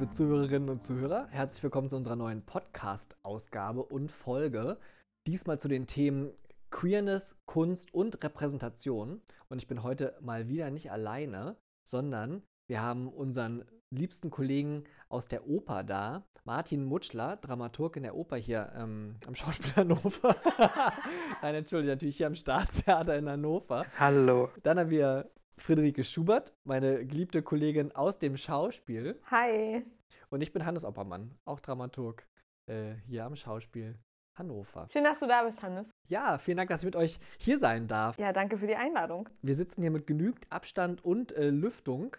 liebe 0.00 0.12
Zuhörerinnen 0.12 0.70
und 0.70 0.82
Zuhörer. 0.82 1.26
Herzlich 1.28 1.62
willkommen 1.62 1.90
zu 1.90 1.96
unserer 1.96 2.16
neuen 2.16 2.40
Podcast-Ausgabe 2.40 3.82
und 3.82 4.10
Folge. 4.10 4.78
Diesmal 5.26 5.60
zu 5.60 5.68
den 5.68 5.86
Themen 5.86 6.32
Queerness, 6.70 7.36
Kunst 7.44 7.92
und 7.92 8.24
Repräsentation. 8.24 9.20
Und 9.50 9.58
ich 9.58 9.68
bin 9.68 9.82
heute 9.82 10.16
mal 10.22 10.48
wieder 10.48 10.70
nicht 10.70 10.90
alleine, 10.90 11.56
sondern 11.86 12.42
wir 12.66 12.80
haben 12.80 13.08
unseren 13.08 13.66
liebsten 13.90 14.30
Kollegen 14.30 14.84
aus 15.10 15.28
der 15.28 15.46
Oper 15.46 15.84
da, 15.84 16.24
Martin 16.44 16.86
Mutschler, 16.86 17.36
Dramaturg 17.36 17.96
in 17.96 18.04
der 18.04 18.16
Oper 18.16 18.36
hier 18.36 18.72
ähm, 18.78 19.16
am 19.26 19.34
Schauspiel 19.34 19.76
Hannover. 19.76 20.34
Nein, 21.42 21.56
entschuldige, 21.56 21.92
natürlich 21.92 22.16
hier 22.16 22.28
am 22.28 22.36
Staatstheater 22.36 23.18
in 23.18 23.28
Hannover. 23.28 23.84
Hallo. 23.98 24.48
Dann 24.62 24.78
haben 24.78 24.88
wir 24.88 25.30
Friederike 25.60 26.04
Schubert, 26.04 26.54
meine 26.64 27.06
geliebte 27.06 27.42
Kollegin 27.42 27.92
aus 27.92 28.18
dem 28.18 28.36
Schauspiel. 28.36 29.20
Hi. 29.30 29.84
Und 30.30 30.40
ich 30.40 30.52
bin 30.52 30.64
Hannes 30.64 30.84
Oppermann, 30.84 31.34
auch 31.44 31.60
Dramaturg 31.60 32.26
äh, 32.66 32.94
hier 33.06 33.24
am 33.24 33.36
Schauspiel 33.36 33.98
Hannover. 34.36 34.86
Schön, 34.88 35.04
dass 35.04 35.18
du 35.18 35.26
da 35.26 35.42
bist, 35.42 35.60
Hannes. 35.62 35.86
Ja, 36.08 36.38
vielen 36.38 36.56
Dank, 36.56 36.70
dass 36.70 36.82
ich 36.82 36.86
mit 36.86 36.96
euch 36.96 37.18
hier 37.38 37.58
sein 37.58 37.86
darf. 37.86 38.18
Ja, 38.18 38.32
danke 38.32 38.56
für 38.58 38.66
die 38.66 38.76
Einladung. 38.76 39.28
Wir 39.42 39.54
sitzen 39.54 39.82
hier 39.82 39.90
mit 39.90 40.06
genügend 40.06 40.46
Abstand 40.50 41.04
und 41.04 41.32
äh, 41.32 41.50
Lüftung 41.50 42.16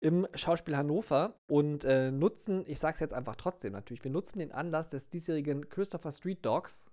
im 0.00 0.28
Schauspiel 0.34 0.76
Hannover 0.76 1.34
und 1.50 1.84
äh, 1.84 2.10
nutzen, 2.10 2.64
ich 2.66 2.78
sag's 2.78 3.00
jetzt 3.00 3.14
einfach 3.14 3.36
trotzdem 3.36 3.72
natürlich, 3.72 4.04
wir 4.04 4.10
nutzen 4.10 4.38
den 4.38 4.52
Anlass 4.52 4.88
des 4.88 5.08
diesjährigen 5.08 5.68
Christopher 5.68 6.12
Street 6.12 6.44
Dogs, 6.44 6.84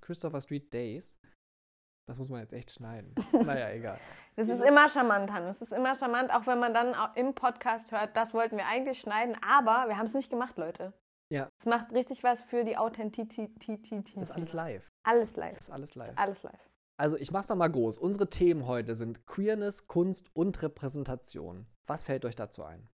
Christopher 0.00 0.40
Street 0.40 0.72
Days. 0.72 1.18
Das 2.06 2.18
muss 2.18 2.28
man 2.28 2.40
jetzt 2.40 2.52
echt 2.52 2.70
schneiden. 2.70 3.14
naja, 3.32 3.70
egal. 3.70 3.98
Das 4.36 4.48
ist 4.48 4.62
immer 4.62 4.88
charmant, 4.88 5.32
Hannes. 5.32 5.58
Das 5.58 5.72
ist 5.72 5.76
immer 5.76 5.94
charmant, 5.96 6.32
auch 6.32 6.46
wenn 6.46 6.60
man 6.60 6.72
dann 6.72 6.94
im 7.16 7.34
Podcast 7.34 7.90
hört, 7.90 8.16
das 8.16 8.32
wollten 8.32 8.56
wir 8.56 8.66
eigentlich 8.66 9.00
schneiden, 9.00 9.36
aber 9.42 9.88
wir 9.88 9.98
haben 9.98 10.06
es 10.06 10.14
nicht 10.14 10.30
gemacht, 10.30 10.56
Leute. 10.56 10.92
Ja. 11.28 11.48
Es 11.58 11.66
macht 11.66 11.92
richtig 11.92 12.22
was 12.22 12.40
für 12.42 12.64
die 12.64 12.76
Authentizität. 12.76 14.06
Das 14.14 14.30
ist 14.30 14.30
alles 14.30 14.52
live. 14.52 14.92
Alles 15.02 15.36
live. 15.36 15.54
Das 15.54 15.64
ist 15.64 15.70
alles 15.72 15.94
live. 15.96 16.12
Alles 16.16 16.42
live. 16.44 16.70
Also 16.98 17.16
ich 17.16 17.32
mach's 17.32 17.48
nochmal 17.48 17.70
groß. 17.70 17.98
Unsere 17.98 18.30
Themen 18.30 18.66
heute 18.66 18.94
sind 18.94 19.26
Queerness, 19.26 19.88
Kunst 19.88 20.34
und 20.34 20.62
Repräsentation. 20.62 21.66
Was 21.86 22.04
fällt 22.04 22.24
euch 22.24 22.36
dazu 22.36 22.62
ein? 22.62 22.88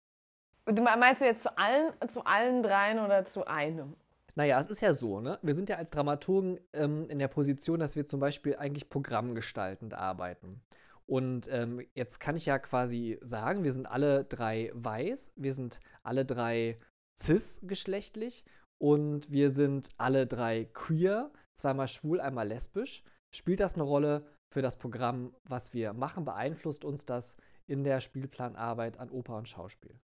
Meinst 0.66 1.22
du 1.22 1.24
jetzt 1.24 1.42
zu 1.42 1.56
allen, 1.56 1.94
zu 2.12 2.24
allen 2.24 2.62
dreien 2.62 2.98
oder 2.98 3.24
zu 3.24 3.46
einem? 3.46 3.96
Naja, 4.38 4.60
es 4.60 4.68
ist 4.68 4.82
ja 4.82 4.92
so, 4.92 5.20
ne? 5.20 5.36
Wir 5.42 5.52
sind 5.52 5.68
ja 5.68 5.78
als 5.78 5.90
Dramaturgen 5.90 6.60
ähm, 6.72 7.10
in 7.10 7.18
der 7.18 7.26
Position, 7.26 7.80
dass 7.80 7.96
wir 7.96 8.06
zum 8.06 8.20
Beispiel 8.20 8.54
eigentlich 8.54 8.88
programmgestaltend 8.88 9.94
arbeiten. 9.94 10.62
Und 11.06 11.48
ähm, 11.50 11.84
jetzt 11.94 12.20
kann 12.20 12.36
ich 12.36 12.46
ja 12.46 12.60
quasi 12.60 13.18
sagen, 13.20 13.64
wir 13.64 13.72
sind 13.72 13.88
alle 13.88 14.22
drei 14.22 14.70
weiß, 14.74 15.32
wir 15.34 15.52
sind 15.54 15.80
alle 16.04 16.24
drei 16.24 16.78
cis-geschlechtlich 17.20 18.44
und 18.80 19.28
wir 19.28 19.50
sind 19.50 19.88
alle 19.96 20.28
drei 20.28 20.66
queer, 20.72 21.32
zweimal 21.56 21.88
schwul, 21.88 22.20
einmal 22.20 22.46
lesbisch. 22.46 23.02
Spielt 23.34 23.58
das 23.58 23.74
eine 23.74 23.82
Rolle 23.82 24.24
für 24.54 24.62
das 24.62 24.78
Programm, 24.78 25.34
was 25.48 25.74
wir 25.74 25.94
machen? 25.94 26.24
Beeinflusst 26.24 26.84
uns 26.84 27.04
das 27.04 27.36
in 27.66 27.82
der 27.82 28.00
Spielplanarbeit 28.00 29.00
an 29.00 29.10
Oper 29.10 29.36
und 29.36 29.48
Schauspiel? 29.48 29.98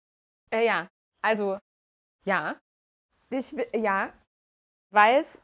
Äh, 0.50 0.66
ja, 0.66 0.88
also 1.22 1.56
ja. 2.24 2.56
Ich, 3.30 3.54
ja, 3.72 4.12
weiß, 4.94 5.42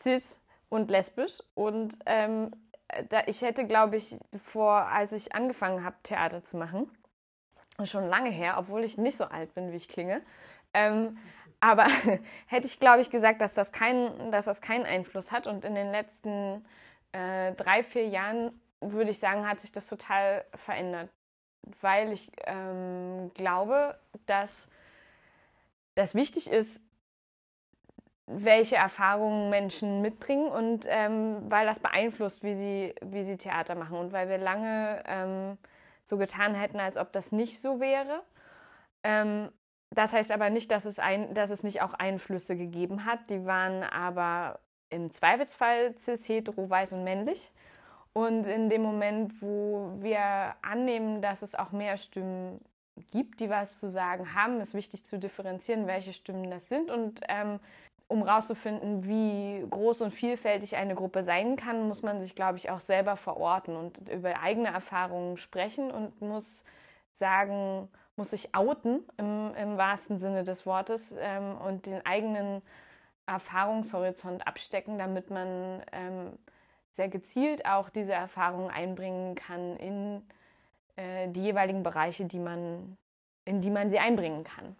cis 0.00 0.40
und 0.68 0.90
lesbisch. 0.90 1.38
Und 1.54 1.94
ähm, 2.06 2.50
da, 3.08 3.22
ich 3.26 3.42
hätte, 3.42 3.66
glaube 3.66 3.96
ich, 3.96 4.16
vor, 4.52 4.72
als 4.72 5.12
ich 5.12 5.34
angefangen 5.34 5.84
habe, 5.84 5.96
Theater 6.02 6.44
zu 6.44 6.56
machen, 6.56 6.90
schon 7.84 8.08
lange 8.08 8.30
her, 8.30 8.56
obwohl 8.58 8.84
ich 8.84 8.98
nicht 8.98 9.16
so 9.16 9.24
alt 9.24 9.54
bin, 9.54 9.72
wie 9.72 9.76
ich 9.76 9.88
klinge, 9.88 10.22
ähm, 10.74 11.18
aber 11.62 11.86
hätte 12.46 12.66
ich, 12.66 12.80
glaube 12.80 13.02
ich, 13.02 13.10
gesagt, 13.10 13.40
dass 13.40 13.54
das, 13.54 13.70
kein, 13.70 14.32
dass 14.32 14.46
das 14.46 14.60
keinen 14.60 14.84
Einfluss 14.84 15.30
hat. 15.30 15.46
Und 15.46 15.64
in 15.64 15.76
den 15.76 15.92
letzten 15.92 16.64
äh, 17.12 17.52
drei, 17.52 17.84
vier 17.84 18.08
Jahren, 18.08 18.60
würde 18.80 19.10
ich 19.10 19.20
sagen, 19.20 19.48
hat 19.48 19.60
sich 19.60 19.70
das 19.70 19.86
total 19.86 20.44
verändert. 20.56 21.08
Weil 21.80 22.12
ich 22.12 22.32
ähm, 22.46 23.30
glaube, 23.34 23.96
dass 24.26 24.68
das 25.94 26.16
wichtig 26.16 26.50
ist, 26.50 26.80
welche 28.26 28.76
Erfahrungen 28.76 29.50
Menschen 29.50 30.00
mitbringen 30.00 30.48
und 30.48 30.86
ähm, 30.88 31.50
weil 31.50 31.66
das 31.66 31.80
beeinflusst, 31.80 32.42
wie 32.42 32.54
sie, 32.54 32.94
wie 33.02 33.24
sie 33.24 33.36
Theater 33.36 33.74
machen 33.74 33.98
und 33.98 34.12
weil 34.12 34.28
wir 34.28 34.38
lange 34.38 35.02
ähm, 35.06 35.58
so 36.08 36.16
getan 36.16 36.54
hätten, 36.54 36.78
als 36.78 36.96
ob 36.96 37.12
das 37.12 37.32
nicht 37.32 37.60
so 37.60 37.80
wäre. 37.80 38.22
Ähm, 39.02 39.50
das 39.90 40.12
heißt 40.12 40.30
aber 40.30 40.50
nicht, 40.50 40.70
dass 40.70 40.84
es, 40.84 40.98
ein, 40.98 41.34
dass 41.34 41.50
es 41.50 41.62
nicht 41.62 41.82
auch 41.82 41.94
Einflüsse 41.94 42.56
gegeben 42.56 43.04
hat. 43.04 43.18
Die 43.28 43.44
waren 43.44 43.82
aber 43.82 44.60
im 44.88 45.10
Zweifelsfall 45.10 45.94
cis, 45.98 46.26
hetero, 46.28 46.68
weiß 46.68 46.92
und 46.92 47.04
männlich. 47.04 47.50
Und 48.14 48.46
in 48.46 48.68
dem 48.68 48.82
Moment, 48.82 49.40
wo 49.40 49.96
wir 49.98 50.54
annehmen, 50.62 51.22
dass 51.22 51.42
es 51.42 51.54
auch 51.54 51.72
mehr 51.72 51.96
Stimmen 51.96 52.60
gibt, 53.10 53.40
die 53.40 53.48
was 53.48 53.78
zu 53.78 53.88
sagen 53.88 54.34
haben, 54.34 54.60
ist 54.60 54.74
wichtig 54.74 55.04
zu 55.04 55.18
differenzieren, 55.18 55.86
welche 55.86 56.12
Stimmen 56.12 56.50
das 56.50 56.68
sind. 56.68 56.90
Und 56.90 57.20
ähm, 57.28 57.58
um 58.12 58.26
herauszufinden, 58.26 59.04
wie 59.04 59.66
groß 59.68 60.02
und 60.02 60.12
vielfältig 60.12 60.76
eine 60.76 60.94
Gruppe 60.94 61.24
sein 61.24 61.56
kann, 61.56 61.88
muss 61.88 62.02
man 62.02 62.20
sich, 62.20 62.34
glaube 62.34 62.58
ich, 62.58 62.70
auch 62.70 62.80
selber 62.80 63.16
verorten 63.16 63.74
und 63.74 64.08
über 64.08 64.40
eigene 64.40 64.68
Erfahrungen 64.68 65.38
sprechen 65.38 65.90
und 65.90 66.20
muss 66.20 66.44
sagen, 67.18 67.88
muss 68.16 68.30
sich 68.30 68.54
outen 68.54 69.00
im, 69.16 69.54
im 69.54 69.78
wahrsten 69.78 70.18
Sinne 70.18 70.44
des 70.44 70.66
Wortes 70.66 71.14
ähm, 71.18 71.56
und 71.56 71.86
den 71.86 72.04
eigenen 72.04 72.60
Erfahrungshorizont 73.26 74.46
abstecken, 74.46 74.98
damit 74.98 75.30
man 75.30 75.82
ähm, 75.92 76.38
sehr 76.96 77.08
gezielt 77.08 77.64
auch 77.64 77.88
diese 77.88 78.12
Erfahrungen 78.12 78.70
einbringen 78.70 79.34
kann 79.34 79.76
in 79.76 80.22
äh, 80.96 81.28
die 81.28 81.42
jeweiligen 81.42 81.82
Bereiche, 81.82 82.26
die 82.26 82.38
man, 82.38 82.98
in 83.46 83.62
die 83.62 83.70
man 83.70 83.88
sie 83.90 83.98
einbringen 83.98 84.44
kann. 84.44 84.76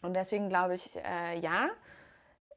Und 0.00 0.14
deswegen 0.14 0.48
glaube 0.48 0.74
ich, 0.74 0.96
äh, 1.04 1.38
ja, 1.38 1.68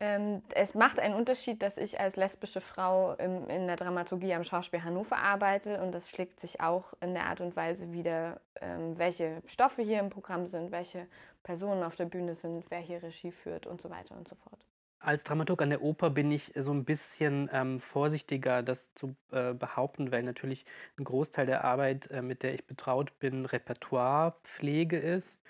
ähm, 0.02 0.42
es 0.56 0.74
macht 0.76 1.00
einen 1.00 1.14
Unterschied, 1.14 1.62
dass 1.62 1.78
ich 1.78 2.00
als 2.00 2.16
lesbische 2.16 2.62
Frau 2.62 3.14
im, 3.16 3.50
in 3.50 3.68
der 3.68 3.76
Dramaturgie 3.76 4.34
am 4.34 4.46
Schauspiel 4.46 4.84
Hannover 4.84 5.18
arbeite 5.18 5.82
und 5.82 5.92
das 5.92 6.10
schlägt 6.10 6.40
sich 6.40 6.62
auch 6.62 6.94
in 7.02 7.14
der 7.14 7.26
Art 7.26 7.42
und 7.42 7.56
Weise 7.58 7.92
wieder, 7.92 8.40
ähm, 8.62 8.98
welche 8.98 9.42
Stoffe 9.46 9.82
hier 9.82 10.00
im 10.00 10.10
Programm 10.10 10.48
sind, 10.48 10.72
welche 10.72 11.06
Personen 11.44 11.84
auf 11.84 11.98
der 11.98 12.06
Bühne 12.06 12.36
sind, 12.36 12.66
wer 12.70 12.80
hier 12.80 13.04
Regie 13.04 13.32
führt 13.32 13.68
und 13.68 13.82
so 13.82 13.90
weiter 13.90 14.16
und 14.16 14.28
so 14.28 14.36
fort. 14.36 14.60
Als 15.02 15.24
Dramaturg 15.24 15.62
an 15.62 15.70
der 15.70 15.82
Oper 15.82 16.10
bin 16.10 16.32
ich 16.32 16.54
so 16.56 16.72
ein 16.72 16.86
bisschen 16.86 17.50
ähm, 17.54 17.80
vorsichtiger, 17.82 18.64
das 18.64 18.94
zu 18.94 19.16
äh, 19.32 19.54
behaupten, 19.54 20.12
weil 20.12 20.24
natürlich 20.24 20.66
ein 20.98 21.04
Großteil 21.04 21.46
der 21.46 21.64
Arbeit, 21.64 22.10
äh, 22.12 22.22
mit 22.22 22.44
der 22.44 22.54
ich 22.54 22.66
betraut 22.68 23.18
bin, 23.20 23.46
Repertoirepflege 23.46 24.98
ist 24.98 25.42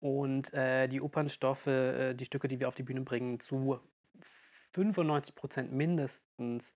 und 0.00 0.52
äh, 0.54 0.88
die 0.88 1.00
Opernstoffe, 1.00 1.66
äh, 1.66 2.14
die 2.14 2.24
Stücke, 2.24 2.48
die 2.48 2.60
wir 2.60 2.68
auf 2.68 2.74
die 2.74 2.82
Bühne 2.82 3.02
bringen, 3.02 3.40
zu 3.40 3.80
95 4.72 5.34
Prozent 5.34 5.72
mindestens 5.72 6.72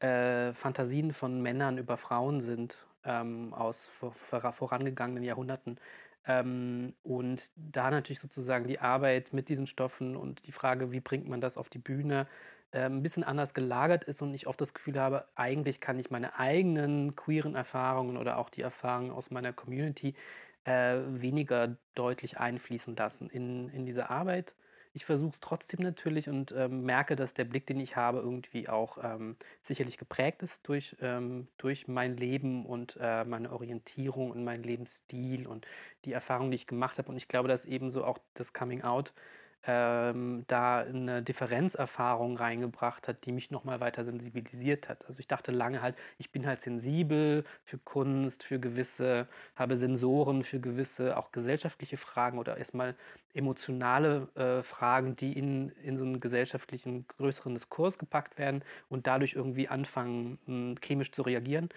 äh, 0.00 0.52
Fantasien 0.54 1.12
von 1.12 1.40
Männern 1.40 1.78
über 1.78 1.96
Frauen 1.96 2.40
sind 2.40 2.76
ähm, 3.04 3.54
aus 3.54 3.86
vor, 3.98 4.12
vorangegangenen 4.52 5.22
Jahrhunderten. 5.22 5.78
Ähm, 6.26 6.94
und 7.02 7.50
da 7.56 7.90
natürlich 7.90 8.20
sozusagen 8.20 8.66
die 8.66 8.80
Arbeit 8.80 9.32
mit 9.32 9.48
diesen 9.48 9.66
Stoffen 9.66 10.16
und 10.16 10.46
die 10.46 10.52
Frage, 10.52 10.92
wie 10.92 11.00
bringt 11.00 11.28
man 11.28 11.40
das 11.40 11.56
auf 11.56 11.68
die 11.68 11.78
Bühne, 11.78 12.26
äh, 12.72 12.80
ein 12.80 13.02
bisschen 13.02 13.24
anders 13.24 13.54
gelagert 13.54 14.04
ist 14.04 14.22
und 14.22 14.34
ich 14.34 14.46
oft 14.46 14.60
das 14.60 14.74
Gefühl 14.74 15.00
habe, 15.00 15.26
eigentlich 15.36 15.80
kann 15.80 15.98
ich 15.98 16.10
meine 16.10 16.38
eigenen 16.38 17.14
queeren 17.14 17.54
Erfahrungen 17.54 18.16
oder 18.16 18.38
auch 18.38 18.50
die 18.50 18.62
Erfahrungen 18.62 19.12
aus 19.12 19.30
meiner 19.30 19.52
Community 19.52 20.14
äh, 20.66 21.00
weniger 21.22 21.76
deutlich 21.94 22.38
einfließen 22.38 22.96
lassen 22.96 23.30
in, 23.30 23.68
in 23.70 23.86
diese 23.86 24.10
Arbeit. 24.10 24.54
Ich 24.92 25.04
versuche 25.04 25.32
es 25.34 25.40
trotzdem 25.40 25.80
natürlich 25.80 26.28
und 26.28 26.52
ähm, 26.56 26.82
merke, 26.84 27.16
dass 27.16 27.34
der 27.34 27.44
Blick, 27.44 27.66
den 27.66 27.78
ich 27.80 27.96
habe, 27.96 28.18
irgendwie 28.18 28.68
auch 28.68 28.98
ähm, 29.02 29.36
sicherlich 29.60 29.98
geprägt 29.98 30.42
ist 30.42 30.66
durch, 30.66 30.96
ähm, 31.02 31.48
durch 31.58 31.86
mein 31.86 32.16
Leben 32.16 32.64
und 32.64 32.96
äh, 32.98 33.24
meine 33.24 33.52
Orientierung 33.52 34.30
und 34.30 34.42
meinen 34.42 34.62
Lebensstil 34.62 35.46
und 35.46 35.66
die 36.06 36.12
Erfahrungen, 36.12 36.50
die 36.50 36.56
ich 36.56 36.66
gemacht 36.66 36.96
habe. 36.98 37.10
Und 37.10 37.16
ich 37.18 37.28
glaube, 37.28 37.48
dass 37.48 37.66
ebenso 37.66 38.04
auch 38.04 38.18
das 38.34 38.54
Coming 38.54 38.82
Out 38.82 39.12
ähm, 39.66 40.44
da 40.46 40.80
eine 40.80 41.22
Differenzerfahrung 41.22 42.36
reingebracht 42.36 43.08
hat, 43.08 43.24
die 43.26 43.32
mich 43.32 43.50
nochmal 43.50 43.80
weiter 43.80 44.04
sensibilisiert 44.04 44.88
hat. 44.88 45.04
Also 45.08 45.20
ich 45.20 45.26
dachte 45.26 45.52
lange 45.52 45.82
halt, 45.82 45.96
ich 46.18 46.30
bin 46.30 46.46
halt 46.46 46.60
sensibel 46.60 47.44
für 47.64 47.78
Kunst, 47.78 48.44
für 48.44 48.58
gewisse, 48.58 49.26
habe 49.56 49.76
Sensoren 49.76 50.44
für 50.44 50.60
gewisse 50.60 51.16
auch 51.16 51.32
gesellschaftliche 51.32 51.96
Fragen 51.96 52.38
oder 52.38 52.56
erstmal 52.56 52.94
emotionale 53.34 54.28
äh, 54.34 54.62
Fragen, 54.62 55.16
die 55.16 55.32
in, 55.32 55.70
in 55.82 55.98
so 55.98 56.04
einen 56.04 56.20
gesellschaftlichen 56.20 57.06
größeren 57.18 57.54
Diskurs 57.54 57.98
gepackt 57.98 58.38
werden 58.38 58.62
und 58.88 59.06
dadurch 59.06 59.34
irgendwie 59.34 59.68
anfangen, 59.68 60.38
mh, 60.46 60.54
hm, 60.54 60.74
chemisch 60.80 61.12
zu 61.12 61.22
reagieren. 61.22 61.68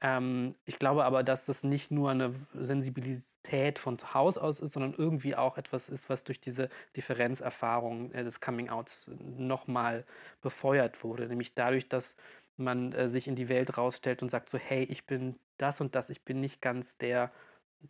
Ähm, 0.00 0.54
ich 0.64 0.78
glaube 0.78 1.04
aber, 1.04 1.22
dass 1.24 1.44
das 1.46 1.64
nicht 1.64 1.90
nur 1.90 2.10
eine 2.10 2.34
Sensibilität 2.54 3.78
von 3.78 3.98
Haus 4.14 4.38
aus 4.38 4.60
ist, 4.60 4.72
sondern 4.72 4.94
irgendwie 4.94 5.34
auch 5.34 5.58
etwas 5.58 5.88
ist, 5.88 6.08
was 6.08 6.24
durch 6.24 6.40
diese 6.40 6.68
Differenzerfahrung 6.96 8.12
äh, 8.12 8.22
des 8.24 8.40
Coming-Outs 8.40 9.10
nochmal 9.20 10.04
befeuert 10.40 11.02
wurde. 11.02 11.26
Nämlich 11.28 11.54
dadurch, 11.54 11.88
dass 11.88 12.16
man 12.56 12.92
äh, 12.92 13.08
sich 13.08 13.26
in 13.28 13.36
die 13.36 13.48
Welt 13.48 13.76
rausstellt 13.76 14.22
und 14.22 14.28
sagt 14.28 14.50
so, 14.50 14.58
hey, 14.58 14.84
ich 14.84 15.06
bin 15.06 15.38
das 15.56 15.80
und 15.80 15.94
das, 15.94 16.10
ich 16.10 16.24
bin 16.24 16.40
nicht 16.40 16.60
ganz 16.60 16.96
der 16.98 17.32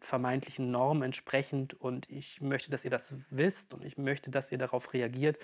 vermeintlichen 0.00 0.70
Norm 0.70 1.02
entsprechend 1.02 1.74
und 1.74 2.10
ich 2.10 2.40
möchte, 2.40 2.70
dass 2.70 2.84
ihr 2.84 2.90
das 2.90 3.14
wisst 3.30 3.72
und 3.74 3.84
ich 3.84 3.96
möchte, 3.96 4.30
dass 4.30 4.52
ihr 4.52 4.58
darauf 4.58 4.92
reagiert. 4.92 5.38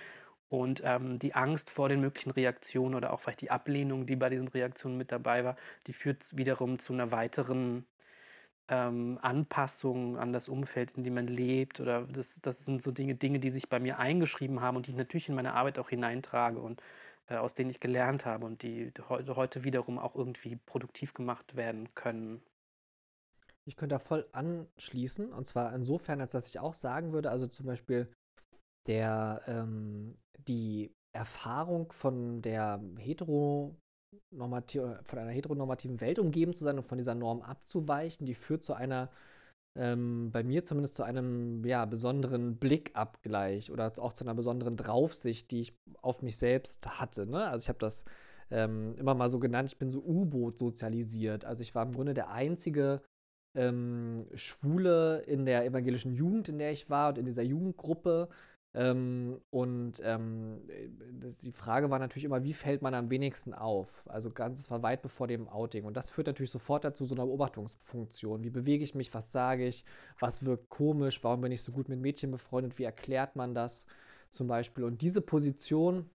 Und 0.61 0.83
ähm, 0.85 1.19
die 1.19 1.35
Angst 1.35 1.71
vor 1.71 1.89
den 1.89 2.01
möglichen 2.01 2.31
Reaktionen 2.31 2.95
oder 2.95 3.13
auch 3.13 3.21
vielleicht 3.21 3.41
die 3.41 3.51
Ablehnung, 3.51 4.07
die 4.07 4.17
bei 4.17 4.29
diesen 4.31 4.49
Reaktionen 4.49 4.97
mit 4.97 5.13
dabei 5.13 5.45
war, 5.45 5.57
die 5.87 5.93
führt 5.93 6.37
wiederum 6.37 6.79
zu 6.79 6.93
einer 6.93 7.11
weiteren 7.11 7.87
ähm, 8.69 9.19
Anpassung 9.23 10.17
an 10.19 10.33
das 10.33 10.49
Umfeld, 10.49 10.93
in 10.93 11.05
dem 11.05 11.15
man 11.15 11.27
lebt. 11.27 11.81
Oder 11.81 12.03
das, 12.07 12.41
das 12.43 12.65
sind 12.65 12.83
so 12.83 12.91
Dinge, 12.91 13.15
Dinge, 13.15 13.39
die 13.41 13.51
sich 13.51 13.69
bei 13.69 13.81
mir 13.81 13.99
eingeschrieben 13.99 14.61
haben 14.61 14.77
und 14.77 14.87
die 14.87 14.93
ich 14.93 14.97
natürlich 14.97 15.29
in 15.29 15.35
meine 15.35 15.55
Arbeit 15.55 15.79
auch 15.79 15.89
hineintrage 15.91 16.61
und 16.61 16.83
äh, 17.29 17.37
aus 17.37 17.55
denen 17.55 17.71
ich 17.71 17.81
gelernt 17.81 18.25
habe 18.25 18.47
und 18.47 18.63
die 18.63 18.93
heute 19.09 19.65
wiederum 19.65 19.99
auch 19.99 20.15
irgendwie 20.15 20.57
produktiv 20.57 21.15
gemacht 21.15 21.57
werden 21.57 21.95
können. 21.95 22.43
Ich 23.67 23.77
könnte 23.77 23.95
da 23.95 23.99
voll 23.99 24.29
anschließen. 24.33 25.33
Und 25.33 25.47
zwar 25.47 25.75
insofern, 25.75 26.21
als 26.21 26.33
dass 26.33 26.49
ich 26.49 26.61
auch 26.61 26.75
sagen 26.75 27.13
würde, 27.13 27.31
also 27.31 27.47
zum 27.47 27.67
Beispiel 27.67 28.13
der, 28.87 29.41
ähm, 29.47 30.17
die 30.49 30.93
Erfahrung 31.13 31.93
von 31.93 32.43
der 32.43 32.81
heteronormativ, 32.99 34.83
von 35.05 35.19
einer 35.19 35.31
heteronormativen 35.31 36.01
Welt 36.01 36.19
umgeben 36.19 36.55
zu 36.55 36.65
sein 36.65 36.77
und 36.77 36.87
von 36.87 36.99
dieser 36.99 37.15
Norm 37.15 37.43
abzuweichen, 37.43 38.27
die 38.27 38.35
führt 38.35 38.65
zu 38.65 38.75
einer, 38.75 39.11
ähm, 39.77 40.31
bei 40.33 40.43
mir 40.43 40.65
zumindest 40.65 40.95
zu 40.95 41.03
einem 41.05 41.65
ja, 41.65 41.85
besonderen 41.85 42.57
Blickabgleich 42.57 43.71
oder 43.71 43.93
auch 43.99 44.13
zu 44.13 44.25
einer 44.25 44.35
besonderen 44.35 44.77
Draufsicht, 44.77 45.51
die 45.51 45.61
ich 45.61 45.79
auf 46.03 46.23
mich 46.23 46.37
selbst 46.37 47.01
hatte. 47.01 47.27
Ne? 47.27 47.47
Also 47.47 47.65
ich 47.65 47.69
habe 47.69 47.79
das 47.79 48.05
ähm, 48.51 48.95
immer 48.99 49.15
mal 49.15 49.29
so 49.29 49.39
genannt, 49.39 49.71
ich 49.71 49.79
bin 49.79 49.91
so 49.91 50.01
U-Boot 50.01 50.59
sozialisiert. 50.59 51.45
Also 51.45 51.63
ich 51.63 51.75
war 51.75 51.85
im 51.85 51.93
Grunde 51.93 52.15
der 52.15 52.31
einzige 52.31 53.03
ähm, 53.57 54.27
Schwule 54.35 55.21
in 55.23 55.47
der 55.47 55.65
evangelischen 55.65 56.13
Jugend, 56.13 56.49
in 56.49 56.59
der 56.59 56.73
ich 56.73 56.91
war 56.91 57.11
und 57.11 57.19
in 57.19 57.27
dieser 57.27 57.43
Jugendgruppe. 57.43 58.29
Ähm, 58.75 59.41
und 59.51 60.01
ähm, 60.05 60.61
die 61.43 61.53
Frage 61.53 61.91
war 61.91 61.99
natürlich 61.99 62.25
immer, 62.25 62.43
wie 62.43 62.53
fällt 62.53 62.83
man 62.83 62.95
am 62.95 63.11
wenigsten 63.11 63.55
auf? 63.55 64.05
Also 64.09 64.31
ganz, 64.31 64.61
es 64.61 64.71
war 64.71 64.83
weit 64.83 65.03
bevor 65.03 65.29
dem 65.29 65.49
Outing. 65.49 65.85
Und 65.85 65.97
das 65.97 66.11
führt 66.11 66.27
natürlich 66.27 66.51
sofort 66.51 66.85
dazu, 66.85 67.05
so 67.05 67.15
einer 67.15 67.27
Beobachtungsfunktion. 67.27 68.43
Wie 68.45 68.51
bewege 68.51 68.85
ich 68.85 68.95
mich, 68.95 69.15
was 69.15 69.31
sage 69.33 69.67
ich, 69.67 69.85
was 70.19 70.45
wirkt 70.45 70.69
komisch, 70.71 71.23
warum 71.23 71.41
bin 71.43 71.53
ich 71.53 71.63
so 71.63 71.73
gut 71.73 71.89
mit 71.89 72.01
Mädchen 72.01 72.31
befreundet, 72.31 72.79
wie 72.79 72.85
erklärt 72.85 73.37
man 73.37 73.55
das 73.55 73.87
zum 74.31 74.49
Beispiel? 74.49 74.85
Und 74.85 75.03
diese 75.03 75.21
Position 75.21 76.11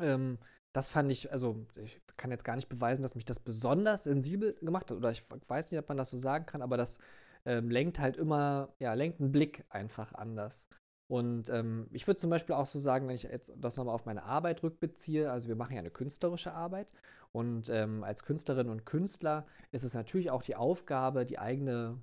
ähm, 0.00 0.38
das 0.72 0.88
fand 0.88 1.10
ich, 1.10 1.32
also 1.32 1.66
ich 1.76 2.00
kann 2.16 2.30
jetzt 2.30 2.44
gar 2.44 2.56
nicht 2.56 2.68
beweisen, 2.68 3.02
dass 3.02 3.14
mich 3.16 3.24
das 3.24 3.40
besonders 3.40 4.04
sensibel 4.04 4.54
gemacht 4.60 4.90
hat. 4.90 4.96
Oder 4.98 5.10
ich 5.10 5.24
weiß 5.48 5.70
nicht, 5.70 5.80
ob 5.80 5.88
man 5.88 5.98
das 5.98 6.10
so 6.10 6.18
sagen 6.18 6.46
kann, 6.46 6.62
aber 6.62 6.76
das 6.76 6.98
ähm, 7.44 7.70
lenkt 7.70 7.98
halt 7.98 8.16
immer, 8.16 8.72
ja, 8.78 8.94
lenkt 8.94 9.20
einen 9.20 9.32
Blick 9.32 9.64
einfach 9.68 10.12
anders. 10.14 10.66
Und 11.10 11.48
ähm, 11.48 11.88
ich 11.90 12.06
würde 12.06 12.20
zum 12.20 12.30
Beispiel 12.30 12.54
auch 12.54 12.66
so 12.66 12.78
sagen, 12.78 13.08
wenn 13.08 13.16
ich 13.16 13.24
jetzt 13.24 13.52
das 13.56 13.76
nochmal 13.76 13.96
auf 13.96 14.06
meine 14.06 14.22
Arbeit 14.22 14.62
rückbeziehe, 14.62 15.28
also 15.28 15.48
wir 15.48 15.56
machen 15.56 15.72
ja 15.72 15.80
eine 15.80 15.90
künstlerische 15.90 16.52
Arbeit 16.52 16.86
und 17.32 17.68
ähm, 17.68 18.04
als 18.04 18.22
Künstlerin 18.22 18.68
und 18.68 18.86
Künstler 18.86 19.44
ist 19.72 19.82
es 19.82 19.92
natürlich 19.92 20.30
auch 20.30 20.44
die 20.44 20.54
Aufgabe, 20.54 21.26
die 21.26 21.40
eigene 21.40 22.00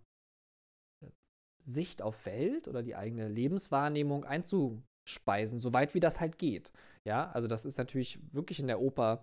äh, 1.01 1.07
Sicht 1.63 2.01
auf 2.01 2.25
Welt 2.25 2.67
oder 2.67 2.83
die 2.83 2.97
eigene 2.97 3.29
Lebenswahrnehmung 3.29 4.25
einzuspeisen, 4.25 5.61
soweit 5.61 5.93
wie 5.93 6.01
das 6.01 6.19
halt 6.19 6.37
geht. 6.37 6.73
Ja, 7.05 7.31
also 7.31 7.47
das 7.47 7.63
ist 7.63 7.77
natürlich 7.77 8.19
wirklich 8.33 8.59
in 8.59 8.67
der 8.67 8.81
Oper 8.81 9.21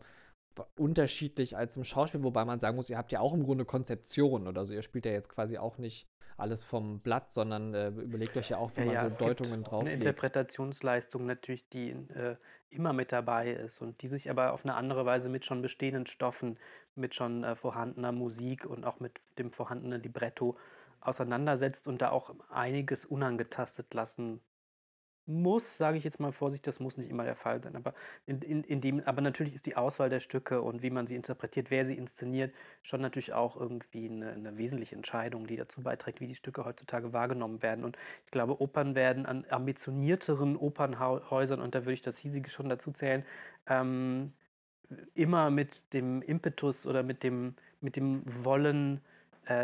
unterschiedlich 0.77 1.56
als 1.56 1.77
im 1.77 1.85
Schauspiel, 1.85 2.23
wobei 2.23 2.45
man 2.45 2.61
sagen 2.61 2.77
muss, 2.77 2.91
ihr 2.91 2.99
habt 2.99 3.12
ja 3.12 3.21
auch 3.21 3.35
im 3.35 3.45
Grunde 3.45 3.65
Konzeptionen 3.65 4.47
oder 4.47 4.65
so. 4.65 4.75
Ihr 4.75 4.83
spielt 4.83 5.06
ja 5.06 5.12
jetzt 5.12 5.29
quasi 5.29 5.59
auch 5.59 5.79
nicht 5.79 6.09
alles 6.37 6.65
vom 6.65 7.01
Blatt, 7.01 7.33
sondern 7.33 7.75
äh, 7.75 7.89
überlegt 7.89 8.37
euch 8.37 8.49
ja 8.49 8.59
auch, 8.59 8.71
wie 8.77 8.81
ja, 8.81 8.87
man 8.87 8.95
ja, 8.95 9.11
so 9.11 9.25
Deutungen 9.25 9.62
drauf 9.62 9.83
Eine 9.83 9.93
Interpretationsleistung 9.93 11.27
natürlich, 11.27 11.69
die 11.69 11.91
äh, 11.91 12.37
immer 12.71 12.93
mit 12.93 13.12
dabei 13.12 13.53
ist 13.53 13.81
und 13.81 14.03
die 14.03 14.09
sich 14.09 14.31
aber 14.31 14.53
auf 14.53 14.65
eine 14.65 14.75
andere 14.75 15.06
Weise 15.06 15.29
mit 15.29 15.45
schon 15.45 15.62
bestehenden 15.62 16.06
Stoffen, 16.06 16.59
mit 16.97 17.15
schon 17.15 17.45
äh, 17.45 17.55
vorhandener 17.55 18.12
Musik 18.12 18.67
und 18.67 18.85
auch 18.85 19.00
mit 19.00 19.21
dem 19.39 19.53
vorhandenen 19.53 20.03
Libretto 20.03 20.57
auseinandersetzt 21.00 21.87
und 21.87 22.03
da 22.03 22.11
auch 22.11 22.35
einiges 22.50 23.05
unangetastet 23.05 23.93
lassen 23.95 24.41
muss, 25.26 25.79
sage 25.79 25.97
ich 25.97 26.05
jetzt 26.05 26.21
mal 26.21 26.32
vorsichtig, 26.32 26.65
das 26.65 26.81
muss 26.81 26.99
nicht 26.99 27.09
immer 27.11 27.25
der 27.25 27.37
Fall 27.37 27.62
sein, 27.62 27.76
aber 27.76 27.94
in, 28.26 28.43
in, 28.43 28.62
in 28.65 28.81
dem, 28.81 29.00
aber 29.05 29.23
natürlich 29.23 29.55
ist 29.55 29.67
die 29.67 29.76
Auswahl 29.76 30.11
der 30.11 30.21
Stücke 30.21 30.61
und 30.61 30.82
wie 30.82 30.91
man 30.91 31.06
sie 31.06 31.17
interpretiert, 31.17 31.71
wer 31.71 31.85
sie 31.85 31.97
inszeniert, 31.97 32.55
schon 32.82 33.00
natürlich 33.00 33.32
auch 33.32 33.56
irgendwie 33.56 34.09
eine, 34.09 34.32
eine 34.32 34.59
wesentliche 34.59 34.97
Entscheidung, 34.97 35.47
die 35.47 35.56
dazu 35.56 35.82
beiträgt, 35.82 36.21
wie 36.21 36.26
die 36.26 36.35
Stücke 36.35 36.65
heutzutage 36.65 37.12
wahrgenommen 37.12 37.62
werden. 37.62 37.85
Und 37.85 37.97
ich 38.25 38.31
glaube, 38.31 38.61
Opern 38.61 38.94
werden 38.94 39.26
an 39.26 39.47
ambitionierteren 39.49 40.56
Opernhäusern, 40.56 41.61
und 41.61 41.75
da 41.75 41.81
würde 41.81 41.94
ich 41.94 42.03
das 42.03 42.19
hiesige 42.19 42.50
schon 42.50 42.69
dazu 42.69 42.91
zählen, 42.93 43.25
ähm, 43.67 44.32
immer 45.15 45.50
mit 45.50 45.93
dem 45.94 46.23
Impetus 46.23 46.87
oder 46.87 47.03
mit 47.03 47.23
dem, 47.23 47.55
mit 47.81 47.97
dem 47.97 48.23
Wollen, 48.44 49.00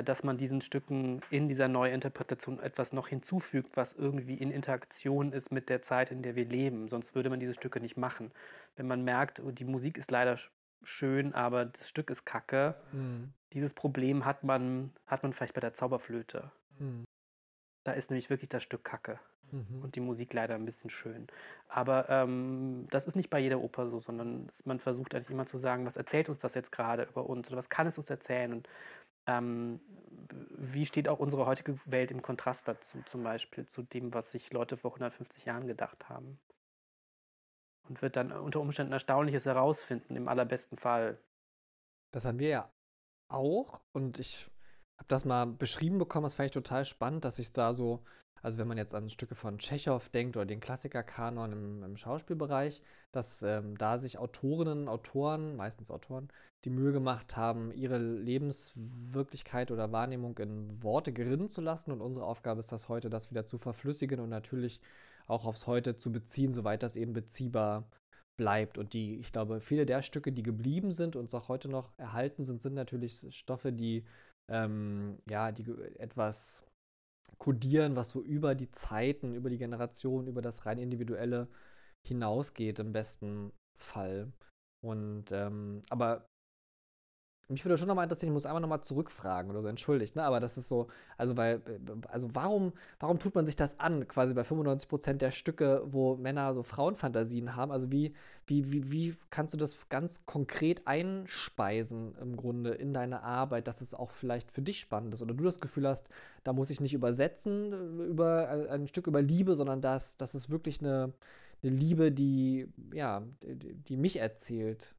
dass 0.04 0.22
man 0.22 0.36
diesen 0.36 0.60
Stücken 0.60 1.22
in 1.30 1.48
dieser 1.48 1.68
Neuinterpretation 1.68 2.60
etwas 2.60 2.92
noch 2.92 3.08
hinzufügt, 3.08 3.76
was 3.76 3.94
irgendwie 3.94 4.34
in 4.34 4.50
Interaktion 4.50 5.32
ist 5.32 5.50
mit 5.50 5.68
der 5.68 5.82
Zeit, 5.82 6.10
in 6.10 6.22
der 6.22 6.36
wir 6.36 6.44
leben. 6.44 6.88
Sonst 6.88 7.14
würde 7.14 7.30
man 7.30 7.40
diese 7.40 7.54
Stücke 7.54 7.80
nicht 7.80 7.96
machen. 7.96 8.30
Wenn 8.76 8.86
man 8.86 9.02
merkt, 9.04 9.40
oh, 9.40 9.50
die 9.50 9.64
Musik 9.64 9.96
ist 9.96 10.10
leider 10.10 10.38
schön, 10.82 11.34
aber 11.34 11.66
das 11.66 11.88
Stück 11.88 12.10
ist 12.10 12.24
kacke, 12.24 12.74
mhm. 12.92 13.32
dieses 13.52 13.74
Problem 13.74 14.24
hat 14.24 14.44
man, 14.44 14.92
hat 15.06 15.22
man 15.22 15.32
vielleicht 15.32 15.54
bei 15.54 15.60
der 15.60 15.74
Zauberflöte. 15.74 16.50
Mhm. 16.78 17.04
Da 17.84 17.92
ist 17.92 18.10
nämlich 18.10 18.30
wirklich 18.30 18.48
das 18.48 18.62
Stück 18.62 18.84
kacke. 18.84 19.18
Mhm. 19.52 19.82
Und 19.82 19.96
die 19.96 20.00
Musik 20.00 20.32
leider 20.32 20.54
ein 20.54 20.64
bisschen 20.64 20.90
schön. 20.90 21.26
Aber 21.68 22.08
ähm, 22.08 22.86
das 22.90 23.06
ist 23.06 23.16
nicht 23.16 23.30
bei 23.30 23.40
jeder 23.40 23.60
Oper 23.60 23.88
so, 23.88 24.00
sondern 24.00 24.48
man 24.64 24.78
versucht 24.78 25.14
eigentlich 25.14 25.30
immer 25.30 25.46
zu 25.46 25.58
sagen, 25.58 25.86
was 25.86 25.96
erzählt 25.96 26.28
uns 26.28 26.38
das 26.40 26.54
jetzt 26.54 26.70
gerade 26.72 27.04
über 27.04 27.28
uns 27.28 27.48
oder 27.48 27.56
was 27.56 27.68
kann 27.68 27.86
es 27.86 27.98
uns 27.98 28.10
erzählen? 28.10 28.52
Und 28.52 28.68
ähm, 29.30 29.80
wie 30.58 30.86
steht 30.86 31.08
auch 31.08 31.18
unsere 31.18 31.46
heutige 31.46 31.78
Welt 31.86 32.10
im 32.10 32.22
Kontrast 32.22 32.66
dazu, 32.66 33.02
zum 33.06 33.22
Beispiel 33.22 33.66
zu 33.66 33.82
dem, 33.82 34.12
was 34.12 34.30
sich 34.30 34.52
Leute 34.52 34.76
vor 34.76 34.90
150 34.90 35.44
Jahren 35.44 35.66
gedacht 35.66 36.08
haben? 36.08 36.38
Und 37.88 38.02
wird 38.02 38.16
dann 38.16 38.32
unter 38.32 38.60
Umständen 38.60 38.92
Erstaunliches 38.92 39.46
herausfinden, 39.46 40.16
im 40.16 40.28
allerbesten 40.28 40.78
Fall. 40.78 41.18
Das 42.12 42.24
haben 42.24 42.38
wir 42.38 42.48
ja 42.48 42.72
auch 43.28 43.80
und 43.92 44.18
ich 44.18 44.50
habe 44.98 45.08
das 45.08 45.24
mal 45.24 45.46
beschrieben 45.46 45.98
bekommen, 45.98 46.24
das 46.24 46.34
fand 46.34 46.46
ich 46.46 46.52
total 46.52 46.84
spannend, 46.84 47.24
dass 47.24 47.38
ich 47.38 47.52
da 47.52 47.72
so 47.72 48.04
also 48.42 48.58
wenn 48.58 48.68
man 48.68 48.78
jetzt 48.78 48.94
an 48.94 49.10
Stücke 49.10 49.34
von 49.34 49.58
Tschechow 49.58 50.08
denkt 50.08 50.36
oder 50.36 50.46
den 50.46 50.60
Klassikerkanon 50.60 51.52
im, 51.52 51.82
im 51.82 51.96
Schauspielbereich, 51.96 52.82
dass 53.12 53.42
ähm, 53.42 53.76
da 53.76 53.98
sich 53.98 54.18
Autorinnen, 54.18 54.88
Autoren, 54.88 55.56
meistens 55.56 55.90
Autoren, 55.90 56.28
die 56.64 56.70
Mühe 56.70 56.92
gemacht 56.92 57.36
haben, 57.36 57.72
ihre 57.72 57.98
Lebenswirklichkeit 57.98 59.70
oder 59.70 59.92
Wahrnehmung 59.92 60.38
in 60.38 60.82
Worte 60.82 61.12
gerinnen 61.12 61.48
zu 61.48 61.60
lassen. 61.60 61.90
Und 61.90 62.00
unsere 62.00 62.26
Aufgabe 62.26 62.60
ist 62.60 62.72
das 62.72 62.88
heute, 62.88 63.10
das 63.10 63.30
wieder 63.30 63.46
zu 63.46 63.58
verflüssigen 63.58 64.20
und 64.20 64.28
natürlich 64.28 64.80
auch 65.26 65.46
aufs 65.46 65.66
Heute 65.66 65.96
zu 65.96 66.12
beziehen, 66.12 66.52
soweit 66.52 66.82
das 66.82 66.96
eben 66.96 67.12
beziehbar 67.12 67.88
bleibt. 68.36 68.78
Und 68.78 68.92
die, 68.94 69.16
ich 69.20 69.32
glaube, 69.32 69.60
viele 69.60 69.86
der 69.86 70.02
Stücke, 70.02 70.32
die 70.32 70.42
geblieben 70.42 70.92
sind 70.92 71.16
und 71.16 71.34
auch 71.34 71.48
heute 71.48 71.68
noch 71.68 71.92
erhalten 71.98 72.44
sind, 72.44 72.62
sind 72.62 72.74
natürlich 72.74 73.26
Stoffe, 73.30 73.72
die 73.72 74.04
ähm, 74.48 75.18
ja, 75.28 75.52
die 75.52 75.64
etwas 75.98 76.64
kodieren, 77.38 77.96
was 77.96 78.10
so 78.10 78.22
über 78.22 78.54
die 78.54 78.70
Zeiten, 78.70 79.34
über 79.34 79.50
die 79.50 79.58
Generationen, 79.58 80.28
über 80.28 80.42
das 80.42 80.66
rein 80.66 80.78
individuelle 80.78 81.48
hinausgeht 82.06 82.78
im 82.78 82.92
besten 82.92 83.52
Fall. 83.78 84.32
Und 84.82 85.32
ähm, 85.32 85.82
aber 85.90 86.29
mich 87.50 87.64
würde 87.64 87.76
schon 87.76 87.88
nochmal 87.88 88.04
interessieren, 88.04 88.28
ich 88.30 88.34
muss 88.34 88.46
einmal 88.46 88.60
nochmal 88.60 88.82
zurückfragen 88.82 89.50
oder 89.50 89.62
so, 89.62 89.68
entschuldigt, 89.68 90.16
ne? 90.16 90.22
Aber 90.22 90.40
das 90.40 90.56
ist 90.56 90.68
so, 90.68 90.86
also 91.16 91.36
weil, 91.36 91.60
also 92.08 92.28
warum, 92.32 92.72
warum 93.00 93.18
tut 93.18 93.34
man 93.34 93.44
sich 93.44 93.56
das 93.56 93.80
an, 93.80 94.06
quasi 94.06 94.34
bei 94.34 94.42
95% 94.42 95.14
der 95.14 95.30
Stücke, 95.32 95.82
wo 95.86 96.16
Männer 96.16 96.54
so 96.54 96.62
Frauenfantasien 96.62 97.56
haben? 97.56 97.72
Also 97.72 97.90
wie, 97.90 98.14
wie, 98.46 98.70
wie, 98.70 98.90
wie 98.90 99.14
kannst 99.30 99.52
du 99.52 99.58
das 99.58 99.88
ganz 99.88 100.24
konkret 100.26 100.86
einspeisen 100.86 102.14
im 102.20 102.36
Grunde 102.36 102.70
in 102.70 102.94
deine 102.94 103.22
Arbeit, 103.22 103.66
dass 103.66 103.80
es 103.80 103.94
auch 103.94 104.12
vielleicht 104.12 104.52
für 104.52 104.62
dich 104.62 104.80
spannend 104.80 105.14
ist? 105.14 105.22
Oder 105.22 105.34
du 105.34 105.44
das 105.44 105.60
Gefühl 105.60 105.88
hast, 105.88 106.08
da 106.44 106.52
muss 106.52 106.70
ich 106.70 106.80
nicht 106.80 106.94
übersetzen 106.94 107.72
äh, 107.72 108.04
über 108.04 108.48
äh, 108.48 108.68
ein 108.68 108.86
Stück 108.86 109.06
über 109.06 109.22
Liebe, 109.22 109.56
sondern 109.56 109.80
dass 109.80 110.16
das 110.16 110.34
ist 110.34 110.50
wirklich 110.50 110.80
eine, 110.80 111.12
eine 111.62 111.72
Liebe, 111.72 112.12
die, 112.12 112.68
ja, 112.92 113.22
die, 113.42 113.74
die 113.74 113.96
mich 113.96 114.16
erzählt 114.18 114.94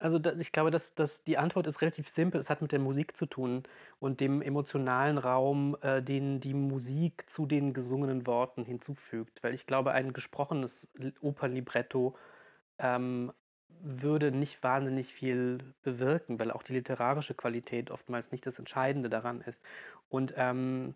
Also 0.00 0.18
da, 0.18 0.32
ich 0.38 0.52
glaube, 0.52 0.70
dass, 0.70 0.94
dass 0.94 1.24
die 1.24 1.38
Antwort 1.38 1.66
ist 1.66 1.82
relativ 1.82 2.08
simpel. 2.08 2.40
Es 2.40 2.50
hat 2.50 2.62
mit 2.62 2.72
der 2.72 2.78
Musik 2.78 3.16
zu 3.16 3.26
tun 3.26 3.64
und 3.98 4.20
dem 4.20 4.42
emotionalen 4.42 5.18
Raum, 5.18 5.76
äh, 5.80 6.02
den 6.02 6.40
die 6.40 6.54
Musik 6.54 7.28
zu 7.28 7.46
den 7.46 7.74
gesungenen 7.74 8.26
Worten 8.26 8.64
hinzufügt. 8.64 9.42
Weil 9.42 9.54
ich 9.54 9.66
glaube, 9.66 9.92
ein 9.92 10.12
gesprochenes 10.12 10.86
Opernlibretto 11.20 12.16
ähm, 12.78 13.32
würde 13.80 14.32
nicht 14.32 14.62
wahnsinnig 14.62 15.12
viel 15.12 15.58
bewirken, 15.82 16.38
weil 16.38 16.50
auch 16.50 16.62
die 16.62 16.74
literarische 16.74 17.34
Qualität 17.34 17.90
oftmals 17.90 18.32
nicht 18.32 18.46
das 18.46 18.58
Entscheidende 18.58 19.08
daran 19.08 19.40
ist. 19.42 19.60
Und 20.08 20.34
ähm, 20.36 20.94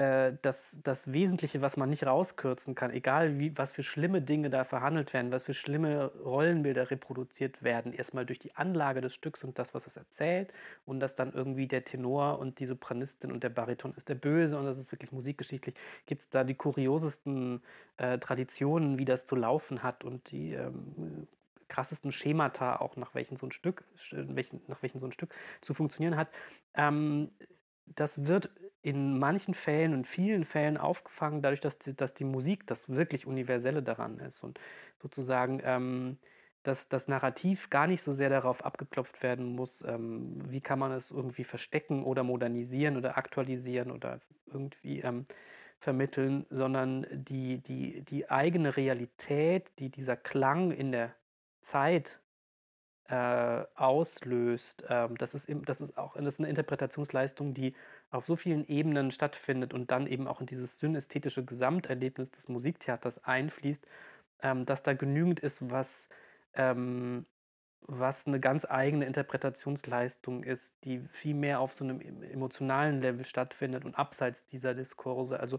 äh, 0.00 0.32
das, 0.40 0.80
das 0.82 1.12
Wesentliche, 1.12 1.60
was 1.60 1.76
man 1.76 1.90
nicht 1.90 2.06
rauskürzen 2.06 2.74
kann, 2.74 2.90
egal 2.90 3.38
wie, 3.38 3.56
was 3.58 3.72
für 3.72 3.82
schlimme 3.82 4.22
Dinge 4.22 4.48
da 4.48 4.64
verhandelt 4.64 5.12
werden, 5.12 5.30
was 5.30 5.44
für 5.44 5.52
schlimme 5.52 6.06
Rollenbilder 6.24 6.90
reproduziert 6.90 7.62
werden, 7.62 7.92
erstmal 7.92 8.24
durch 8.24 8.38
die 8.38 8.56
Anlage 8.56 9.02
des 9.02 9.14
Stücks 9.14 9.44
und 9.44 9.58
das, 9.58 9.74
was 9.74 9.86
es 9.86 9.98
erzählt, 9.98 10.54
und 10.86 11.00
dass 11.00 11.16
dann 11.16 11.34
irgendwie 11.34 11.66
der 11.66 11.84
Tenor 11.84 12.38
und 12.38 12.60
die 12.60 12.66
Sopranistin 12.66 13.30
und 13.30 13.44
der 13.44 13.50
Bariton 13.50 13.92
ist 13.94 14.08
der 14.08 14.14
Böse 14.14 14.58
und 14.58 14.64
das 14.64 14.78
ist 14.78 14.90
wirklich 14.90 15.12
musikgeschichtlich, 15.12 15.74
gibt 16.06 16.22
es 16.22 16.30
da 16.30 16.44
die 16.44 16.54
kuriosesten 16.54 17.62
äh, 17.98 18.18
Traditionen, 18.18 18.96
wie 18.96 19.04
das 19.04 19.26
zu 19.26 19.36
laufen 19.36 19.82
hat 19.82 20.02
und 20.02 20.30
die 20.30 20.54
ähm, 20.54 21.28
krassesten 21.68 22.10
Schemata 22.10 22.76
auch, 22.76 22.96
nach 22.96 23.14
welchen 23.14 23.36
so 23.36 23.46
ein 23.46 23.52
Stück, 23.52 23.84
nach 24.66 24.82
welchen 24.82 24.98
so 24.98 25.06
ein 25.06 25.12
Stück 25.12 25.34
zu 25.60 25.74
funktionieren 25.74 26.16
hat. 26.16 26.28
Ähm, 26.74 27.30
das 27.96 28.26
wird 28.26 28.50
in 28.82 29.18
manchen 29.18 29.54
Fällen 29.54 29.94
und 29.94 30.06
vielen 30.06 30.44
Fällen 30.44 30.76
aufgefangen, 30.76 31.42
dadurch, 31.42 31.60
dass 31.60 31.78
die, 31.78 31.94
dass 31.94 32.14
die 32.14 32.24
Musik 32.24 32.66
das 32.66 32.88
wirklich 32.88 33.26
Universelle 33.26 33.82
daran 33.82 34.18
ist 34.18 34.42
und 34.42 34.58
sozusagen 34.98 35.60
ähm, 35.64 36.18
dass 36.62 36.88
das 36.88 37.08
Narrativ 37.08 37.70
gar 37.70 37.86
nicht 37.86 38.02
so 38.02 38.12
sehr 38.12 38.28
darauf 38.28 38.64
abgeklopft 38.64 39.22
werden 39.22 39.46
muss, 39.46 39.82
ähm, 39.82 40.42
wie 40.50 40.60
kann 40.60 40.78
man 40.78 40.92
es 40.92 41.10
irgendwie 41.10 41.44
verstecken 41.44 42.04
oder 42.04 42.22
modernisieren 42.22 42.96
oder 42.96 43.16
aktualisieren 43.16 43.90
oder 43.90 44.20
irgendwie 44.46 45.00
ähm, 45.00 45.26
vermitteln, 45.78 46.46
sondern 46.50 47.06
die, 47.10 47.58
die, 47.58 48.02
die 48.02 48.30
eigene 48.30 48.76
Realität, 48.76 49.72
die 49.78 49.90
dieser 49.90 50.16
Klang 50.16 50.70
in 50.70 50.92
der 50.92 51.14
Zeit 51.62 52.19
äh, 53.10 53.64
auslöst. 53.74 54.84
Ähm, 54.88 55.18
das, 55.18 55.34
ist, 55.34 55.48
das 55.66 55.80
ist 55.80 55.98
auch 55.98 56.14
das 56.14 56.26
ist 56.26 56.38
eine 56.40 56.48
Interpretationsleistung, 56.48 57.54
die 57.54 57.74
auf 58.10 58.26
so 58.26 58.36
vielen 58.36 58.66
Ebenen 58.68 59.10
stattfindet 59.10 59.74
und 59.74 59.90
dann 59.90 60.06
eben 60.06 60.28
auch 60.28 60.40
in 60.40 60.46
dieses 60.46 60.78
synästhetische 60.78 61.44
Gesamterlebnis 61.44 62.30
des 62.30 62.48
Musiktheaters 62.48 63.24
einfließt, 63.24 63.84
ähm, 64.42 64.64
dass 64.64 64.84
da 64.84 64.92
genügend 64.94 65.40
ist, 65.40 65.70
was, 65.70 66.08
ähm, 66.54 67.26
was 67.82 68.26
eine 68.28 68.38
ganz 68.38 68.64
eigene 68.64 69.06
Interpretationsleistung 69.06 70.44
ist, 70.44 70.72
die 70.84 71.00
viel 71.10 71.34
mehr 71.34 71.58
auf 71.60 71.72
so 71.72 71.82
einem 71.84 72.00
emotionalen 72.22 73.00
Level 73.02 73.24
stattfindet 73.24 73.84
und 73.84 73.96
abseits 73.96 74.44
dieser 74.46 74.74
Diskurse. 74.74 75.40
Also 75.40 75.58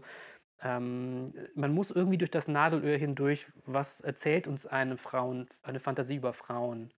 ähm, 0.62 1.34
man 1.54 1.74
muss 1.74 1.90
irgendwie 1.90 2.18
durch 2.18 2.30
das 2.30 2.48
Nadelöhr 2.48 2.96
hindurch, 2.96 3.46
was 3.66 4.00
erzählt 4.00 4.46
uns 4.46 4.66
eine 4.66 4.96
Frauen, 4.96 5.48
eine 5.62 5.80
Fantasie 5.80 6.16
über 6.16 6.32
Frauen 6.32 6.92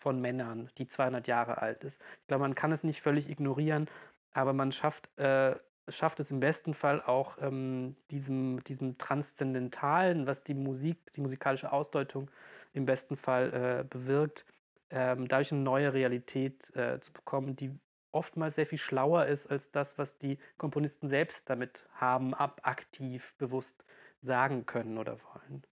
von 0.00 0.20
Männern, 0.20 0.70
die 0.78 0.86
200 0.86 1.26
Jahre 1.28 1.58
alt 1.58 1.84
ist. 1.84 2.00
Ich 2.22 2.26
glaube, 2.28 2.42
man 2.42 2.54
kann 2.54 2.72
es 2.72 2.82
nicht 2.82 3.02
völlig 3.02 3.28
ignorieren, 3.28 3.88
aber 4.32 4.52
man 4.52 4.72
schafft, 4.72 5.16
äh, 5.18 5.54
schafft 5.88 6.20
es 6.20 6.30
im 6.30 6.40
besten 6.40 6.74
Fall 6.74 7.02
auch 7.02 7.36
ähm, 7.40 7.96
diesem, 8.10 8.64
diesem 8.64 8.96
Transzendentalen, 8.98 10.26
was 10.26 10.42
die 10.42 10.54
Musik, 10.54 11.12
die 11.12 11.20
musikalische 11.20 11.70
Ausdeutung 11.70 12.30
im 12.72 12.86
besten 12.86 13.16
Fall 13.16 13.52
äh, 13.52 13.84
bewirkt, 13.84 14.46
ähm, 14.90 15.28
dadurch 15.28 15.52
eine 15.52 15.62
neue 15.62 15.92
Realität 15.92 16.74
äh, 16.74 16.98
zu 17.00 17.12
bekommen, 17.12 17.56
die 17.56 17.78
oftmals 18.12 18.54
sehr 18.56 18.66
viel 18.66 18.78
schlauer 18.78 19.26
ist 19.26 19.46
als 19.46 19.70
das, 19.70 19.98
was 19.98 20.18
die 20.18 20.38
Komponisten 20.56 21.08
selbst 21.08 21.48
damit 21.48 21.86
haben, 21.94 22.34
ab 22.34 22.60
aktiv 22.64 23.34
bewusst 23.38 23.84
sagen 24.20 24.66
können 24.66 24.98
oder 24.98 25.18
wollen. 25.34 25.62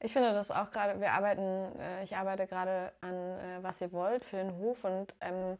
Ich 0.00 0.12
finde 0.12 0.32
das 0.34 0.50
auch 0.50 0.70
gerade, 0.70 1.00
wir 1.00 1.12
arbeiten, 1.12 1.78
äh, 1.80 2.04
ich 2.04 2.16
arbeite 2.16 2.46
gerade 2.46 2.92
an 3.00 3.14
äh, 3.14 3.62
Was 3.62 3.80
ihr 3.80 3.92
wollt 3.92 4.24
für 4.24 4.36
den 4.36 4.56
Hof 4.56 4.84
und 4.84 5.14
ähm, 5.20 5.58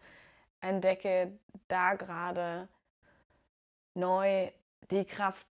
entdecke 0.60 1.32
da 1.68 1.94
gerade 1.94 2.68
neu 3.94 4.50
die 4.90 5.04
Kraft 5.04 5.46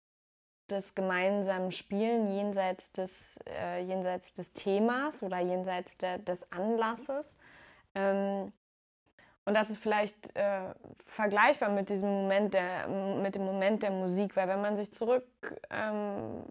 des 0.69 0.95
gemeinsamen 0.95 1.71
Spielen 1.71 2.27
jenseits 2.27 2.91
des, 2.91 3.11
äh, 3.47 3.83
jenseits 3.83 4.33
des 4.33 4.51
Themas 4.53 5.23
oder 5.23 5.39
jenseits 5.39 5.97
der, 5.97 6.17
des 6.19 6.51
Anlasses. 6.51 7.35
Ähm, 7.95 8.51
und 9.45 9.53
das 9.55 9.69
ist 9.69 9.79
vielleicht 9.79 10.35
äh, 10.35 10.73
vergleichbar 11.05 11.69
mit 11.69 11.89
diesem 11.89 12.09
Moment 12.09 12.53
der, 12.53 12.87
mit 12.87 13.35
dem 13.35 13.43
Moment 13.45 13.83
der 13.83 13.91
Musik, 13.91 14.35
weil 14.35 14.47
wenn 14.47 14.61
man 14.61 14.75
sich 14.75 14.93
zurück 14.93 15.25
ähm, 15.69 16.43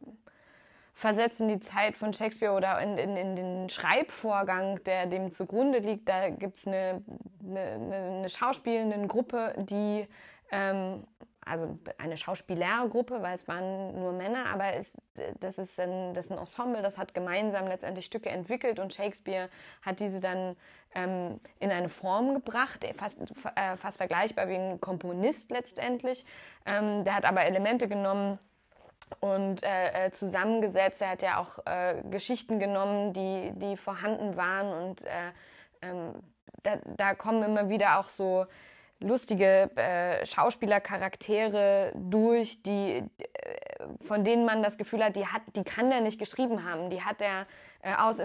versetzt 1.03 1.41
in 1.41 1.49
die 1.49 1.59
Zeit 1.59 1.97
von 1.97 2.13
Shakespeare 2.13 2.55
oder 2.55 2.81
in, 2.81 2.97
in, 2.97 3.17
in 3.17 3.35
den 3.35 3.69
Schreibvorgang, 3.69 4.83
der 4.85 5.07
dem 5.07 5.33
zugrunde 5.33 5.79
liegt, 5.81 6.09
da 6.09 6.31
gibt 6.31 6.59
es 6.59 6.67
eine, 6.67 7.03
eine, 7.45 8.21
eine 8.21 8.29
schauspielende 8.31 9.09
Gruppe, 9.09 9.53
die 9.59 10.07
ähm, 10.53 11.05
also 11.45 11.77
eine 11.99 12.17
Schauspielergruppe, 12.17 13.21
weil 13.21 13.35
es 13.35 13.49
waren 13.49 13.99
nur 13.99 14.13
Männer, 14.13 14.47
aber 14.47 14.75
es, 14.75 14.93
das, 15.41 15.59
ist 15.59 15.81
ein, 15.81 16.15
das 16.15 16.27
ist 16.27 16.33
ein 16.33 16.39
Ensemble, 16.39 16.83
das 16.83 16.97
hat 16.97 17.15
gemeinsam 17.15 17.67
letztendlich 17.67 18.07
Stücke 18.07 18.29
entwickelt 18.29 18.79
und 18.79 18.95
Shakespeare 18.95 19.49
hat 19.83 19.99
diese 19.99 20.21
dann 20.21 20.55
ähm, 20.95 21.41
in 21.59 21.73
eine 21.73 21.89
Form 21.89 22.33
gebracht, 22.33 22.87
fast, 22.97 23.19
äh, 23.57 23.77
fast 23.77 23.97
vergleichbar 23.97 24.49
wie 24.49 24.55
ein 24.55 24.81
Komponist 24.81 25.51
letztendlich. 25.51 26.25
Ähm, 26.65 27.03
der 27.03 27.17
hat 27.17 27.25
aber 27.25 27.45
Elemente 27.45 27.89
genommen, 27.89 28.39
und 29.21 29.63
äh, 29.63 30.07
äh, 30.07 30.11
zusammengesetzt. 30.11 31.01
Er 31.01 31.11
hat 31.11 31.23
ja 31.23 31.39
auch 31.39 31.59
äh, 31.67 32.03
Geschichten 32.11 32.59
genommen, 32.59 33.13
die, 33.13 33.53
die 33.55 33.77
vorhanden 33.77 34.37
waren 34.37 34.73
und 34.73 35.03
äh, 35.03 35.33
ähm, 35.83 36.15
da, 36.63 36.79
da, 36.97 37.15
kommen 37.15 37.43
immer 37.43 37.69
wieder 37.69 37.99
auch 37.99 38.09
so 38.09 38.47
lustige 39.01 39.71
äh, 39.77 40.25
Schauspielercharaktere 40.27 41.93
durch, 41.97 42.63
die, 42.63 42.99
äh, 42.99 43.05
von 44.07 44.23
denen 44.23 44.45
man 44.45 44.63
das 44.63 44.79
Gefühl 44.79 45.03
hat, 45.03 45.17
die, 45.17 45.27
hat, 45.27 45.43
die 45.57 45.65
kann 45.65 45.91
der 45.91 46.01
nicht 46.01 46.19
geschrieben 46.19 46.65
haben. 46.65 46.91
Die 46.91 47.03
hat 47.03 47.21
er 47.21 47.47
aus, 47.99 48.19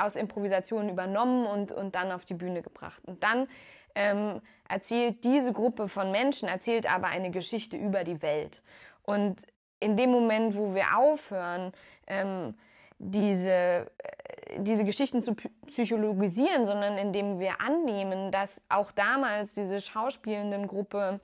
aus 0.00 0.16
Improvisationen 0.16 0.88
übernommen 0.88 1.46
und, 1.46 1.70
und 1.70 1.94
dann 1.94 2.10
auf 2.10 2.24
die 2.24 2.34
Bühne 2.34 2.62
gebracht. 2.62 3.00
Und 3.06 3.22
dann 3.22 3.46
ähm, 3.94 4.40
erzählt 4.68 5.24
diese 5.24 5.52
Gruppe 5.52 5.88
von 5.88 6.10
Menschen, 6.10 6.48
erzählt 6.48 6.90
aber 6.90 7.06
eine 7.06 7.30
Geschichte 7.30 7.76
über 7.76 8.04
die 8.04 8.22
Welt. 8.22 8.62
Und 9.04 9.46
in 9.82 9.96
dem 9.96 10.10
Moment, 10.10 10.56
wo 10.56 10.74
wir 10.74 10.96
aufhören, 10.96 11.72
ähm, 12.06 12.54
diese, 12.98 13.50
äh, 13.50 14.58
diese 14.58 14.84
Geschichten 14.84 15.22
zu 15.22 15.34
psychologisieren, 15.66 16.66
sondern 16.66 16.98
indem 16.98 17.40
wir 17.40 17.60
annehmen, 17.60 18.30
dass 18.30 18.62
auch 18.68 18.92
damals 18.92 19.52
diese 19.52 19.80
schauspielenden 19.80 20.68
Gruppe 20.68 21.20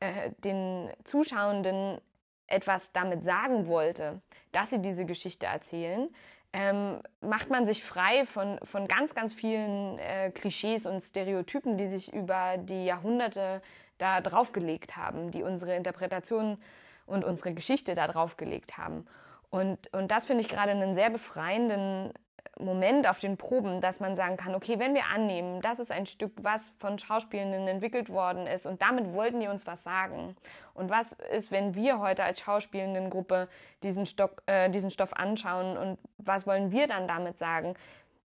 äh, 0.00 0.30
den 0.44 0.90
Zuschauenden 1.04 2.00
etwas 2.48 2.90
damit 2.92 3.22
sagen 3.22 3.68
wollte, 3.68 4.20
dass 4.50 4.70
sie 4.70 4.80
diese 4.80 5.04
Geschichte 5.04 5.46
erzählen, 5.46 6.08
ähm, 6.52 7.00
macht 7.20 7.48
man 7.48 7.64
sich 7.64 7.84
frei 7.84 8.26
von, 8.26 8.58
von 8.64 8.88
ganz, 8.88 9.14
ganz 9.14 9.32
vielen 9.32 9.98
äh, 9.98 10.32
Klischees 10.32 10.84
und 10.84 11.00
Stereotypen, 11.00 11.76
die 11.76 11.86
sich 11.86 12.12
über 12.12 12.56
die 12.58 12.86
Jahrhunderte 12.86 13.62
da 13.98 14.20
draufgelegt 14.20 14.96
haben, 14.96 15.30
die 15.30 15.44
unsere 15.44 15.76
Interpretation 15.76 16.58
und 17.10 17.24
unsere 17.24 17.52
Geschichte 17.52 17.94
da 17.94 18.06
draufgelegt 18.06 18.78
haben. 18.78 19.06
Und, 19.50 19.92
und 19.92 20.10
das 20.10 20.26
finde 20.26 20.42
ich 20.42 20.48
gerade 20.48 20.70
einen 20.70 20.94
sehr 20.94 21.10
befreienden 21.10 22.12
Moment 22.58 23.08
auf 23.08 23.18
den 23.18 23.36
Proben, 23.36 23.80
dass 23.80 24.00
man 24.00 24.16
sagen 24.16 24.36
kann, 24.36 24.54
okay, 24.54 24.78
wenn 24.78 24.94
wir 24.94 25.06
annehmen, 25.06 25.60
das 25.60 25.78
ist 25.78 25.90
ein 25.90 26.06
Stück, 26.06 26.32
was 26.42 26.70
von 26.78 26.98
Schauspielenden 26.98 27.66
entwickelt 27.68 28.10
worden 28.10 28.46
ist 28.46 28.66
und 28.66 28.82
damit 28.82 29.12
wollten 29.12 29.40
die 29.40 29.48
uns 29.48 29.66
was 29.66 29.82
sagen. 29.82 30.36
Und 30.74 30.90
was 30.90 31.12
ist, 31.32 31.50
wenn 31.50 31.74
wir 31.74 31.98
heute 31.98 32.22
als 32.22 32.40
Schauspielendengruppe 32.40 33.48
diesen, 33.82 34.06
Stock, 34.06 34.42
äh, 34.46 34.70
diesen 34.70 34.90
Stoff 34.90 35.12
anschauen 35.14 35.76
und 35.76 35.98
was 36.18 36.46
wollen 36.46 36.70
wir 36.70 36.86
dann 36.86 37.08
damit 37.08 37.38
sagen? 37.38 37.74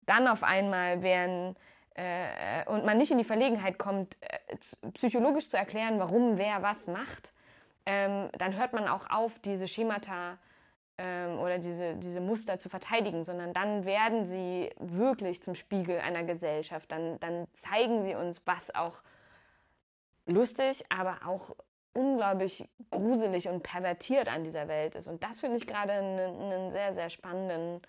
Dann 0.06 0.26
auf 0.26 0.42
einmal 0.42 1.02
werden 1.02 1.56
äh, 1.94 2.64
und 2.66 2.84
man 2.84 2.98
nicht 2.98 3.10
in 3.10 3.18
die 3.18 3.24
Verlegenheit 3.24 3.78
kommt, 3.78 4.16
äh, 4.20 4.56
psychologisch 4.94 5.48
zu 5.50 5.56
erklären, 5.56 5.98
warum 5.98 6.38
wer 6.38 6.62
was 6.62 6.86
macht, 6.86 7.32
ähm, 7.86 8.28
dann 8.38 8.56
hört 8.56 8.72
man 8.72 8.88
auch 8.88 9.10
auf, 9.10 9.38
diese 9.40 9.66
Schemata 9.68 10.38
ähm, 10.98 11.38
oder 11.38 11.58
diese, 11.58 11.96
diese 11.96 12.20
Muster 12.20 12.58
zu 12.58 12.68
verteidigen, 12.68 13.24
sondern 13.24 13.52
dann 13.52 13.84
werden 13.84 14.26
sie 14.26 14.70
wirklich 14.78 15.42
zum 15.42 15.54
Spiegel 15.54 15.98
einer 16.00 16.22
Gesellschaft. 16.22 16.90
Dann, 16.92 17.18
dann 17.20 17.48
zeigen 17.52 18.04
sie 18.04 18.14
uns, 18.14 18.42
was 18.44 18.74
auch 18.74 19.02
lustig, 20.26 20.84
aber 20.90 21.18
auch 21.26 21.56
unglaublich 21.94 22.68
gruselig 22.90 23.48
und 23.48 23.62
pervertiert 23.62 24.28
an 24.28 24.44
dieser 24.44 24.68
Welt 24.68 24.94
ist. 24.94 25.08
Und 25.08 25.22
das 25.22 25.40
finde 25.40 25.56
ich 25.56 25.66
gerade 25.66 25.92
einen, 25.92 26.70
sehr, 26.72 26.94
sehr 26.94 27.10
spannenden 27.10 27.82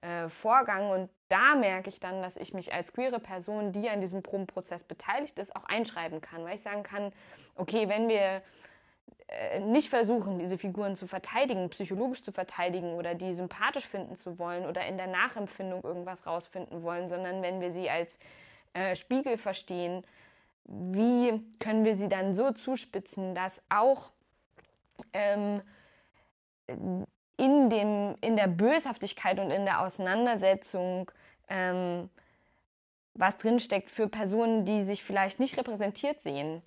äh, 0.00 0.28
Vorgang. 0.28 0.90
Und 0.90 1.10
da 1.28 1.54
merke 1.54 1.88
ich 1.88 2.00
dann, 2.00 2.22
dass 2.22 2.36
ich 2.36 2.52
mich 2.52 2.72
als 2.72 2.92
queere 2.92 3.20
Person, 3.20 3.72
die 3.72 3.88
an 3.88 4.00
diesem 4.00 4.22
Probenprozess 4.22 4.84
beteiligt 4.84 5.38
ist, 5.38 5.54
auch 5.54 5.64
einschreiben 5.64 6.20
kann, 6.20 6.44
weil 6.44 6.56
ich 6.56 6.62
sagen 6.62 6.82
kann, 6.82 7.12
okay, 7.54 7.88
wenn 7.88 8.08
wir 8.08 8.42
nicht 9.60 9.88
versuchen, 9.88 10.38
diese 10.38 10.58
Figuren 10.58 10.96
zu 10.96 11.06
verteidigen, 11.06 11.70
psychologisch 11.70 12.22
zu 12.22 12.32
verteidigen 12.32 12.94
oder 12.94 13.14
die 13.14 13.34
sympathisch 13.34 13.86
finden 13.86 14.16
zu 14.16 14.38
wollen 14.38 14.66
oder 14.66 14.86
in 14.86 14.96
der 14.96 15.06
Nachempfindung 15.06 15.82
irgendwas 15.82 16.26
rausfinden 16.26 16.82
wollen, 16.82 17.08
sondern 17.08 17.42
wenn 17.42 17.60
wir 17.60 17.72
sie 17.72 17.88
als 17.88 18.18
äh, 18.74 18.94
Spiegel 18.96 19.38
verstehen, 19.38 20.04
wie 20.64 21.42
können 21.58 21.84
wir 21.84 21.94
sie 21.94 22.08
dann 22.08 22.34
so 22.34 22.52
zuspitzen, 22.52 23.34
dass 23.34 23.62
auch 23.70 24.12
ähm, 25.12 25.62
in, 26.66 27.70
dem, 27.70 28.16
in 28.20 28.36
der 28.36 28.48
Böshaftigkeit 28.48 29.40
und 29.40 29.50
in 29.50 29.64
der 29.64 29.80
Auseinandersetzung 29.80 31.10
ähm, 31.48 32.08
was 33.14 33.36
drinsteckt 33.38 33.90
für 33.90 34.08
Personen, 34.08 34.64
die 34.64 34.84
sich 34.84 35.02
vielleicht 35.02 35.40
nicht 35.40 35.56
repräsentiert 35.56 36.22
sehen 36.22 36.62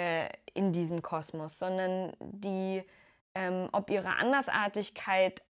äh, 0.00 0.28
in 0.54 0.72
diesem 0.72 1.02
Kosmos, 1.02 1.58
sondern 1.58 2.12
die, 2.20 2.82
ähm, 3.34 3.68
ob 3.72 3.90
ihre 3.90 4.16
Andersartigkeit 4.16 5.42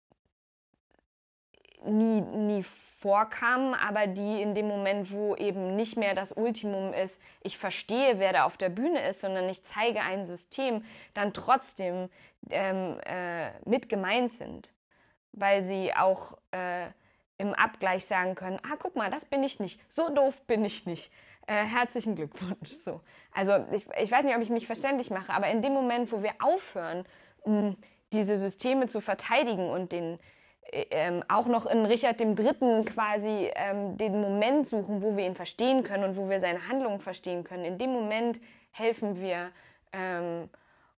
nie, 1.85 2.21
nie 2.21 2.65
vorkamen, 2.99 3.75
aber 3.75 4.07
die 4.07 4.41
in 4.41 4.55
dem 4.55 4.67
Moment, 4.67 5.11
wo 5.11 5.35
eben 5.35 5.75
nicht 5.75 5.95
mehr 5.97 6.15
das 6.15 6.31
Ultimum 6.31 6.93
ist, 6.93 7.21
ich 7.41 7.57
verstehe, 7.57 8.19
wer 8.19 8.33
da 8.33 8.43
auf 8.43 8.57
der 8.57 8.69
Bühne 8.69 9.07
ist, 9.07 9.21
sondern 9.21 9.47
ich 9.47 9.63
zeige 9.63 10.01
ein 10.01 10.25
System, 10.25 10.83
dann 11.13 11.33
trotzdem 11.33 12.09
ähm, 12.49 12.99
äh, 13.05 13.51
mit 13.69 13.87
gemeint 13.87 14.33
sind, 14.33 14.73
weil 15.31 15.63
sie 15.63 15.93
auch 15.93 16.37
äh, 16.51 16.87
im 17.37 17.53
Abgleich 17.53 18.05
sagen 18.05 18.35
können, 18.35 18.59
ah, 18.63 18.75
guck 18.77 18.95
mal, 18.97 19.09
das 19.09 19.25
bin 19.25 19.43
ich 19.43 19.59
nicht, 19.59 19.79
so 19.89 20.09
doof 20.09 20.35
bin 20.47 20.65
ich 20.65 20.85
nicht. 20.85 21.11
Äh, 21.49 21.65
herzlichen 21.65 22.15
Glückwunsch. 22.15 22.69
So. 22.85 23.01
Also 23.33 23.65
ich, 23.73 23.87
ich 23.99 24.11
weiß 24.11 24.23
nicht, 24.23 24.35
ob 24.35 24.41
ich 24.43 24.51
mich 24.51 24.67
verständlich 24.67 25.09
mache, 25.09 25.33
aber 25.33 25.47
in 25.47 25.63
dem 25.63 25.73
Moment, 25.73 26.11
wo 26.11 26.21
wir 26.21 26.33
aufhören, 26.39 27.05
diese 28.13 28.37
Systeme 28.37 28.87
zu 28.87 29.01
verteidigen 29.01 29.67
und 29.71 29.91
den, 29.91 30.19
ähm, 30.71 31.23
auch 31.27 31.47
noch 31.47 31.65
in 31.65 31.87
Richard 31.87 32.21
III. 32.21 32.85
quasi 32.85 33.49
ähm, 33.55 33.97
den 33.97 34.21
Moment 34.21 34.67
suchen, 34.67 35.01
wo 35.01 35.17
wir 35.17 35.25
ihn 35.25 35.33
verstehen 35.33 35.81
können 35.81 36.03
und 36.03 36.17
wo 36.17 36.29
wir 36.29 36.39
seine 36.39 36.67
Handlungen 36.67 36.99
verstehen 36.99 37.43
können. 37.43 37.65
In 37.65 37.79
dem 37.79 37.93
Moment 37.93 38.39
helfen 38.69 39.19
wir 39.19 39.49
ähm, 39.91 40.49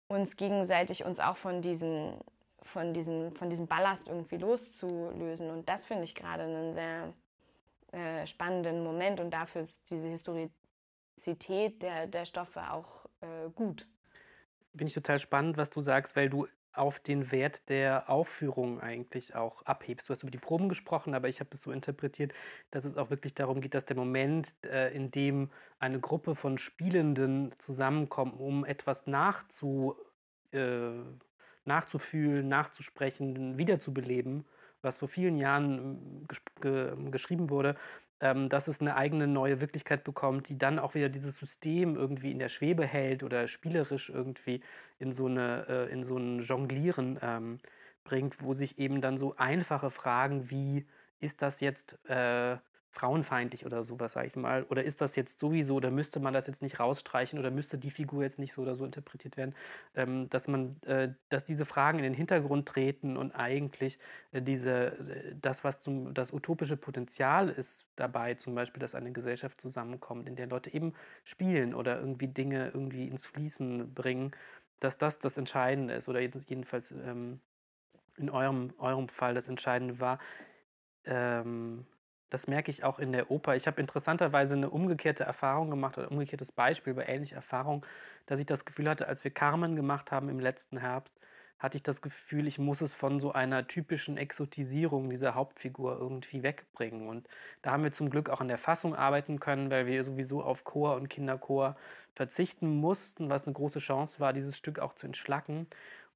uns 0.09 0.35
gegenseitig, 0.35 1.05
uns 1.05 1.21
auch 1.21 1.37
von, 1.37 1.61
diesen, 1.61 2.15
von, 2.63 2.93
diesen, 2.93 3.31
von 3.35 3.49
diesem 3.49 3.67
Ballast 3.67 4.09
irgendwie 4.09 4.37
loszulösen. 4.37 5.49
Und 5.49 5.69
das 5.69 5.85
finde 5.85 6.03
ich 6.03 6.13
gerade 6.13 6.43
einen 6.43 6.73
sehr 6.73 7.13
äh, 7.91 8.25
spannenden 8.27 8.83
Moment 8.83 9.19
und 9.19 9.31
dafür 9.31 9.61
ist 9.61 9.89
diese 9.89 10.07
Historizität 10.07 11.81
der, 11.81 12.07
der 12.07 12.25
Stoffe 12.25 12.71
auch 12.71 13.05
äh, 13.21 13.49
gut. 13.53 13.87
Finde 14.71 14.85
ich 14.87 14.93
total 14.93 15.19
spannend, 15.19 15.57
was 15.57 15.69
du 15.69 15.81
sagst, 15.81 16.15
weil 16.15 16.29
du 16.29 16.47
auf 16.73 16.99
den 16.99 17.31
Wert 17.31 17.67
der 17.69 18.09
Aufführung 18.09 18.79
eigentlich 18.79 19.35
auch 19.35 19.61
abhebst. 19.63 20.07
Du 20.07 20.13
hast 20.13 20.23
über 20.23 20.31
die 20.31 20.37
Proben 20.37 20.69
gesprochen, 20.69 21.13
aber 21.13 21.27
ich 21.27 21.39
habe 21.39 21.49
es 21.53 21.61
so 21.61 21.71
interpretiert, 21.71 22.33
dass 22.71 22.85
es 22.85 22.97
auch 22.97 23.09
wirklich 23.09 23.33
darum 23.33 23.59
geht, 23.59 23.73
dass 23.73 23.85
der 23.85 23.97
Moment, 23.97 24.55
äh, 24.63 24.93
in 24.93 25.11
dem 25.11 25.49
eine 25.79 25.99
Gruppe 25.99 26.35
von 26.35 26.57
Spielenden 26.57 27.53
zusammenkommt, 27.57 28.39
um 28.39 28.63
etwas 28.63 29.05
nachzu, 29.05 29.97
äh, 30.53 30.91
nachzufühlen, 31.65 32.47
nachzusprechen, 32.47 33.57
wiederzubeleben, 33.57 34.45
was 34.81 34.97
vor 34.97 35.07
vielen 35.07 35.37
Jahren 35.37 36.25
ges 36.27 36.41
ge 36.61 36.93
geschrieben 37.11 37.49
wurde, 37.49 37.75
ähm, 38.21 38.49
dass 38.49 38.67
es 38.67 38.81
eine 38.81 38.95
eigene 38.95 39.27
neue 39.27 39.61
Wirklichkeit 39.61 40.03
bekommt, 40.03 40.49
die 40.49 40.57
dann 40.57 40.79
auch 40.79 40.93
wieder 40.93 41.09
dieses 41.09 41.35
System 41.35 41.95
irgendwie 41.95 42.31
in 42.31 42.39
der 42.39 42.49
Schwebe 42.49 42.85
hält 42.85 43.23
oder 43.23 43.47
spielerisch 43.47 44.09
irgendwie 44.09 44.61
in 44.99 45.11
so, 45.11 45.25
eine, 45.25 45.65
äh, 45.67 45.91
in 45.91 46.03
so 46.03 46.17
ein 46.17 46.39
Jonglieren 46.39 47.19
ähm, 47.21 47.59
bringt, 48.03 48.41
wo 48.43 48.53
sich 48.53 48.77
eben 48.77 49.01
dann 49.01 49.17
so 49.17 49.35
einfache 49.37 49.89
Fragen 49.89 50.49
wie, 50.49 50.85
ist 51.19 51.41
das 51.41 51.61
jetzt 51.61 51.97
äh, 52.09 52.57
frauenfeindlich 52.91 53.65
oder 53.65 53.83
sowas, 53.83 54.13
sage 54.13 54.27
ich 54.27 54.35
mal? 54.35 54.63
Oder 54.63 54.83
ist 54.83 55.01
das 55.01 55.15
jetzt 55.15 55.39
sowieso, 55.39 55.75
oder 55.75 55.91
müsste 55.91 56.19
man 56.19 56.33
das 56.33 56.47
jetzt 56.47 56.61
nicht 56.61 56.79
rausstreichen 56.79 57.39
oder 57.39 57.49
müsste 57.49 57.77
die 57.77 57.89
Figur 57.89 58.23
jetzt 58.23 58.37
nicht 58.37 58.53
so 58.53 58.61
oder 58.61 58.75
so 58.75 58.85
interpretiert 58.85 59.37
werden, 59.37 59.55
ähm, 59.95 60.29
dass 60.29 60.47
man, 60.47 60.81
äh, 60.83 61.13
dass 61.29 61.45
diese 61.45 61.65
Fragen 61.65 61.99
in 61.99 62.03
den 62.03 62.13
Hintergrund 62.13 62.67
treten 62.67 63.15
und 63.17 63.31
eigentlich 63.31 63.97
äh, 64.31 64.41
diese, 64.41 64.97
äh, 64.97 65.35
das, 65.41 65.63
was 65.63 65.79
zum, 65.79 66.13
das 66.13 66.33
utopische 66.33 66.75
Potenzial 66.77 67.49
ist 67.49 67.87
dabei, 67.95 68.33
zum 68.35 68.55
Beispiel, 68.55 68.81
dass 68.81 68.93
eine 68.93 69.13
Gesellschaft 69.13 69.61
zusammenkommt, 69.61 70.27
in 70.27 70.35
der 70.35 70.47
Leute 70.47 70.73
eben 70.73 70.93
spielen 71.23 71.73
oder 71.73 71.99
irgendwie 71.99 72.27
Dinge 72.27 72.71
irgendwie 72.73 73.07
ins 73.07 73.25
Fließen 73.25 73.93
bringen, 73.93 74.31
dass 74.81 74.97
das 74.97 75.19
das 75.19 75.37
Entscheidende 75.37 75.93
ist 75.93 76.09
oder 76.09 76.19
jedenfalls 76.19 76.91
ähm, 76.91 77.39
in 78.17 78.29
eurem, 78.29 78.73
eurem 78.77 79.07
Fall 79.07 79.33
das 79.33 79.47
Entscheidende 79.47 79.99
war. 79.99 80.19
Ähm, 81.05 81.85
das 82.31 82.47
merke 82.47 82.71
ich 82.71 82.83
auch 82.83 82.97
in 82.97 83.11
der 83.11 83.29
Oper. 83.29 83.55
Ich 83.55 83.67
habe 83.67 83.79
interessanterweise 83.79 84.55
eine 84.55 84.69
umgekehrte 84.69 85.23
Erfahrung 85.25 85.69
gemacht 85.69 85.97
oder 85.97 86.09
umgekehrtes 86.09 86.51
Beispiel 86.51 86.93
bei 86.93 87.05
ähnlicher 87.05 87.35
Erfahrung, 87.35 87.85
dass 88.25 88.39
ich 88.39 88.45
das 88.45 88.65
Gefühl 88.65 88.89
hatte, 88.89 89.07
als 89.07 89.23
wir 89.23 89.31
Carmen 89.31 89.75
gemacht 89.75 90.11
haben 90.11 90.29
im 90.29 90.39
letzten 90.39 90.77
Herbst, 90.77 91.13
hatte 91.59 91.77
ich 91.77 91.83
das 91.83 92.01
Gefühl, 92.01 92.47
ich 92.47 92.57
muss 92.57 92.81
es 92.81 92.93
von 92.93 93.19
so 93.19 93.33
einer 93.33 93.67
typischen 93.67 94.17
Exotisierung 94.17 95.09
dieser 95.09 95.35
Hauptfigur 95.35 95.97
irgendwie 95.99 96.41
wegbringen. 96.41 97.07
Und 97.07 97.27
da 97.61 97.71
haben 97.71 97.83
wir 97.83 97.91
zum 97.91 98.09
Glück 98.09 98.29
auch 98.29 98.41
an 98.41 98.47
der 98.47 98.57
Fassung 98.57 98.95
arbeiten 98.95 99.39
können, 99.39 99.69
weil 99.69 99.85
wir 99.85 100.03
sowieso 100.03 100.41
auf 100.41 100.63
Chor 100.63 100.95
und 100.95 101.09
Kinderchor 101.09 101.75
verzichten 102.15 102.67
mussten, 102.67 103.29
was 103.29 103.45
eine 103.45 103.53
große 103.53 103.79
Chance 103.79 104.19
war, 104.19 104.33
dieses 104.33 104.57
Stück 104.57 104.79
auch 104.79 104.93
zu 104.93 105.05
entschlacken. 105.05 105.67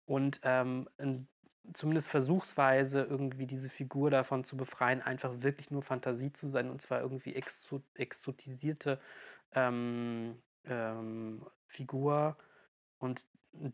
Und 0.07 0.39
ähm, 0.43 0.87
ein 0.97 1.27
zumindest 1.73 2.07
versuchsweise 2.07 3.01
irgendwie 3.01 3.45
diese 3.45 3.69
Figur 3.69 4.09
davon 4.09 4.43
zu 4.43 4.57
befreien, 4.57 5.01
einfach 5.01 5.31
wirklich 5.41 5.71
nur 5.71 5.83
Fantasie 5.83 6.31
zu 6.31 6.47
sein 6.47 6.69
und 6.69 6.81
zwar 6.81 7.01
irgendwie 7.01 7.35
exo 7.35 7.81
exotisierte 7.95 8.99
ähm, 9.53 10.41
ähm, 10.65 11.45
Figur. 11.67 12.37
Und 12.99 13.25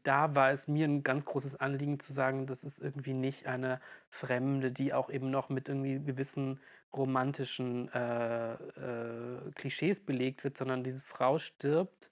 da 0.04 0.36
war 0.36 0.52
es 0.52 0.68
mir 0.68 0.88
ein 0.88 1.04
ganz 1.04 1.26
großes 1.26 1.56
Anliegen 1.56 2.00
zu 2.00 2.14
sagen, 2.14 2.48
das 2.48 2.64
ist 2.64 2.80
irgendwie 2.80 3.14
nicht 3.14 3.48
eine 3.48 3.82
Fremde, 4.10 4.72
die 4.72 4.94
auch 4.94 5.10
eben 5.10 5.32
noch 5.32 5.50
mit 5.50 5.70
irgendwie 5.70 6.00
gewissen 6.04 6.60
romantischen 6.94 7.92
äh, 7.94 8.54
äh, 8.54 9.52
Klischees 9.56 10.00
belegt 10.00 10.44
wird, 10.44 10.58
sondern 10.58 10.84
diese 10.84 11.02
Frau 11.02 11.40
stirbt 11.40 12.12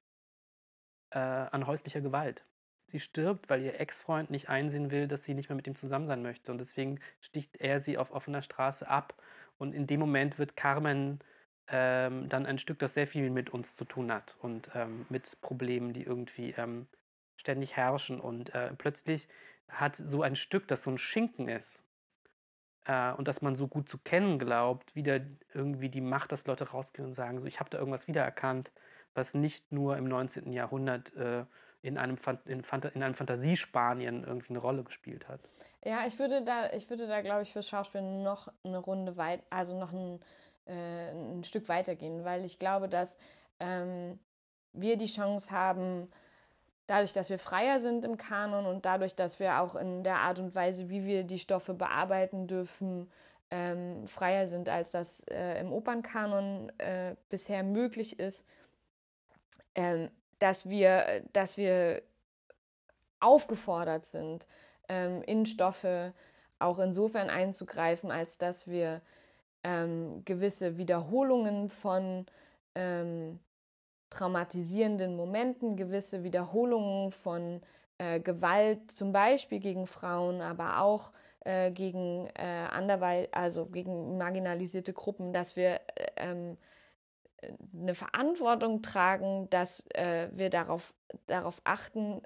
äh, 1.12 1.20
an 1.20 1.68
häuslicher 1.68 2.02
Gewalt 2.02 2.46
sie 2.90 3.00
stirbt, 3.00 3.50
weil 3.50 3.62
ihr 3.62 3.80
Ex-Freund 3.80 4.30
nicht 4.30 4.50
einsehen 4.50 4.92
will, 4.92 5.08
dass 5.08 5.24
sie 5.24 5.34
nicht 5.34 5.50
mehr 5.50 5.56
mit 5.56 5.68
ihm 5.68 5.76
zusammen 5.76 6.08
sein 6.08 6.22
möchte. 6.22 6.52
Und 6.52 6.58
deswegen 6.58 7.00
sticht 7.22 7.58
er 7.58 7.80
sie 7.80 7.98
auf 7.98 8.12
offener 8.12 8.42
Straße 8.42 8.88
ab. 8.88 9.14
Und 9.58 9.74
in 9.74 9.88
dem 9.88 10.00
Moment 10.00 10.40
wird 10.40 10.56
Carmen 10.56 11.20
ähm, 11.68 12.30
dann 12.30 12.46
ein 12.46 12.60
Stück, 12.60 12.80
das 12.80 12.94
sehr 12.94 13.08
viel 13.08 13.30
mit 13.30 13.52
uns 13.52 13.76
zu 13.76 13.86
tun 13.86 14.12
hat 14.12 14.36
und 14.42 14.72
ähm, 14.74 15.06
mit 15.10 15.40
Problemen, 15.42 15.94
die 15.94 16.04
irgendwie 16.04 16.52
ähm, 16.58 16.88
ständig 17.36 17.76
herrschen. 17.76 18.20
Und 18.20 18.54
äh, 18.56 18.74
plötzlich 18.78 19.28
hat 19.68 19.96
so 19.96 20.22
ein 20.24 20.36
Stück, 20.36 20.68
das 20.68 20.84
so 20.84 20.92
ein 20.92 20.98
Schinken 20.98 21.48
ist 21.48 21.84
äh, 22.86 23.12
und 23.14 23.28
das 23.28 23.42
man 23.42 23.56
so 23.56 23.68
gut 23.68 23.88
zu 23.88 23.98
kennen 23.98 24.40
glaubt, 24.40 24.96
wieder 24.96 25.22
irgendwie 25.54 25.90
die 25.90 26.02
Macht, 26.02 26.32
dass 26.32 26.48
Leute 26.48 26.70
rausgehen 26.70 27.08
und 27.08 27.14
sagen, 27.14 27.40
so 27.40 27.48
ich 27.48 27.60
habe 27.60 27.70
da 27.70 27.78
irgendwas 27.78 28.08
wiedererkannt, 28.08 28.72
was 29.14 29.34
nicht 29.34 29.72
nur 29.72 29.98
im 29.98 30.06
19. 30.06 30.52
Jahrhundert 30.52 31.16
äh, 31.16 31.46
in 31.82 31.98
einem, 31.98 32.18
in, 32.46 32.64
in 32.94 33.04
einem 33.04 33.16
Fantasiespanien 33.16 34.24
irgendwie 34.24 34.50
eine 34.50 34.60
Rolle 34.60 34.84
gespielt 34.84 35.28
hat. 35.28 35.40
Ja, 35.84 36.06
ich 36.06 36.20
würde 36.20 36.44
da, 36.44 36.72
ich 36.74 36.90
würde 36.90 37.08
da, 37.08 37.22
glaube 37.22 37.44
ich, 37.44 37.54
fürs 37.54 37.68
Schauspiel 37.68 38.02
noch 38.02 38.52
eine 38.64 38.80
Runde 38.80 39.16
weit, 39.16 39.42
also 39.50 39.78
noch 39.78 39.94
ein, 39.94 40.20
äh, 40.66 41.12
ein 41.12 41.44
Stück 41.44 41.70
weitergehen, 41.70 42.26
weil 42.26 42.44
ich 42.44 42.60
glaube, 42.60 42.90
dass 42.90 43.18
ähm, 43.60 44.20
wir 44.74 44.98
die 44.98 45.08
Chance 45.08 45.52
haben, 45.52 46.12
dadurch, 46.88 47.14
dass 47.14 47.30
wir 47.30 47.40
freier 47.40 47.80
sind 47.80 48.04
im 48.04 48.18
Kanon 48.18 48.66
und 48.66 48.86
dadurch, 48.86 49.16
dass 49.16 49.40
wir 49.40 49.62
auch 49.62 49.76
in 49.76 50.04
der 50.04 50.18
Art 50.18 50.40
und 50.40 50.56
Weise, 50.56 50.90
wie 50.90 51.06
wir 51.06 51.24
die 51.24 51.40
Stoffe 51.40 51.74
bearbeiten 51.74 52.48
dürfen, 52.48 53.10
ähm, 53.52 54.06
freier 54.08 54.48
sind, 54.48 54.70
als 54.70 54.92
das 54.92 55.24
äh, 55.30 55.60
im 55.60 55.72
Opernkanon 55.72 56.72
äh, 56.78 57.16
bisher 57.30 57.64
möglich 57.64 58.20
ist, 58.20 58.46
ähm, 59.76 60.10
dass 60.40 60.70
wir, 60.70 61.24
dass 61.34 61.58
wir 61.58 62.02
aufgefordert 63.20 64.06
sind, 64.06 64.48
ähm, 64.88 65.22
in 65.24 65.46
Stoffe 65.46 66.14
auch 66.58 66.80
insofern 66.80 67.30
einzugreifen, 67.30 68.12
als 68.12 68.38
dass 68.38 68.68
wir 68.68 69.02
ähm, 69.64 70.24
gewisse 70.26 70.78
Wiederholungen 70.78 71.70
von 71.70 72.26
ähm, 72.76 73.40
traumatisierenden 74.10 75.16
Momenten, 75.16 75.76
gewisse 75.76 76.24
Wiederholungen 76.24 77.12
von 77.12 77.62
äh, 77.98 78.20
Gewalt, 78.20 78.92
zum 78.92 79.12
Beispiel 79.12 79.60
gegen 79.60 79.86
Frauen, 79.88 80.42
aber 80.42 80.82
auch 80.82 81.12
äh, 81.42 81.72
gegen 81.72 82.28
äh, 82.36 82.68
anderweit, 82.72 83.34
also 83.34 83.66
gegen 83.66 84.18
marginalisierte 84.18 84.94
Gruppen, 84.94 85.32
dass 85.34 85.56
wir 85.56 85.76
äh, 85.96 86.08
ähm, 86.18 86.58
eine 87.74 87.96
Verantwortung 87.96 88.82
tragen, 88.82 89.50
dass 89.50 89.84
äh, 89.90 90.30
wir 90.32 90.50
darauf, 90.50 90.94
darauf 91.28 91.62
achten, 91.64 92.22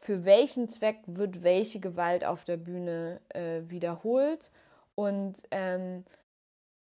für 0.00 0.24
welchen 0.24 0.68
Zweck 0.68 0.98
wird 1.06 1.42
welche 1.42 1.80
Gewalt 1.80 2.24
auf 2.24 2.44
der 2.44 2.56
Bühne 2.56 3.20
äh, 3.30 3.60
wiederholt. 3.66 4.50
Und 4.94 5.42
ähm, 5.50 6.04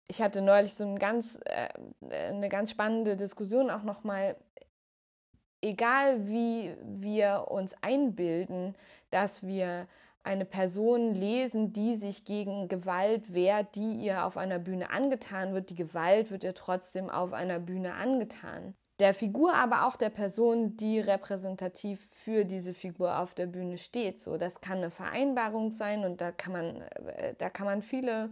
ich 0.07 0.21
hatte 0.21 0.41
neulich 0.41 0.73
so 0.75 0.83
ein 0.83 0.99
ganz, 0.99 1.39
äh, 1.45 1.69
eine 2.09 2.49
ganz 2.49 2.71
spannende 2.71 3.15
Diskussion 3.15 3.69
auch 3.69 3.83
nochmal, 3.83 4.35
egal 5.61 6.27
wie 6.27 6.75
wir 6.83 7.45
uns 7.49 7.73
einbilden, 7.81 8.75
dass 9.09 9.45
wir 9.45 9.87
eine 10.25 10.45
Person 10.45 11.13
lesen, 11.13 11.71
die 11.71 11.95
sich 11.95 12.25
gegen 12.25 12.67
Gewalt 12.67 13.33
wehrt, 13.33 13.75
die 13.75 13.93
ihr 13.93 14.25
auf 14.25 14.37
einer 14.37 14.59
Bühne 14.59 14.89
angetan 14.89 15.53
wird. 15.53 15.69
Die 15.69 15.75
Gewalt 15.75 16.31
wird 16.31 16.43
ihr 16.43 16.55
trotzdem 16.55 17.09
auf 17.09 17.31
einer 17.31 17.59
Bühne 17.59 17.93
angetan. 17.93 18.73
Der 18.99 19.13
Figur, 19.13 19.53
aber 19.53 19.85
auch 19.85 19.97
der 19.97 20.09
Person, 20.09 20.77
die 20.77 20.99
repräsentativ 20.99 22.07
für 22.23 22.45
diese 22.45 22.73
Figur 22.73 23.19
auf 23.19 23.33
der 23.35 23.45
Bühne 23.45 23.77
steht. 23.77 24.21
So, 24.21 24.37
das 24.37 24.61
kann 24.61 24.79
eine 24.79 24.89
Vereinbarung 24.89 25.69
sein 25.69 26.05
und 26.05 26.21
da 26.21 26.31
kann 26.31 26.53
man, 26.53 26.81
äh, 26.81 27.35
da 27.37 27.49
kann 27.49 27.65
man 27.65 27.81
viele 27.81 28.29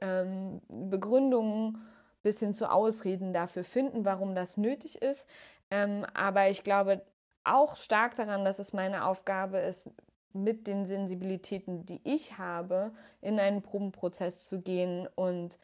ähm, 0.00 0.62
Begründungen 0.68 1.78
bis 2.22 2.40
hin 2.40 2.54
zu 2.54 2.70
Ausreden 2.70 3.32
dafür 3.32 3.62
finden, 3.62 4.04
warum 4.04 4.34
das 4.34 4.56
nötig 4.56 5.00
ist. 5.00 5.26
Ähm, 5.70 6.04
aber 6.14 6.48
ich 6.48 6.64
glaube 6.64 7.02
auch 7.44 7.76
stark 7.76 8.16
daran, 8.16 8.44
dass 8.44 8.58
es 8.58 8.72
meine 8.72 9.04
Aufgabe 9.04 9.58
ist, 9.58 9.88
mit 10.36 10.66
den 10.66 10.86
Sensibilitäten, 10.86 11.86
die 11.86 12.00
ich 12.04 12.38
habe, 12.38 12.92
in 13.20 13.40
einen 13.40 13.62
Probenprozess 13.62 14.44
zu 14.44 14.60
gehen 14.60 15.08
und 15.14 15.58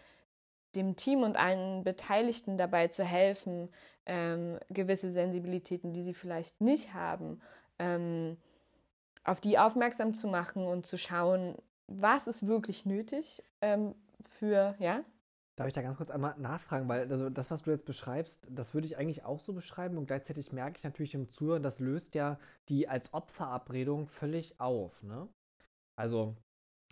dem 0.75 0.97
Team 0.97 1.23
und 1.23 1.37
allen 1.37 1.85
Beteiligten 1.85 2.57
dabei 2.57 2.89
zu 2.89 3.05
helfen, 3.05 3.69
ähm, 4.07 4.59
gewisse 4.71 5.11
Sensibilitäten, 5.11 5.93
die 5.93 6.03
sie 6.03 6.15
vielleicht 6.15 6.61
nicht 6.61 6.95
haben, 6.95 7.41
ähm, 7.79 8.37
auf 9.25 9.41
die 9.41 9.59
aufmerksam 9.59 10.15
zu 10.15 10.29
machen 10.29 10.65
und 10.67 10.87
zu 10.87 10.99
schauen, 10.99 11.57
was 11.87 12.27
ist 12.27 12.47
wirklich 12.47 12.87
nötig 12.87 13.43
ähm, 13.61 13.95
für, 14.39 14.75
ja? 14.79 15.05
Darf 15.63 15.69
ich 15.69 15.75
da 15.75 15.83
ganz 15.83 15.97
kurz 15.97 16.11
einmal 16.11 16.37
nachfragen, 16.39 16.89
weil 16.89 17.09
also 17.11 17.31
das, 17.31 17.51
was 17.51 17.63
du 17.63 17.71
jetzt 17.71 17.85
beschreibst, 17.85 18.49
das 18.51 18.75
würde 18.75 18.87
ich 18.87 18.99
eigentlich 18.99 19.25
auch 19.25 19.39
so 19.39 19.53
beschreiben 19.53 19.97
und 19.97 20.07
gleichzeitig 20.07 20.53
merke 20.53 20.79
ich 20.79 20.85
natürlich 20.85 21.15
im 21.15 21.29
Zuhören, 21.29 21.63
das 21.63 21.79
löst 21.79 22.17
ja 22.17 22.39
die 22.69 22.89
als 22.89 23.15
Opferabredung 23.15 24.09
völlig 24.09 24.59
auf. 24.61 25.01
Ne? 25.05 25.29
Also 25.97 26.35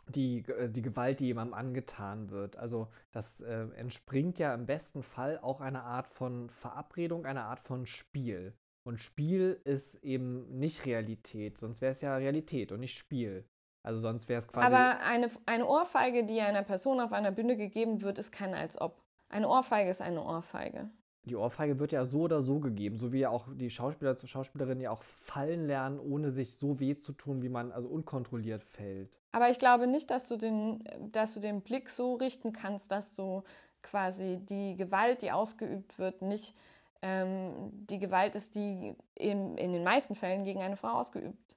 die, 0.08 0.44
äh, 0.48 0.70
die 0.70 0.82
Gewalt, 0.82 1.18
die 1.18 1.26
jemandem 1.26 1.54
angetan 1.54 2.30
wird. 2.30 2.56
Also 2.56 2.88
das 3.10 3.40
äh, 3.40 3.66
entspringt 3.74 4.38
ja 4.38 4.54
im 4.54 4.66
besten 4.66 5.02
Fall 5.02 5.38
auch 5.38 5.60
einer 5.60 5.82
Art 5.82 6.06
von 6.06 6.48
Verabredung, 6.50 7.26
einer 7.26 7.44
Art 7.44 7.60
von 7.60 7.86
Spiel. 7.86 8.54
Und 8.86 9.00
Spiel 9.00 9.60
ist 9.64 9.96
eben 9.96 10.58
nicht 10.58 10.86
Realität, 10.86 11.58
sonst 11.58 11.80
wäre 11.80 11.92
es 11.92 12.00
ja 12.00 12.16
Realität 12.16 12.72
und 12.72 12.80
nicht 12.80 12.96
Spiel. 12.96 13.44
Also 13.82 14.00
sonst 14.00 14.28
wäre 14.28 14.38
es 14.38 14.48
quasi. 14.48 14.66
Aber 14.66 15.00
eine, 15.00 15.30
eine 15.46 15.66
Ohrfeige, 15.66 16.24
die 16.24 16.40
einer 16.40 16.62
Person 16.62 17.00
auf 17.00 17.12
einer 17.12 17.30
Bühne 17.30 17.56
gegeben 17.56 18.02
wird, 18.02 18.18
ist 18.18 18.30
kein 18.30 18.54
als 18.54 18.80
ob. 18.80 18.96
Eine 19.28 19.48
Ohrfeige 19.48 19.90
ist 19.90 20.02
eine 20.02 20.22
Ohrfeige. 20.22 20.90
Die 21.24 21.36
Ohrfeige 21.36 21.78
wird 21.78 21.92
ja 21.92 22.04
so 22.04 22.22
oder 22.22 22.42
so 22.42 22.60
gegeben, 22.60 22.98
so 22.98 23.12
wie 23.12 23.20
ja 23.20 23.30
auch 23.30 23.46
die 23.54 23.70
Schauspieler 23.70 24.16
zu 24.16 24.26
Schauspielerinnen 24.26 24.80
ja 24.80 24.90
auch 24.90 25.02
fallen 25.02 25.66
lernen, 25.66 26.00
ohne 26.00 26.30
sich 26.30 26.56
so 26.56 26.80
weh 26.80 26.98
zu 26.98 27.12
tun, 27.12 27.42
wie 27.42 27.48
man 27.48 27.72
also 27.72 27.88
unkontrolliert 27.88 28.64
fällt. 28.64 29.10
Aber 29.32 29.50
ich 29.50 29.58
glaube 29.58 29.86
nicht, 29.86 30.10
dass 30.10 30.26
du 30.26 30.36
den, 30.36 30.82
dass 31.12 31.34
du 31.34 31.40
den 31.40 31.60
Blick 31.60 31.90
so 31.90 32.14
richten 32.14 32.52
kannst, 32.52 32.90
dass 32.90 33.14
du 33.14 33.44
quasi 33.82 34.40
die 34.42 34.76
Gewalt, 34.76 35.22
die 35.22 35.30
ausgeübt 35.30 35.98
wird, 35.98 36.22
nicht 36.22 36.54
ähm, 37.02 37.52
die 37.72 37.98
Gewalt 37.98 38.34
ist, 38.34 38.54
die 38.54 38.94
in, 39.14 39.56
in 39.56 39.72
den 39.72 39.84
meisten 39.84 40.14
Fällen 40.14 40.44
gegen 40.44 40.62
eine 40.62 40.76
Frau 40.76 40.98
ausgeübt 40.98 41.49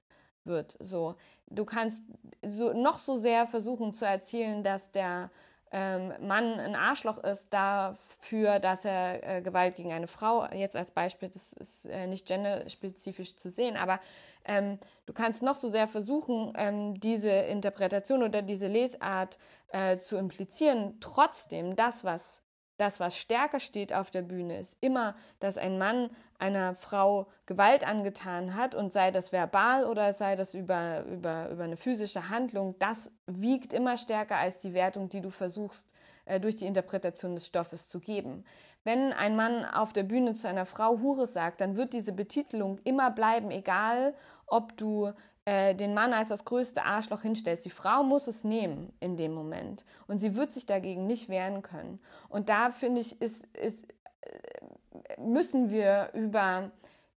wird. 0.45 0.77
So, 0.79 1.15
du 1.47 1.65
kannst 1.65 2.01
so, 2.41 2.73
noch 2.73 2.97
so 2.97 3.17
sehr 3.17 3.47
versuchen 3.47 3.93
zu 3.93 4.05
erzielen, 4.05 4.63
dass 4.63 4.91
der 4.91 5.29
ähm, 5.71 6.13
Mann 6.21 6.59
ein 6.59 6.75
Arschloch 6.75 7.17
ist 7.23 7.51
dafür, 7.51 8.59
dass 8.59 8.85
er 8.85 9.37
äh, 9.37 9.41
Gewalt 9.41 9.75
gegen 9.75 9.91
eine 9.91 10.07
Frau, 10.07 10.45
jetzt 10.53 10.75
als 10.75 10.91
Beispiel, 10.91 11.29
das 11.29 11.51
ist 11.53 11.85
äh, 11.87 12.05
nicht 12.05 12.27
genderspezifisch 12.27 13.35
zu 13.35 13.49
sehen, 13.49 13.75
aber 13.75 13.99
ähm, 14.45 14.77
du 15.07 15.13
kannst 15.13 15.41
noch 15.41 15.55
so 15.55 15.69
sehr 15.69 15.87
versuchen, 15.87 16.53
ähm, 16.57 16.99
diese 16.99 17.31
Interpretation 17.31 18.21
oder 18.21 18.43
diese 18.43 18.67
Lesart 18.67 19.39
äh, 19.69 19.97
zu 19.97 20.17
implizieren. 20.17 20.97
Trotzdem, 20.99 21.75
das, 21.75 22.03
was 22.03 22.42
das, 22.77 22.99
was 22.99 23.15
stärker 23.15 23.59
steht 23.59 23.93
auf 23.93 24.09
der 24.09 24.23
Bühne, 24.23 24.59
ist 24.59 24.77
immer, 24.81 25.15
dass 25.39 25.57
ein 25.57 25.77
Mann 25.77 26.09
einer 26.39 26.75
Frau 26.75 27.27
Gewalt 27.45 27.85
angetan 27.85 28.55
hat 28.55 28.75
und 28.75 28.91
sei 28.91 29.11
das 29.11 29.31
verbal 29.31 29.85
oder 29.85 30.13
sei 30.13 30.35
das 30.35 30.53
über, 30.53 31.03
über, 31.05 31.49
über 31.49 31.63
eine 31.63 31.77
physische 31.77 32.29
Handlung, 32.29 32.75
das 32.79 33.11
wiegt 33.27 33.73
immer 33.73 33.97
stärker 33.97 34.37
als 34.37 34.57
die 34.59 34.73
Wertung, 34.73 35.09
die 35.09 35.21
du 35.21 35.29
versuchst 35.29 35.93
äh, 36.25 36.39
durch 36.39 36.55
die 36.55 36.65
Interpretation 36.65 37.35
des 37.35 37.45
Stoffes 37.45 37.89
zu 37.89 37.99
geben. 37.99 38.43
Wenn 38.83 39.13
ein 39.13 39.35
Mann 39.35 39.63
auf 39.65 39.93
der 39.93 40.03
Bühne 40.03 40.33
zu 40.33 40.47
einer 40.47 40.65
Frau 40.65 40.99
Hure 40.99 41.27
sagt, 41.27 41.61
dann 41.61 41.77
wird 41.77 41.93
diese 41.93 42.11
Betitelung 42.11 42.79
immer 42.83 43.11
bleiben, 43.11 43.51
egal 43.51 44.13
ob 44.45 44.75
du 44.77 45.13
äh, 45.45 45.75
den 45.75 45.93
Mann 45.93 46.13
als 46.13 46.29
das 46.29 46.45
größte 46.45 46.83
Arschloch 46.83 47.21
hinstellst. 47.21 47.65
Die 47.65 47.69
Frau 47.69 48.03
muss 48.03 48.27
es 48.27 48.43
nehmen 48.43 48.93
in 48.99 49.17
dem 49.17 49.33
Moment 49.33 49.85
und 50.07 50.19
sie 50.19 50.35
wird 50.35 50.51
sich 50.51 50.65
dagegen 50.65 51.05
nicht 51.05 51.29
wehren 51.29 51.61
können. 51.61 51.99
Und 52.29 52.49
da 52.49 52.71
finde 52.71 53.01
ich, 53.01 53.21
ist, 53.21 53.45
ist, 53.57 53.85
äh, 54.21 55.21
müssen 55.21 55.69
wir 55.69 56.11
über 56.13 56.71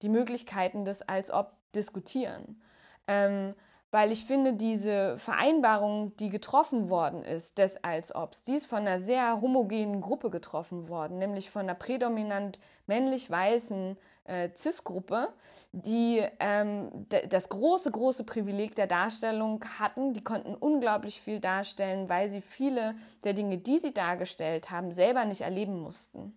die 0.02 0.08
Möglichkeiten 0.08 0.84
des 0.84 1.02
als 1.02 1.30
ob 1.30 1.52
diskutieren. 1.74 2.62
Ähm, 3.06 3.54
weil 3.94 4.10
ich 4.10 4.24
finde, 4.24 4.54
diese 4.54 5.18
Vereinbarung, 5.18 6.16
die 6.16 6.28
getroffen 6.28 6.88
worden 6.88 7.22
ist, 7.22 7.58
des 7.58 7.76
als 7.84 8.12
obs, 8.12 8.42
die 8.42 8.56
ist 8.56 8.66
von 8.66 8.80
einer 8.80 9.00
sehr 9.00 9.40
homogenen 9.40 10.00
Gruppe 10.00 10.30
getroffen 10.30 10.88
worden, 10.88 11.18
nämlich 11.18 11.48
von 11.48 11.60
einer 11.62 11.76
prädominant 11.76 12.58
männlich-weißen 12.88 13.96
äh, 14.24 14.48
CIS-Gruppe, 14.56 15.28
die 15.72 16.22
ähm, 16.40 17.06
das 17.28 17.48
große, 17.48 17.90
große 17.90 18.24
Privileg 18.24 18.74
der 18.74 18.86
Darstellung 18.86 19.64
hatten. 19.78 20.14
Die 20.14 20.22
konnten 20.22 20.54
unglaublich 20.54 21.20
viel 21.20 21.40
darstellen, 21.40 22.08
weil 22.08 22.30
sie 22.30 22.40
viele 22.40 22.94
der 23.24 23.34
Dinge, 23.34 23.58
die 23.58 23.78
sie 23.78 23.92
dargestellt 23.92 24.70
haben, 24.70 24.92
selber 24.92 25.24
nicht 25.24 25.40
erleben 25.40 25.80
mussten. 25.80 26.36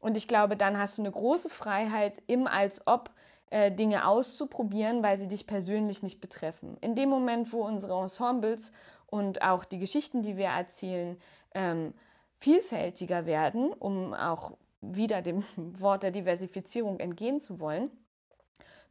Und 0.00 0.16
ich 0.16 0.28
glaube, 0.28 0.56
dann 0.56 0.78
hast 0.78 0.98
du 0.98 1.02
eine 1.02 1.10
große 1.10 1.48
Freiheit 1.48 2.22
im 2.26 2.46
als 2.46 2.86
ob 2.86 3.10
äh, 3.50 3.72
Dinge 3.72 4.06
auszuprobieren, 4.06 5.02
weil 5.02 5.18
sie 5.18 5.28
dich 5.28 5.46
persönlich 5.46 6.02
nicht 6.02 6.20
betreffen. 6.20 6.76
In 6.80 6.94
dem 6.94 7.08
Moment, 7.08 7.52
wo 7.52 7.64
unsere 7.64 8.00
Ensembles 8.00 8.72
und 9.06 9.42
auch 9.42 9.64
die 9.64 9.78
Geschichten, 9.78 10.22
die 10.22 10.36
wir 10.36 10.46
erzählen, 10.46 11.16
ähm, 11.54 11.94
vielfältiger 12.38 13.26
werden, 13.26 13.72
um 13.72 14.14
auch 14.14 14.52
wieder 14.94 15.22
dem 15.22 15.44
Wort 15.56 16.02
der 16.02 16.10
Diversifizierung 16.10 17.00
entgehen 17.00 17.40
zu 17.40 17.60
wollen, 17.60 17.90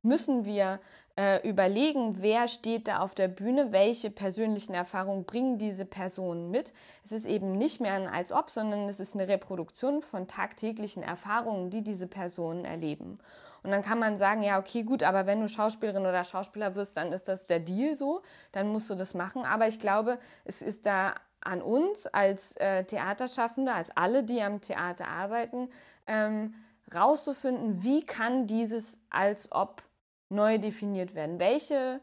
müssen 0.02 0.46
wir 0.46 0.80
äh, 1.18 1.48
überlegen, 1.48 2.22
wer 2.22 2.48
steht 2.48 2.88
da 2.88 3.00
auf 3.00 3.16
der 3.16 3.28
Bühne, 3.28 3.72
welche 3.72 4.12
persönlichen 4.12 4.74
Erfahrungen 4.74 5.26
bringen 5.26 5.58
diese 5.58 5.86
Personen 5.86 6.52
mit. 6.52 6.74
Es 7.04 7.12
ist 7.12 7.26
eben 7.26 7.58
nicht 7.58 7.82
mehr 7.82 7.94
ein 7.94 8.08
als 8.08 8.32
ob, 8.32 8.50
sondern 8.50 8.88
es 8.88 9.00
ist 9.00 9.16
eine 9.16 9.28
Reproduktion 9.28 10.02
von 10.02 10.28
tagtäglichen 10.28 11.04
Erfahrungen, 11.04 11.70
die 11.70 11.82
diese 11.82 12.08
Personen 12.08 12.66
erleben. 12.66 13.20
Und 13.64 13.72
dann 13.72 13.82
kann 13.82 13.98
man 13.98 14.18
sagen, 14.18 14.44
ja, 14.44 14.60
okay, 14.60 14.84
gut, 14.84 15.02
aber 15.02 15.26
wenn 15.26 15.42
du 15.42 15.48
Schauspielerin 15.48 16.06
oder 16.06 16.24
Schauspieler 16.24 16.76
wirst, 16.76 16.96
dann 16.98 17.12
ist 17.12 17.28
das 17.28 17.48
der 17.48 17.60
Deal 17.60 17.98
so, 17.98 18.22
dann 18.52 18.68
musst 18.68 18.90
du 18.92 18.96
das 18.96 19.16
machen. 19.16 19.44
Aber 19.44 19.68
ich 19.68 19.80
glaube, 19.80 20.20
es 20.44 20.62
ist 20.62 20.86
da 20.86 21.16
an 21.46 21.62
uns 21.62 22.08
als 22.08 22.56
äh, 22.58 22.84
Theaterschaffende, 22.84 23.74
als 23.74 23.96
alle, 23.96 24.24
die 24.24 24.42
am 24.42 24.62
Theater 24.62 25.08
arbeiten, 25.08 25.70
ähm, 26.08 26.54
rauszufinden, 26.94 27.84
wie 27.84 28.06
kann 28.06 28.48
dieses 28.48 29.00
als 29.10 29.52
ob 29.52 29.84
neu 30.30 30.58
definiert 30.58 31.16
werden. 31.16 31.40
Welche 31.40 32.02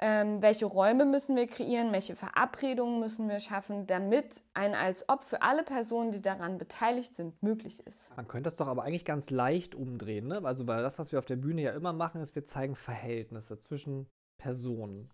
ähm, 0.00 0.42
welche 0.42 0.66
Räume 0.66 1.04
müssen 1.04 1.36
wir 1.36 1.46
kreieren, 1.46 1.92
welche 1.92 2.16
Verabredungen 2.16 3.00
müssen 3.00 3.28
wir 3.28 3.38
schaffen, 3.38 3.86
damit 3.86 4.42
ein 4.52 4.74
als 4.74 5.08
ob 5.08 5.24
für 5.24 5.40
alle 5.40 5.62
Personen, 5.62 6.10
die 6.10 6.20
daran 6.20 6.58
beteiligt 6.58 7.14
sind, 7.14 7.40
möglich 7.42 7.80
ist. 7.86 8.14
Man 8.16 8.26
könnte 8.26 8.48
das 8.48 8.56
doch 8.56 8.66
aber 8.66 8.82
eigentlich 8.82 9.04
ganz 9.04 9.30
leicht 9.30 9.74
umdrehen, 9.74 10.26
ne? 10.26 10.40
Also, 10.44 10.66
weil 10.66 10.82
das, 10.82 10.98
was 10.98 11.12
wir 11.12 11.20
auf 11.20 11.26
der 11.26 11.36
Bühne 11.36 11.62
ja 11.62 11.70
immer 11.72 11.92
machen, 11.92 12.20
ist, 12.20 12.34
wir 12.34 12.44
zeigen 12.44 12.74
Verhältnisse 12.74 13.60
zwischen 13.60 14.06
Personen 14.36 15.10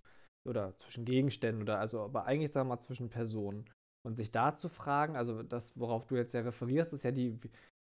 oder 0.49 0.77
zwischen 0.77 1.05
Gegenständen 1.05 1.63
oder 1.63 1.79
also, 1.79 2.03
aber 2.03 2.25
eigentlich 2.27 2.53
sagen 2.53 2.69
wir 2.69 2.75
mal 2.75 2.81
zwischen 2.81 3.11
Personen. 3.11 3.65
Und 4.03 4.17
sich 4.17 4.33
da 4.33 4.55
zu 4.57 4.69
fragen, 4.69 5.17
also 5.17 5.43
das, 5.43 5.79
worauf 5.79 6.07
du 6.07 6.17
jetzt 6.17 6.33
ja 6.33 6.41
referierst, 6.41 6.95
ist 6.95 7.05
ja 7.05 7.11
die, 7.11 7.39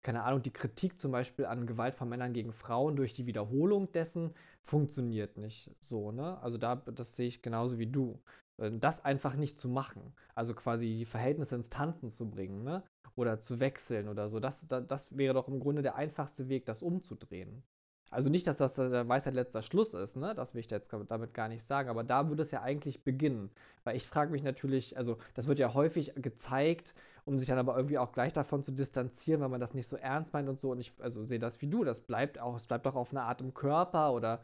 keine 0.02 0.22
Ahnung, 0.22 0.40
die 0.42 0.52
Kritik 0.52 0.98
zum 0.98 1.12
Beispiel 1.12 1.44
an 1.44 1.66
Gewalt 1.66 1.94
von 1.94 2.08
Männern 2.08 2.32
gegen 2.32 2.52
Frauen 2.52 2.96
durch 2.96 3.12
die 3.12 3.26
Wiederholung 3.26 3.92
dessen 3.92 4.34
funktioniert 4.62 5.36
nicht 5.36 5.70
so, 5.78 6.12
ne? 6.12 6.38
Also 6.40 6.56
da, 6.56 6.76
das 6.76 7.14
sehe 7.16 7.26
ich 7.26 7.42
genauso 7.42 7.78
wie 7.78 7.88
du. 7.88 8.20
Äh, 8.58 8.70
das 8.78 9.04
einfach 9.04 9.34
nicht 9.34 9.58
zu 9.58 9.68
machen. 9.68 10.14
Also 10.34 10.54
quasi 10.54 10.86
die 10.86 11.04
Verhältnisse 11.04 11.56
ins 11.56 11.70
Tanzen 11.70 12.10
zu 12.10 12.30
bringen, 12.30 12.62
ne? 12.64 12.82
Oder 13.16 13.40
zu 13.40 13.60
wechseln 13.60 14.08
oder 14.08 14.28
so. 14.28 14.40
Das, 14.40 14.66
das 14.68 15.16
wäre 15.16 15.34
doch 15.34 15.48
im 15.48 15.60
Grunde 15.60 15.82
der 15.82 15.96
einfachste 15.96 16.48
Weg, 16.48 16.66
das 16.66 16.82
umzudrehen. 16.82 17.64
Also 18.10 18.30
nicht, 18.30 18.46
dass 18.46 18.56
das 18.56 18.74
der 18.74 19.06
Weisheit 19.08 19.34
letzter 19.34 19.60
Schluss 19.60 19.92
ist, 19.92 20.16
ne? 20.16 20.34
Das 20.34 20.54
will 20.54 20.60
ich 20.60 20.70
jetzt 20.70 20.90
damit 21.08 21.34
gar 21.34 21.48
nicht 21.48 21.62
sagen, 21.62 21.90
aber 21.90 22.04
da 22.04 22.28
würde 22.28 22.42
es 22.42 22.50
ja 22.50 22.62
eigentlich 22.62 23.04
beginnen. 23.04 23.50
Weil 23.84 23.96
ich 23.96 24.06
frage 24.06 24.30
mich 24.30 24.42
natürlich, 24.42 24.96
also 24.96 25.18
das 25.34 25.46
wird 25.46 25.58
ja 25.58 25.74
häufig 25.74 26.12
gezeigt, 26.16 26.94
um 27.26 27.38
sich 27.38 27.48
dann 27.48 27.58
aber 27.58 27.76
irgendwie 27.76 27.98
auch 27.98 28.12
gleich 28.12 28.32
davon 28.32 28.62
zu 28.62 28.72
distanzieren, 28.72 29.42
weil 29.42 29.50
man 29.50 29.60
das 29.60 29.74
nicht 29.74 29.86
so 29.86 29.96
ernst 29.96 30.32
meint 30.32 30.48
und 30.48 30.58
so. 30.58 30.70
Und 30.70 30.80
ich 30.80 30.94
also 31.00 31.24
sehe 31.24 31.38
das 31.38 31.60
wie 31.60 31.66
du, 31.66 31.84
das 31.84 32.00
bleibt 32.00 32.38
auch, 32.38 32.56
es 32.56 32.66
bleibt 32.66 32.86
auch 32.86 32.94
auf 32.94 33.10
eine 33.10 33.22
Art 33.22 33.42
im 33.42 33.52
Körper 33.52 34.12
oder, 34.14 34.40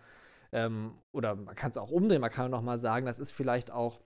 ähm, 0.52 0.92
oder 1.12 1.34
man 1.34 1.54
kann 1.54 1.70
es 1.70 1.78
auch 1.78 1.90
umdrehen, 1.90 2.20
man 2.20 2.30
kann 2.30 2.52
auch 2.52 2.62
mal 2.62 2.78
sagen, 2.78 3.06
das 3.06 3.18
ist 3.18 3.30
vielleicht 3.30 3.70
auch 3.70 4.00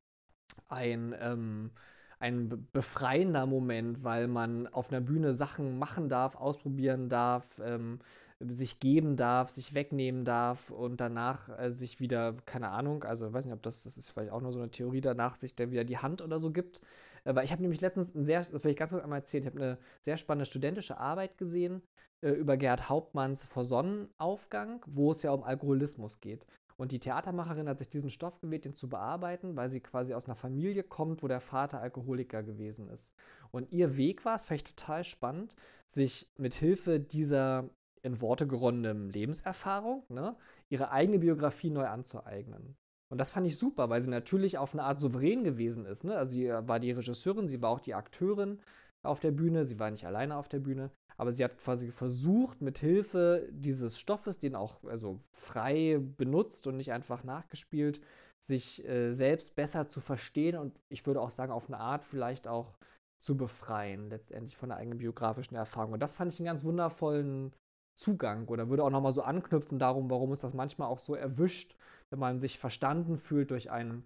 ein, 0.68 1.14
ähm, 1.20 1.72
ein 2.20 2.68
befreiender 2.72 3.46
Moment, 3.46 4.04
weil 4.04 4.28
man 4.28 4.66
auf 4.68 4.90
einer 4.90 5.00
Bühne 5.00 5.34
Sachen 5.34 5.78
machen 5.78 6.08
darf, 6.08 6.36
ausprobieren 6.36 7.08
darf, 7.08 7.44
ähm, 7.64 8.00
sich 8.40 8.78
geben 8.78 9.16
darf, 9.16 9.50
sich 9.50 9.74
wegnehmen 9.74 10.24
darf 10.24 10.70
und 10.70 11.00
danach 11.00 11.48
äh, 11.58 11.72
sich 11.72 11.98
wieder, 11.98 12.34
keine 12.46 12.70
Ahnung, 12.70 13.04
also 13.04 13.26
ich 13.26 13.32
weiß 13.32 13.44
nicht, 13.44 13.54
ob 13.54 13.62
das, 13.62 13.82
das 13.82 13.98
ist 13.98 14.10
vielleicht 14.10 14.30
auch 14.30 14.40
nur 14.40 14.52
so 14.52 14.60
eine 14.60 14.70
Theorie, 14.70 15.00
danach 15.00 15.36
sich 15.36 15.56
dann 15.56 15.72
wieder 15.72 15.84
die 15.84 15.98
Hand 15.98 16.22
oder 16.22 16.38
so 16.38 16.52
gibt. 16.52 16.80
Äh, 17.24 17.34
weil 17.34 17.44
ich 17.44 17.52
habe 17.52 17.62
nämlich 17.62 17.80
letztens 17.80 18.14
ein 18.14 18.24
sehr, 18.24 18.44
das 18.44 18.62
will 18.62 18.70
ich 18.70 18.76
ganz 18.76 18.92
kurz 18.92 19.02
einmal 19.02 19.20
erzählen, 19.20 19.42
ich 19.42 19.50
habe 19.50 19.60
eine 19.60 19.78
sehr 20.00 20.16
spannende 20.16 20.46
studentische 20.46 20.98
Arbeit 20.98 21.36
gesehen 21.36 21.82
äh, 22.20 22.30
über 22.30 22.56
Gerhard 22.56 22.88
Hauptmanns 22.88 23.44
Vor 23.44 23.64
Sonnenaufgang, 23.64 24.84
wo 24.86 25.10
es 25.10 25.22
ja 25.22 25.32
um 25.32 25.42
Alkoholismus 25.42 26.20
geht. 26.20 26.46
Und 26.76 26.92
die 26.92 27.00
Theatermacherin 27.00 27.68
hat 27.68 27.78
sich 27.78 27.88
diesen 27.88 28.08
Stoff 28.08 28.40
gewählt, 28.40 28.64
den 28.64 28.72
zu 28.72 28.88
bearbeiten, 28.88 29.56
weil 29.56 29.68
sie 29.68 29.80
quasi 29.80 30.14
aus 30.14 30.26
einer 30.26 30.36
Familie 30.36 30.84
kommt, 30.84 31.24
wo 31.24 31.28
der 31.28 31.40
Vater 31.40 31.80
Alkoholiker 31.80 32.44
gewesen 32.44 32.88
ist. 32.88 33.12
Und 33.50 33.72
ihr 33.72 33.96
Weg 33.96 34.24
war, 34.24 34.36
es 34.36 34.44
vielleicht 34.44 34.76
total 34.76 35.02
spannend, 35.02 35.56
sich 35.86 36.30
mit 36.36 36.54
Hilfe 36.54 37.00
dieser 37.00 37.68
in 38.02 38.20
Worte 38.20 38.46
geronnenen 38.46 39.10
Lebenserfahrung, 39.10 40.04
ne, 40.08 40.36
ihre 40.68 40.90
eigene 40.90 41.18
Biografie 41.18 41.70
neu 41.70 41.86
anzueignen. 41.86 42.76
Und 43.10 43.18
das 43.18 43.30
fand 43.30 43.46
ich 43.46 43.58
super, 43.58 43.88
weil 43.88 44.02
sie 44.02 44.10
natürlich 44.10 44.58
auf 44.58 44.74
eine 44.74 44.82
Art 44.82 45.00
souverän 45.00 45.42
gewesen 45.42 45.86
ist. 45.86 46.04
Ne? 46.04 46.14
Also 46.14 46.32
sie 46.32 46.48
war 46.50 46.78
die 46.78 46.92
Regisseurin, 46.92 47.48
sie 47.48 47.62
war 47.62 47.70
auch 47.70 47.80
die 47.80 47.94
Akteurin 47.94 48.60
auf 49.02 49.20
der 49.20 49.30
Bühne, 49.30 49.64
sie 49.64 49.78
war 49.78 49.90
nicht 49.90 50.04
alleine 50.04 50.36
auf 50.36 50.48
der 50.48 50.58
Bühne, 50.58 50.90
aber 51.16 51.32
sie 51.32 51.42
hat 51.42 51.58
quasi 51.58 51.90
versucht, 51.90 52.60
mit 52.60 52.78
Hilfe 52.78 53.48
dieses 53.50 53.98
Stoffes, 53.98 54.38
den 54.38 54.54
auch 54.54 54.84
also 54.84 55.20
frei 55.32 55.98
benutzt 55.98 56.66
und 56.66 56.76
nicht 56.76 56.92
einfach 56.92 57.24
nachgespielt, 57.24 58.00
sich 58.40 58.86
äh, 58.86 59.12
selbst 59.14 59.56
besser 59.56 59.88
zu 59.88 60.00
verstehen 60.00 60.56
und 60.56 60.78
ich 60.88 61.06
würde 61.06 61.20
auch 61.20 61.30
sagen, 61.30 61.52
auf 61.52 61.68
eine 61.68 61.78
Art 61.78 62.04
vielleicht 62.04 62.46
auch 62.46 62.76
zu 63.20 63.36
befreien, 63.36 64.10
letztendlich 64.10 64.56
von 64.56 64.68
der 64.68 64.78
eigenen 64.78 64.98
biografischen 64.98 65.56
Erfahrung. 65.56 65.92
Und 65.92 66.00
das 66.00 66.14
fand 66.14 66.32
ich 66.32 66.38
einen 66.38 66.46
ganz 66.46 66.64
wundervollen 66.64 67.52
Zugang 67.98 68.46
oder 68.48 68.68
würde 68.68 68.84
auch 68.84 68.90
nochmal 68.90 69.12
so 69.12 69.22
anknüpfen 69.22 69.78
darum, 69.78 70.08
warum 70.08 70.32
es 70.32 70.40
das 70.40 70.54
manchmal 70.54 70.88
auch 70.88 70.98
so 70.98 71.14
erwischt, 71.14 71.76
wenn 72.10 72.18
man 72.18 72.40
sich 72.40 72.58
verstanden 72.58 73.16
fühlt 73.16 73.50
durch 73.50 73.70
ein 73.70 74.04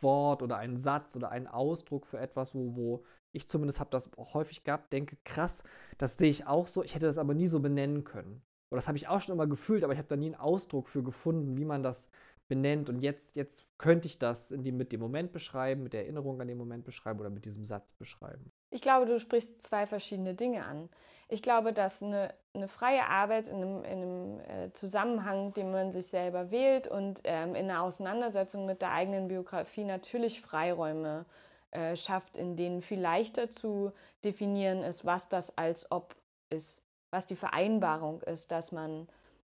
Wort 0.00 0.42
oder 0.42 0.58
einen 0.58 0.76
Satz 0.76 1.16
oder 1.16 1.30
einen 1.30 1.46
Ausdruck 1.46 2.06
für 2.06 2.18
etwas, 2.18 2.54
wo, 2.54 2.76
wo 2.76 3.04
ich 3.32 3.48
zumindest 3.48 3.80
habe 3.80 3.90
das 3.90 4.10
häufig 4.18 4.64
gehabt, 4.64 4.92
denke, 4.92 5.16
krass, 5.24 5.62
das 5.96 6.18
sehe 6.18 6.30
ich 6.30 6.46
auch 6.46 6.66
so, 6.66 6.82
ich 6.82 6.94
hätte 6.94 7.06
das 7.06 7.18
aber 7.18 7.34
nie 7.34 7.46
so 7.46 7.60
benennen 7.60 8.04
können. 8.04 8.42
Oder 8.70 8.80
das 8.80 8.88
habe 8.88 8.98
ich 8.98 9.08
auch 9.08 9.20
schon 9.20 9.34
immer 9.34 9.46
gefühlt, 9.46 9.84
aber 9.84 9.92
ich 9.92 9.98
habe 9.98 10.08
da 10.08 10.16
nie 10.16 10.26
einen 10.26 10.34
Ausdruck 10.34 10.88
für 10.88 11.02
gefunden, 11.02 11.56
wie 11.56 11.64
man 11.64 11.82
das 11.82 12.08
benennt. 12.48 12.88
Und 12.88 13.00
jetzt, 13.00 13.36
jetzt 13.36 13.66
könnte 13.78 14.08
ich 14.08 14.18
das 14.18 14.52
die, 14.54 14.72
mit 14.72 14.92
dem 14.92 15.00
Moment 15.00 15.32
beschreiben, 15.32 15.82
mit 15.82 15.92
der 15.92 16.02
Erinnerung 16.02 16.40
an 16.40 16.48
den 16.48 16.58
Moment 16.58 16.84
beschreiben 16.84 17.20
oder 17.20 17.30
mit 17.30 17.44
diesem 17.44 17.64
Satz 17.64 17.92
beschreiben. 17.94 18.50
Ich 18.70 18.82
glaube, 18.82 19.06
du 19.06 19.18
sprichst 19.20 19.62
zwei 19.62 19.86
verschiedene 19.86 20.34
Dinge 20.34 20.64
an. 20.64 20.88
Ich 21.32 21.40
glaube, 21.40 21.72
dass 21.72 22.02
eine, 22.02 22.34
eine 22.52 22.68
freie 22.68 23.06
Arbeit 23.06 23.48
in 23.48 23.56
einem, 23.56 23.84
in 23.84 24.02
einem 24.02 24.40
äh, 24.40 24.72
Zusammenhang, 24.74 25.54
den 25.54 25.72
man 25.72 25.90
sich 25.90 26.08
selber 26.08 26.50
wählt 26.50 26.86
und 26.86 27.22
ähm, 27.24 27.54
in 27.54 27.70
einer 27.70 27.80
Auseinandersetzung 27.80 28.66
mit 28.66 28.82
der 28.82 28.92
eigenen 28.92 29.28
Biografie 29.28 29.84
natürlich 29.84 30.42
Freiräume 30.42 31.24
äh, 31.70 31.96
schafft, 31.96 32.36
in 32.36 32.54
denen 32.54 32.82
viel 32.82 33.00
leichter 33.00 33.50
zu 33.50 33.92
definieren 34.22 34.82
ist, 34.82 35.06
was 35.06 35.30
das 35.30 35.56
als 35.56 35.90
ob 35.90 36.14
ist, 36.50 36.82
was 37.10 37.24
die 37.24 37.36
Vereinbarung 37.36 38.20
ist, 38.20 38.50
dass 38.50 38.70
man 38.70 39.08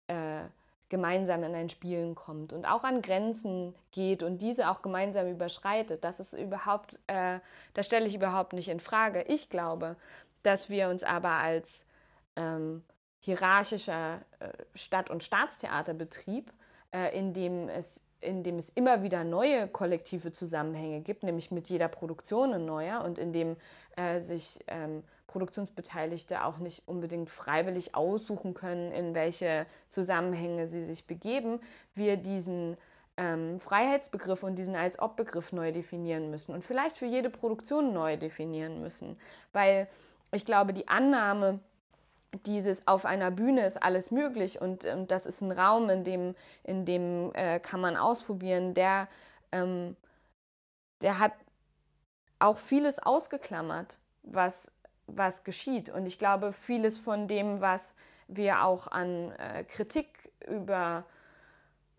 äh, 0.08 0.40
gemeinsam 0.88 1.44
in 1.44 1.54
ein 1.54 1.68
Spielen 1.68 2.16
kommt 2.16 2.52
und 2.52 2.64
auch 2.64 2.82
an 2.82 3.02
Grenzen 3.02 3.74
geht 3.92 4.24
und 4.24 4.38
diese 4.38 4.68
auch 4.68 4.82
gemeinsam 4.82 5.28
überschreitet. 5.28 6.02
Das 6.02 6.18
ist 6.18 6.32
überhaupt, 6.32 6.98
äh, 7.06 7.38
das 7.74 7.86
stelle 7.86 8.06
ich 8.06 8.16
überhaupt 8.16 8.52
nicht 8.52 8.68
in 8.68 8.80
Frage. 8.80 9.22
Ich 9.22 9.48
glaube, 9.48 9.94
dass 10.42 10.68
wir 10.68 10.88
uns 10.88 11.02
aber 11.02 11.30
als 11.30 11.84
ähm, 12.36 12.82
hierarchischer 13.20 14.20
äh, 14.38 14.48
Stadt- 14.74 15.10
und 15.10 15.22
Staatstheaterbetrieb, 15.22 16.52
äh, 16.92 17.16
in 17.18 17.32
dem 17.32 17.68
es 17.68 18.00
in 18.20 18.42
dem 18.42 18.58
es 18.58 18.68
immer 18.70 19.02
wieder 19.02 19.22
neue 19.22 19.68
kollektive 19.68 20.32
Zusammenhänge 20.32 21.02
gibt, 21.02 21.22
nämlich 21.22 21.50
mit 21.50 21.68
jeder 21.68 21.88
Produktion 21.88 22.52
ein 22.52 22.64
neuer 22.64 23.04
und 23.04 23.16
in 23.16 23.32
dem 23.32 23.56
äh, 23.96 24.20
sich 24.20 24.58
ähm, 24.66 25.04
Produktionsbeteiligte 25.28 26.44
auch 26.44 26.58
nicht 26.58 26.82
unbedingt 26.86 27.30
freiwillig 27.30 27.94
aussuchen 27.94 28.54
können, 28.54 28.90
in 28.92 29.14
welche 29.14 29.66
Zusammenhänge 29.88 30.66
sie 30.66 30.84
sich 30.84 31.06
begeben, 31.06 31.60
wir 31.94 32.16
diesen 32.16 32.76
ähm, 33.18 33.60
Freiheitsbegriff 33.60 34.42
und 34.42 34.56
diesen 34.56 34.74
als 34.74 34.98
Ob-Begriff 34.98 35.52
neu 35.52 35.70
definieren 35.70 36.30
müssen 36.30 36.52
und 36.54 36.64
vielleicht 36.64 36.96
für 36.96 37.06
jede 37.06 37.30
Produktion 37.30 37.92
neu 37.92 38.16
definieren 38.16 38.80
müssen. 38.80 39.18
Weil 39.52 39.88
ich 40.32 40.44
glaube, 40.44 40.72
die 40.72 40.88
Annahme, 40.88 41.60
dieses 42.46 42.86
auf 42.86 43.04
einer 43.04 43.30
Bühne 43.30 43.64
ist 43.64 43.82
alles 43.82 44.10
möglich 44.10 44.60
und, 44.60 44.84
und 44.84 45.10
das 45.10 45.26
ist 45.26 45.40
ein 45.40 45.52
Raum, 45.52 45.88
in 45.88 46.04
dem, 46.04 46.34
in 46.62 46.84
dem 46.84 47.32
äh, 47.34 47.58
kann 47.58 47.80
man 47.80 47.96
ausprobieren, 47.96 48.74
der, 48.74 49.08
ähm, 49.52 49.96
der 51.00 51.18
hat 51.18 51.32
auch 52.38 52.58
vieles 52.58 52.98
ausgeklammert, 52.98 53.98
was 54.22 54.70
was 55.08 55.42
geschieht. 55.42 55.90
Und 55.90 56.06
ich 56.06 56.18
glaube, 56.18 56.52
vieles 56.52 56.96
von 56.96 57.26
dem, 57.26 57.60
was 57.60 57.96
wir 58.28 58.62
auch 58.64 58.86
an 58.88 59.32
äh, 59.32 59.64
Kritik 59.64 60.30
über 60.46 61.04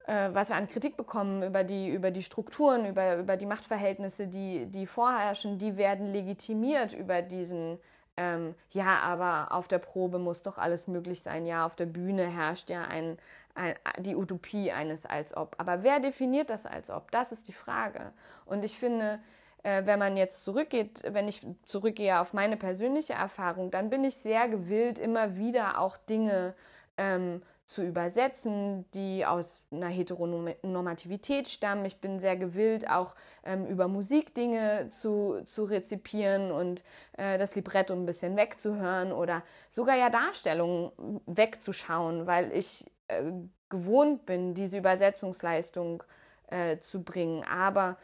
äh, 0.05 0.29
was 0.31 0.49
wir 0.49 0.55
an 0.55 0.67
Kritik 0.67 0.95
bekommen 0.95 1.43
über 1.43 1.63
die, 1.63 1.89
über 1.89 2.11
die 2.11 2.21
Strukturen, 2.21 2.85
über, 2.85 3.17
über 3.17 3.35
die 3.35 3.47
Machtverhältnisse, 3.47 4.27
die, 4.27 4.67
die 4.67 4.85
vorherrschen, 4.85 5.57
die 5.57 5.75
werden 5.75 6.07
legitimiert 6.13 6.93
über 6.93 7.21
diesen, 7.21 7.79
ähm, 8.19 8.53
ja, 8.71 8.99
aber 8.99 9.53
auf 9.55 9.69
der 9.69 9.77
Probe 9.77 10.19
muss 10.19 10.41
doch 10.41 10.57
alles 10.57 10.87
möglich 10.87 11.21
sein, 11.21 11.45
ja, 11.45 11.65
auf 11.65 11.77
der 11.77 11.85
Bühne 11.85 12.27
herrscht 12.27 12.69
ja 12.69 12.83
ein, 12.83 13.17
ein, 13.55 13.75
die 13.99 14.17
Utopie 14.17 14.73
eines 14.73 15.05
als 15.05 15.37
ob. 15.37 15.55
Aber 15.57 15.83
wer 15.83 16.01
definiert 16.01 16.49
das 16.49 16.65
als 16.65 16.89
ob? 16.89 17.11
Das 17.11 17.31
ist 17.31 17.47
die 17.47 17.53
Frage. 17.53 18.11
Und 18.45 18.65
ich 18.65 18.77
finde, 18.77 19.19
äh, 19.63 19.85
wenn 19.85 19.99
man 19.99 20.17
jetzt 20.17 20.43
zurückgeht, 20.43 21.01
wenn 21.07 21.29
ich 21.29 21.47
zurückgehe 21.63 22.19
auf 22.19 22.33
meine 22.33 22.57
persönliche 22.57 23.13
Erfahrung, 23.13 23.71
dann 23.71 23.89
bin 23.89 24.03
ich 24.03 24.17
sehr 24.17 24.49
gewillt, 24.49 24.99
immer 24.99 25.37
wieder 25.37 25.79
auch 25.79 25.95
Dinge 25.95 26.55
ähm, 26.97 27.41
zu 27.69 27.83
übersetzen, 27.83 28.89
die 28.93 29.27
aus 29.27 29.63
einer 29.71 29.89
Heteronormativität 29.89 31.47
stammen. 31.47 31.85
Ich 31.85 32.01
bin 32.01 32.19
sehr 32.19 32.35
gewillt, 32.35 32.89
auch 32.89 33.15
ähm, 33.43 33.67
über 33.67 33.87
Musik 33.87 34.33
Dinge 34.33 34.89
zu, 34.89 35.43
zu 35.45 35.65
rezipieren 35.65 36.51
und 36.51 36.83
äh, 37.15 37.37
das 37.37 37.53
Libretto 37.53 37.93
ein 37.93 38.07
bisschen 38.07 38.35
wegzuhören 38.35 39.11
oder 39.11 39.43
sogar 39.69 39.95
ja 39.95 40.09
Darstellungen 40.09 41.21
wegzuschauen, 41.27 42.25
weil 42.25 42.51
ich 42.53 42.89
äh, 43.07 43.31
gewohnt 43.69 44.25
bin, 44.25 44.55
diese 44.55 44.79
Übersetzungsleistung 44.79 46.01
äh, 46.47 46.79
zu 46.79 47.03
bringen. 47.03 47.43
Aber 47.43 47.97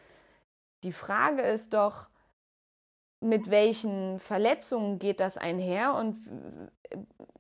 die 0.84 0.92
Frage 0.92 1.42
ist 1.42 1.74
doch, 1.74 2.08
mit 3.20 3.50
welchen 3.50 4.20
Verletzungen 4.20 5.00
geht 5.00 5.20
das 5.20 5.38
einher? 5.38 5.96
Und 5.96 6.18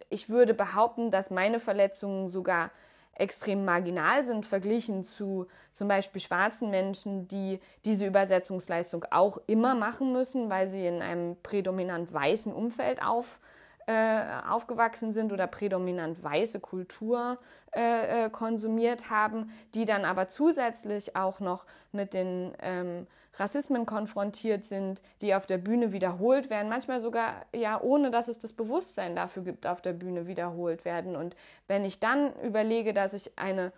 ich 0.09 0.29
würde 0.29 0.53
behaupten, 0.53 1.11
dass 1.11 1.29
meine 1.29 1.59
Verletzungen 1.59 2.29
sogar 2.29 2.71
extrem 3.15 3.63
marginal 3.63 4.23
sind, 4.23 4.45
verglichen 4.45 5.03
zu 5.03 5.47
zum 5.73 5.87
Beispiel 5.87 6.21
schwarzen 6.21 6.69
Menschen, 6.69 7.27
die 7.27 7.59
diese 7.85 8.05
Übersetzungsleistung 8.05 9.05
auch 9.09 9.39
immer 9.47 9.73
machen 9.73 10.11
müssen, 10.11 10.49
weil 10.49 10.67
sie 10.67 10.85
in 10.85 11.01
einem 11.01 11.37
prädominant 11.41 12.11
weißen 12.11 12.53
Umfeld 12.53 13.01
auf, 13.01 13.39
äh, 13.87 14.23
aufgewachsen 14.49 15.11
sind 15.11 15.31
oder 15.31 15.47
prädominant 15.47 16.23
weiße 16.23 16.59
Kultur 16.59 17.37
äh, 17.75 18.25
äh, 18.25 18.29
konsumiert 18.29 19.09
haben, 19.09 19.51
die 19.73 19.85
dann 19.85 20.05
aber 20.05 20.27
zusätzlich 20.27 21.15
auch 21.15 21.39
noch 21.39 21.65
mit 21.91 22.13
den 22.13 22.53
ähm, 22.61 23.05
Rassismen 23.35 23.85
konfrontiert 23.85 24.65
sind, 24.65 25.01
die 25.21 25.35
auf 25.35 25.45
der 25.45 25.57
Bühne 25.57 25.91
wiederholt 25.91 26.49
werden, 26.49 26.69
manchmal 26.69 26.99
sogar 26.99 27.45
ja 27.53 27.79
ohne 27.79 28.09
dass 28.09 28.27
es 28.27 28.39
das 28.39 28.53
Bewusstsein 28.53 29.15
dafür 29.15 29.43
gibt, 29.43 29.67
auf 29.67 29.81
der 29.81 29.93
Bühne 29.93 30.25
wiederholt 30.27 30.85
werden. 30.85 31.15
Und 31.15 31.35
wenn 31.67 31.85
ich 31.85 31.99
dann 31.99 32.33
überlege, 32.41 32.93
dass 32.93 33.13
ich 33.13 33.37
eine, 33.37 33.71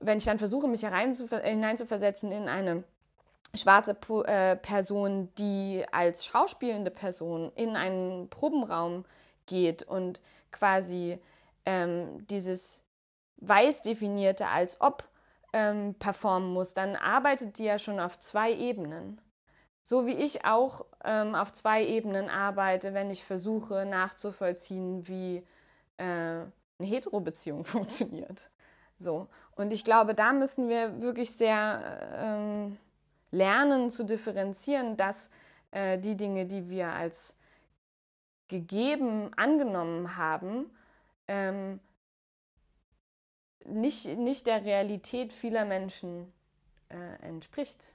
wenn 0.00 0.18
ich 0.18 0.24
dann 0.24 0.38
versuche, 0.38 0.66
mich 0.66 0.80
hineinzuversetzen 0.80 2.32
in 2.32 2.48
eine 2.48 2.82
schwarze 3.54 3.94
po 3.94 4.22
äh, 4.22 4.56
Person, 4.56 5.28
die 5.36 5.84
als 5.92 6.24
schauspielende 6.24 6.90
Person 6.90 7.52
in 7.54 7.76
einen 7.76 8.28
Probenraum 8.30 9.04
geht 9.46 9.82
und 9.82 10.20
quasi 10.50 11.18
ähm, 11.66 12.26
dieses 12.28 12.84
weiß 13.38 13.82
definierte 13.82 14.48
als 14.48 14.80
ob 14.80 15.04
ähm, 15.52 15.94
performen 15.98 16.52
muss, 16.52 16.74
dann 16.74 16.96
arbeitet 16.96 17.58
die 17.58 17.64
ja 17.64 17.78
schon 17.78 18.00
auf 18.00 18.18
zwei 18.18 18.52
Ebenen. 18.52 19.20
So 19.82 20.06
wie 20.06 20.14
ich 20.14 20.44
auch 20.44 20.86
ähm, 21.04 21.34
auf 21.34 21.52
zwei 21.52 21.84
Ebenen 21.84 22.30
arbeite, 22.30 22.94
wenn 22.94 23.10
ich 23.10 23.24
versuche 23.24 23.84
nachzuvollziehen, 23.84 25.06
wie 25.08 25.38
äh, 25.98 26.04
eine 26.04 26.50
Hetero-Beziehung 26.78 27.64
funktioniert. 27.66 28.48
So. 28.98 29.26
Und 29.56 29.72
ich 29.72 29.84
glaube, 29.84 30.14
da 30.14 30.32
müssen 30.32 30.68
wir 30.68 31.02
wirklich 31.02 31.32
sehr 31.32 31.82
ähm, 32.16 32.78
lernen 33.32 33.90
zu 33.90 34.04
differenzieren, 34.04 34.96
dass 34.96 35.28
äh, 35.72 35.98
die 35.98 36.16
Dinge, 36.16 36.46
die 36.46 36.70
wir 36.70 36.92
als 36.92 37.36
gegeben 38.48 39.32
angenommen 39.34 40.16
haben, 40.16 40.70
ähm, 41.26 41.80
nicht, 43.64 44.06
nicht 44.18 44.46
der 44.46 44.64
Realität 44.64 45.32
vieler 45.32 45.64
Menschen 45.64 46.32
äh, 46.90 47.26
entspricht. 47.26 47.94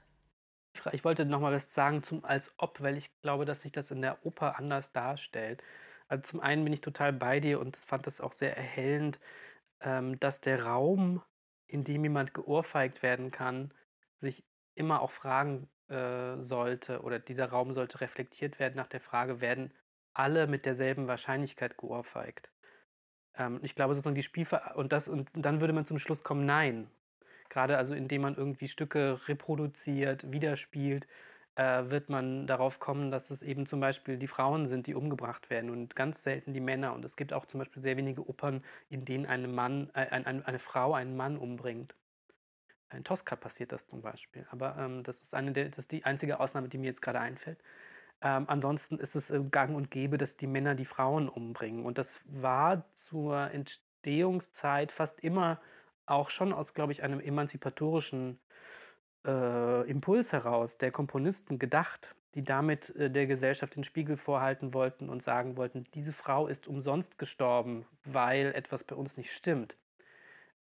Ich 0.92 1.04
wollte 1.04 1.24
noch 1.24 1.40
mal 1.40 1.52
was 1.52 1.72
sagen 1.72 2.02
zum 2.02 2.24
als 2.24 2.52
ob, 2.58 2.80
weil 2.80 2.96
ich 2.96 3.10
glaube, 3.22 3.44
dass 3.44 3.62
sich 3.62 3.72
das 3.72 3.90
in 3.90 4.02
der 4.02 4.24
Oper 4.24 4.58
anders 4.58 4.92
darstellt. 4.92 5.62
Also 6.08 6.22
zum 6.22 6.40
einen 6.40 6.64
bin 6.64 6.72
ich 6.72 6.80
total 6.80 7.12
bei 7.12 7.40
dir 7.40 7.60
und 7.60 7.76
fand 7.76 8.06
das 8.06 8.20
auch 8.20 8.32
sehr 8.32 8.56
erhellend, 8.56 9.20
ähm, 9.80 10.18
dass 10.20 10.40
der 10.40 10.64
Raum, 10.64 11.22
in 11.66 11.84
dem 11.84 12.04
jemand 12.04 12.32
geohrfeigt 12.32 13.02
werden 13.02 13.30
kann, 13.30 13.72
sich 14.16 14.44
immer 14.78 15.02
auch 15.02 15.10
fragen 15.12 15.68
äh, 15.88 16.36
sollte 16.42 17.02
oder 17.02 17.18
dieser 17.18 17.46
Raum 17.50 17.72
sollte 17.72 18.00
reflektiert 18.00 18.58
werden 18.58 18.76
nach 18.76 18.88
der 18.88 19.00
Frage, 19.00 19.40
werden 19.40 19.72
alle 20.14 20.46
mit 20.46 20.66
derselben 20.66 21.08
Wahrscheinlichkeit 21.08 21.76
geohrfeigt? 21.78 22.50
Ähm, 23.36 23.60
ich 23.62 23.74
glaube 23.74 23.94
sozusagen 23.94 24.14
die 24.16 24.22
Spielver 24.22 24.76
und 24.76 24.92
das 24.92 25.08
und 25.08 25.30
dann 25.34 25.60
würde 25.60 25.72
man 25.74 25.86
zum 25.86 25.98
Schluss 25.98 26.24
kommen, 26.24 26.46
nein. 26.46 26.90
Gerade 27.50 27.78
also 27.78 27.94
indem 27.94 28.22
man 28.22 28.36
irgendwie 28.36 28.68
Stücke 28.68 29.20
reproduziert, 29.28 30.30
widerspielt, 30.30 31.06
äh, 31.56 31.90
wird 31.90 32.08
man 32.08 32.46
darauf 32.46 32.78
kommen, 32.80 33.10
dass 33.10 33.30
es 33.30 33.42
eben 33.42 33.66
zum 33.66 33.80
Beispiel 33.80 34.18
die 34.18 34.28
Frauen 34.28 34.66
sind, 34.66 34.86
die 34.86 34.94
umgebracht 34.94 35.50
werden 35.50 35.70
und 35.70 35.96
ganz 35.96 36.22
selten 36.22 36.54
die 36.54 36.60
Männer. 36.60 36.94
Und 36.94 37.04
es 37.04 37.16
gibt 37.16 37.32
auch 37.32 37.46
zum 37.46 37.58
Beispiel 37.58 37.82
sehr 37.82 37.96
wenige 37.96 38.28
Opern, 38.28 38.64
in 38.90 39.04
denen 39.04 39.26
eine, 39.26 39.48
Mann, 39.48 39.90
äh, 39.94 40.08
eine, 40.10 40.46
eine 40.46 40.58
Frau 40.60 40.94
einen 40.94 41.16
Mann 41.16 41.36
umbringt. 41.38 41.94
In 42.92 43.04
Tosca 43.04 43.36
passiert 43.36 43.72
das 43.72 43.86
zum 43.86 44.00
Beispiel. 44.00 44.46
Aber 44.50 44.76
ähm, 44.78 45.02
das, 45.02 45.20
ist 45.20 45.34
eine 45.34 45.52
der, 45.52 45.68
das 45.68 45.80
ist 45.80 45.92
die 45.92 46.04
einzige 46.04 46.40
Ausnahme, 46.40 46.68
die 46.68 46.78
mir 46.78 46.86
jetzt 46.86 47.02
gerade 47.02 47.20
einfällt. 47.20 47.58
Ähm, 48.20 48.44
ansonsten 48.48 48.98
ist 48.98 49.14
es 49.14 49.32
gang 49.50 49.76
und 49.76 49.90
gäbe, 49.90 50.18
dass 50.18 50.36
die 50.36 50.46
Männer 50.46 50.74
die 50.74 50.84
Frauen 50.84 51.28
umbringen. 51.28 51.84
Und 51.84 51.98
das 51.98 52.18
war 52.24 52.84
zur 52.94 53.50
Entstehungszeit 53.52 54.90
fast 54.90 55.20
immer 55.20 55.60
auch 56.06 56.30
schon 56.30 56.52
aus, 56.52 56.74
glaube 56.74 56.92
ich, 56.92 57.02
einem 57.02 57.20
emanzipatorischen 57.20 58.40
äh, 59.26 59.88
Impuls 59.88 60.32
heraus 60.32 60.78
der 60.78 60.90
Komponisten 60.90 61.58
gedacht, 61.58 62.14
die 62.34 62.42
damit 62.42 62.94
äh, 62.96 63.10
der 63.10 63.26
Gesellschaft 63.26 63.76
den 63.76 63.84
Spiegel 63.84 64.16
vorhalten 64.16 64.74
wollten 64.74 65.08
und 65.08 65.22
sagen 65.22 65.56
wollten, 65.56 65.84
diese 65.94 66.12
Frau 66.12 66.46
ist 66.46 66.66
umsonst 66.66 67.18
gestorben, 67.18 67.86
weil 68.04 68.52
etwas 68.54 68.84
bei 68.84 68.96
uns 68.96 69.16
nicht 69.16 69.32
stimmt. 69.32 69.76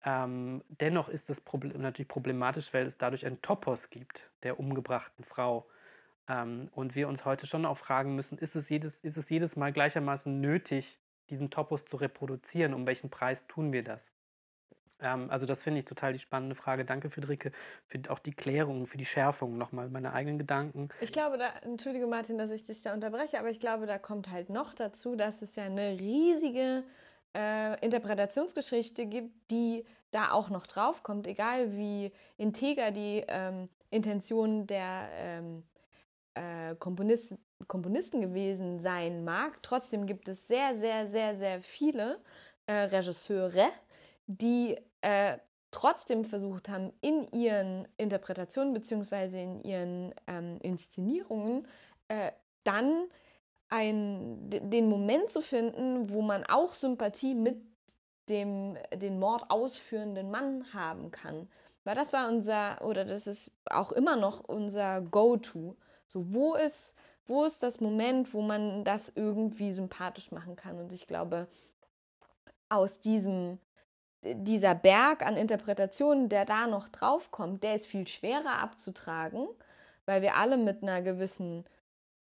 Ähm, 0.03 0.63
dennoch 0.69 1.09
ist 1.09 1.29
das 1.29 1.41
Problem, 1.41 1.81
natürlich 1.81 2.07
problematisch, 2.07 2.73
weil 2.73 2.85
es 2.85 2.97
dadurch 2.97 3.25
einen 3.25 3.41
Topos 3.41 3.89
gibt 3.89 4.29
der 4.43 4.59
umgebrachten 4.59 5.23
Frau. 5.23 5.67
Ähm, 6.27 6.69
und 6.73 6.95
wir 6.95 7.07
uns 7.07 7.25
heute 7.25 7.47
schon 7.47 7.65
auch 7.65 7.77
fragen 7.77 8.15
müssen, 8.15 8.37
ist 8.37 8.55
es, 8.55 8.69
jedes, 8.69 8.97
ist 8.99 9.17
es 9.17 9.29
jedes 9.29 9.55
Mal 9.55 9.73
gleichermaßen 9.73 10.39
nötig, 10.39 10.99
diesen 11.29 11.49
Topos 11.49 11.85
zu 11.85 11.97
reproduzieren? 11.97 12.73
Um 12.73 12.85
welchen 12.85 13.09
Preis 13.09 13.47
tun 13.47 13.73
wir 13.73 13.83
das? 13.83 14.01
Ähm, 14.99 15.29
also 15.29 15.45
das 15.45 15.63
finde 15.63 15.79
ich 15.79 15.85
total 15.85 16.13
die 16.13 16.19
spannende 16.19 16.55
Frage. 16.55 16.85
Danke, 16.85 17.09
Friederike, 17.09 17.51
für 17.85 17.99
auch 18.09 18.19
die 18.19 18.31
Klärung, 18.31 18.87
für 18.87 18.97
die 18.97 19.05
Schärfung 19.05 19.57
nochmal 19.57 19.89
meiner 19.89 20.13
eigenen 20.13 20.37
Gedanken. 20.37 20.89
Ich 20.99 21.11
glaube, 21.11 21.37
da, 21.37 21.49
entschuldige 21.61 22.07
Martin, 22.07 22.37
dass 22.37 22.51
ich 22.51 22.63
dich 22.63 22.81
da 22.81 22.93
unterbreche, 22.93 23.39
aber 23.39 23.49
ich 23.49 23.59
glaube, 23.59 23.85
da 23.85 23.97
kommt 23.97 24.31
halt 24.31 24.49
noch 24.49 24.73
dazu, 24.73 25.15
dass 25.15 25.41
es 25.41 25.55
ja 25.55 25.65
eine 25.65 25.99
riesige 25.99 26.83
äh, 27.37 27.79
Interpretationsgeschichte 27.85 29.05
gibt, 29.05 29.51
die 29.51 29.85
da 30.11 30.31
auch 30.31 30.49
noch 30.49 30.65
draufkommt, 30.65 31.27
egal 31.27 31.77
wie 31.77 32.11
integer 32.37 32.91
die 32.91 33.23
ähm, 33.27 33.69
Intention 33.91 34.65
der 34.65 35.09
ähm, 35.13 35.63
äh, 36.33 36.75
Komponisten, 36.75 37.37
Komponisten 37.67 38.21
gewesen 38.21 38.79
sein 38.79 39.23
mag. 39.23 39.61
Trotzdem 39.61 40.05
gibt 40.05 40.27
es 40.27 40.47
sehr, 40.47 40.77
sehr, 40.77 41.07
sehr, 41.07 41.37
sehr 41.37 41.61
viele 41.61 42.19
äh, 42.65 42.73
Regisseure, 42.73 43.69
die 44.25 44.77
äh, 45.01 45.37
trotzdem 45.71 46.25
versucht 46.25 46.69
haben, 46.69 46.91
in 47.01 47.29
ihren 47.31 47.87
Interpretationen 47.97 48.73
bzw. 48.73 49.43
in 49.43 49.61
ihren 49.63 50.15
ähm, 50.27 50.57
Inszenierungen 50.61 51.67
äh, 52.07 52.31
dann 52.63 53.07
ein, 53.69 54.49
den 54.49 54.87
Moment 54.89 55.29
zu 55.29 55.41
finden, 55.41 56.09
wo 56.09 56.21
man 56.21 56.45
auch 56.45 56.73
Sympathie 56.73 57.35
mit 57.35 57.61
dem 58.29 58.77
den 58.93 59.19
Mord 59.19 59.49
ausführenden 59.49 60.31
Mann 60.31 60.73
haben 60.73 61.11
kann. 61.11 61.49
Weil 61.83 61.95
das 61.95 62.11
war 62.11 62.27
unser, 62.27 62.81
oder 62.83 63.05
das 63.05 63.27
ist 63.27 63.51
auch 63.69 63.93
immer 63.93 64.17
noch 64.17 64.43
unser 64.43 65.01
Go-To. 65.01 65.77
So, 66.05 66.33
wo 66.33 66.55
ist, 66.55 66.93
wo 67.25 67.45
ist 67.45 67.63
das 67.63 67.79
Moment, 67.79 68.33
wo 68.33 68.41
man 68.41 68.83
das 68.83 69.11
irgendwie 69.15 69.71
sympathisch 69.71 70.31
machen 70.31 70.57
kann? 70.57 70.79
Und 70.79 70.91
ich 70.91 71.07
glaube, 71.07 71.47
aus 72.67 72.99
diesem, 72.99 73.59
dieser 74.21 74.75
Berg 74.75 75.25
an 75.25 75.37
Interpretationen, 75.37 76.27
der 76.27 76.43
da 76.43 76.67
noch 76.67 76.89
draufkommt, 76.89 77.63
der 77.63 77.75
ist 77.75 77.87
viel 77.87 78.07
schwerer 78.07 78.59
abzutragen, 78.59 79.47
weil 80.05 80.21
wir 80.21 80.35
alle 80.35 80.57
mit 80.57 80.83
einer 80.83 81.01
gewissen, 81.01 81.63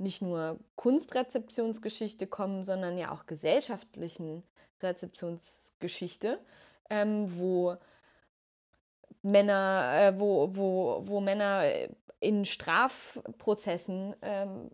nicht 0.03 0.23
nur 0.23 0.59
Kunstrezeptionsgeschichte 0.77 2.27
kommen, 2.27 2.65
sondern 2.65 2.99
ja 2.99 3.13
auch 3.13 3.27
gesellschaftlichen 3.27 4.43
Rezeptionsgeschichte, 4.83 6.39
ähm, 6.91 7.39
wo 7.39 7.77
Männer, 9.23 9.93
äh, 9.95 10.21
wo, 10.21 10.51
wo, 10.55 11.03
wo 11.07 11.21
Männer 11.21 11.65
in 12.21 12.45
Strafprozessen 12.45 14.15
ähm, 14.23 14.71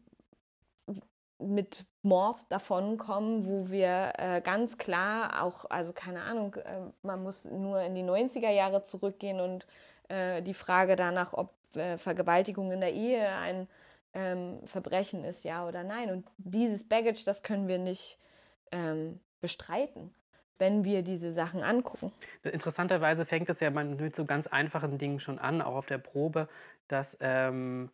mit 1.38 1.84
Mord 2.02 2.38
davonkommen, 2.48 3.46
wo 3.46 3.70
wir 3.70 4.12
äh, 4.18 4.40
ganz 4.40 4.76
klar 4.76 5.42
auch, 5.42 5.66
also 5.70 5.92
keine 5.92 6.22
Ahnung, 6.22 6.54
äh, 6.54 6.80
man 7.02 7.22
muss 7.22 7.44
nur 7.44 7.80
in 7.82 7.94
die 7.94 8.02
90er 8.02 8.50
Jahre 8.50 8.82
zurückgehen 8.82 9.40
und 9.40 9.66
äh, 10.08 10.42
die 10.42 10.54
Frage 10.54 10.96
danach, 10.96 11.32
ob 11.34 11.54
äh, 11.76 11.96
Vergewaltigung 11.96 12.72
in 12.72 12.80
der 12.80 12.92
Ehe 12.92 13.28
ein 13.28 13.68
ähm, 14.14 14.60
Verbrechen 14.66 15.24
ist, 15.24 15.44
ja 15.44 15.66
oder 15.66 15.84
nein. 15.84 16.10
Und 16.10 16.26
dieses 16.38 16.86
Baggage, 16.88 17.24
das 17.24 17.42
können 17.42 17.68
wir 17.68 17.78
nicht 17.78 18.18
ähm, 18.72 19.20
bestreiten 19.40 20.14
wenn 20.58 20.84
wir 20.84 21.02
diese 21.02 21.32
Sachen 21.32 21.62
angucken. 21.62 22.12
Interessanterweise 22.42 23.24
fängt 23.24 23.48
es 23.48 23.60
ja 23.60 23.70
mit 23.70 24.16
so 24.16 24.24
ganz 24.24 24.46
einfachen 24.46 24.98
Dingen 24.98 25.20
schon 25.20 25.38
an, 25.38 25.62
auch 25.62 25.76
auf 25.76 25.86
der 25.86 25.98
Probe, 25.98 26.48
dass, 26.88 27.16
ähm, 27.20 27.90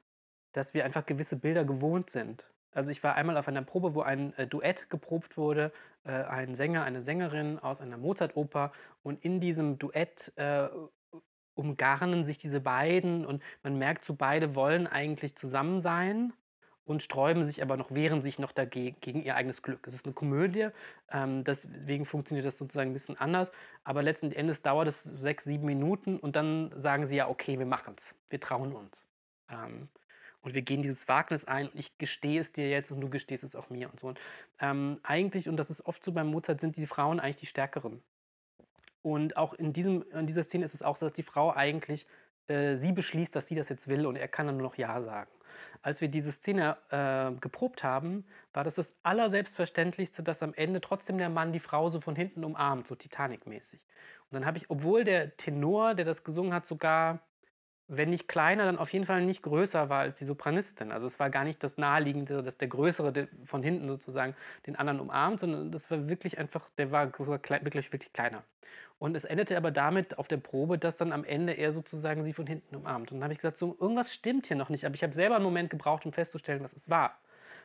dass 0.53 0.75
wir 0.75 0.85
einfach 0.85 1.07
gewisse 1.07 1.37
Bilder 1.37 1.65
gewohnt 1.65 2.11
sind. 2.11 2.45
Also 2.73 2.91
ich 2.91 3.05
war 3.05 3.15
einmal 3.15 3.37
auf 3.37 3.47
einer 3.47 3.63
Probe, 3.63 3.95
wo 3.95 4.03
ein 4.03 4.37
äh, 4.37 4.47
Duett 4.47 4.91
geprobt 4.91 5.37
wurde, 5.37 5.73
äh, 6.05 6.11
ein 6.11 6.57
Sänger, 6.57 6.83
eine 6.83 7.03
Sängerin 7.03 7.59
aus 7.59 7.81
einer 7.81 7.97
Mozart-Oper 7.97 8.73
und 9.03 9.25
in 9.25 9.41
diesem 9.41 9.79
Duett 9.79 10.33
äh, 10.37 10.69
umgarnen 11.55 12.25
sich 12.25 12.39
diese 12.39 12.61
beiden 12.61 13.25
und 13.27 13.43
man 13.63 13.79
merkt 13.79 14.05
so, 14.05 14.15
beide 14.15 14.55
wollen 14.55 14.87
eigentlich 14.87 15.37
zusammen 15.37 15.81
sein, 15.81 16.33
und 16.87 17.03
sträuben 17.03 17.45
sich 17.45 17.63
aber 17.63 17.77
noch, 17.77 17.91
wehren 17.93 18.23
sich 18.23 18.39
noch 18.39 18.53
dagegen, 18.53 18.97
gegen 19.01 19.23
ihr 19.23 19.37
eigenes 19.37 19.63
Glück. 19.63 19.87
Es 19.87 19.95
ist 19.95 20.05
eine 20.05 20.15
Komödie, 20.15 20.69
ähm, 21.11 21.45
deswegen 21.45 22.05
funktioniert 22.05 22.47
das 22.47 22.59
sozusagen 22.59 22.91
ein 22.91 22.95
bisschen 22.95 23.19
anders, 23.19 23.51
aber 23.85 24.03
letzten 24.03 24.33
Endes 24.33 24.63
dauert 24.63 24.89
es 24.89 25.03
sechs, 25.03 25.45
sieben 25.45 25.65
Minuten 25.65 26.19
und 26.19 26.37
dann 26.37 26.73
sagen 26.77 27.07
sie 27.07 27.17
ja, 27.17 27.29
okay, 27.29 27.59
wir 27.59 27.67
machen 27.67 27.95
es, 27.97 28.15
wir 28.29 28.41
trauen 28.41 28.73
uns. 28.73 29.05
Ähm, 29.49 29.89
und 30.43 30.53
wir 30.53 30.61
gehen 30.61 30.83
dieses 30.83 31.09
Wagnis 31.09 31.47
ein 31.47 31.69
und 31.69 31.79
ich 31.79 31.97
gestehe 31.97 32.39
es 32.39 32.53
dir 32.53 32.69
jetzt 32.69 32.93
und 32.93 33.01
du 33.01 33.09
gestehst 33.09 33.45
es 33.45 33.57
auch 33.57 33.71
mir 33.71 33.91
und 33.91 34.01
so. 34.01 34.09
Und, 34.09 34.21
ähm, 34.61 35.01
eigentlich, 35.03 35.49
und 35.49 35.57
das 35.57 35.71
ist 35.71 35.87
oft 35.87 36.05
so 36.05 36.13
beim 36.13 36.27
Mozart, 36.27 36.61
sind 36.61 36.77
die 36.77 36.87
Frauen 36.87 37.19
eigentlich 37.19 37.39
die 37.39 37.47
Stärkeren. 37.47 38.03
Und 39.05 39.37
auch 39.37 39.55
in, 39.55 39.73
diesem, 39.73 40.05
in 40.13 40.27
dieser 40.27 40.43
Szene 40.43 40.65
ist 40.65 40.75
es 40.75 40.83
auch 40.83 40.97
so, 40.97 41.07
dass 41.07 41.13
die 41.13 41.23
Frau 41.23 41.53
eigentlich, 41.53 42.07
äh, 42.49 42.75
sie 42.75 42.93
beschließt, 42.93 43.37
dass 43.37 43.47
sie 43.47 43.55
das 43.55 43.69
jetzt 43.69 43.87
will 43.87 44.07
und 44.07 44.17
er 44.17 44.29
kann 44.29 44.47
dann 44.47 44.57
nur 44.57 44.67
noch 44.67 44.77
Ja 44.77 45.01
sagen 45.03 45.31
als 45.83 46.01
wir 46.01 46.09
diese 46.09 46.33
Szene 46.33 46.77
äh, 46.91 47.39
geprobt 47.41 47.85
haben, 47.85 48.25
war 48.55 48.65
das 48.65 48.77
das 48.77 48.95
Allerselbstverständlichste, 49.03 50.23
dass 50.23 50.43
am 50.43 50.55
Ende 50.55 50.81
trotzdem 50.81 51.19
der 51.19 51.29
Mann 51.29 51.53
die 51.53 51.61
Frau 51.61 51.91
so 51.91 52.01
von 52.01 52.17
hinten 52.17 52.43
umarmt, 52.43 52.87
so 52.87 52.95
Titanic-mäßig. 52.95 53.81
Und 54.31 54.33
dann 54.33 54.47
habe 54.47 54.57
ich, 54.57 54.71
obwohl 54.71 55.05
der 55.05 55.37
Tenor, 55.37 55.95
der 55.95 56.07
das 56.07 56.25
gesungen 56.25 56.55
hat, 56.55 56.67
sogar 56.67 57.21
wenn 57.87 58.09
nicht 58.09 58.29
kleiner, 58.29 58.65
dann 58.65 58.79
auf 58.79 58.95
jeden 58.95 59.05
Fall 59.05 59.27
nicht 59.27 59.43
größer 59.43 59.91
war 59.91 60.01
als 60.01 60.17
die 60.17 60.25
Sopranistin. 60.25 60.91
Also 60.91 61.07
es 61.07 61.21
war 61.21 61.29
gar 61.29 61.45
nicht 61.45 61.63
das 61.63 61.77
Naheliegende, 61.77 62.43
dass 62.43 62.57
der 62.57 62.69
Größere 62.69 63.29
von 63.45 63.63
hinten 63.63 63.89
sozusagen 63.89 64.35
den 64.67 64.77
anderen 64.77 65.01
umarmt, 65.01 65.41
sondern 65.41 65.71
das 65.71 65.91
war 65.91 66.09
wirklich 66.09 66.39
einfach, 66.39 66.71
der 66.79 66.91
war 66.93 67.13
wirklich, 67.19 67.93
wirklich 67.93 68.15
kleiner. 68.15 68.43
Und 68.99 69.17
es 69.17 69.25
endete 69.25 69.57
aber 69.57 69.71
damit 69.71 70.19
auf 70.19 70.29
der 70.29 70.37
Probe, 70.39 70.79
dass 70.79 70.97
dann 70.97 71.13
am 71.13 71.25
Ende 71.25 71.53
er 71.53 71.73
sozusagen 71.73 72.25
sie 72.25 72.33
von 72.33 72.47
hinten 72.47 72.77
umarmt. 72.77 73.11
Und 73.13 73.19
dann 73.19 73.25
habe 73.25 73.33
ich 73.33 73.39
gesagt, 73.39 73.59
so, 73.59 73.77
irgendwas 73.79 74.15
stimmt 74.15 74.47
hier 74.47 74.57
noch 74.57 74.71
nicht. 74.71 74.85
Aber 74.87 74.95
ich 74.95 75.03
habe 75.03 75.15
selber 75.15 75.37
einen 75.37 75.45
Moment 75.45 75.71
gebraucht, 75.71 76.07
um 76.07 76.13
festzustellen, 76.13 76.63
was 76.63 76.73
es 76.73 76.89
war. 76.89 77.19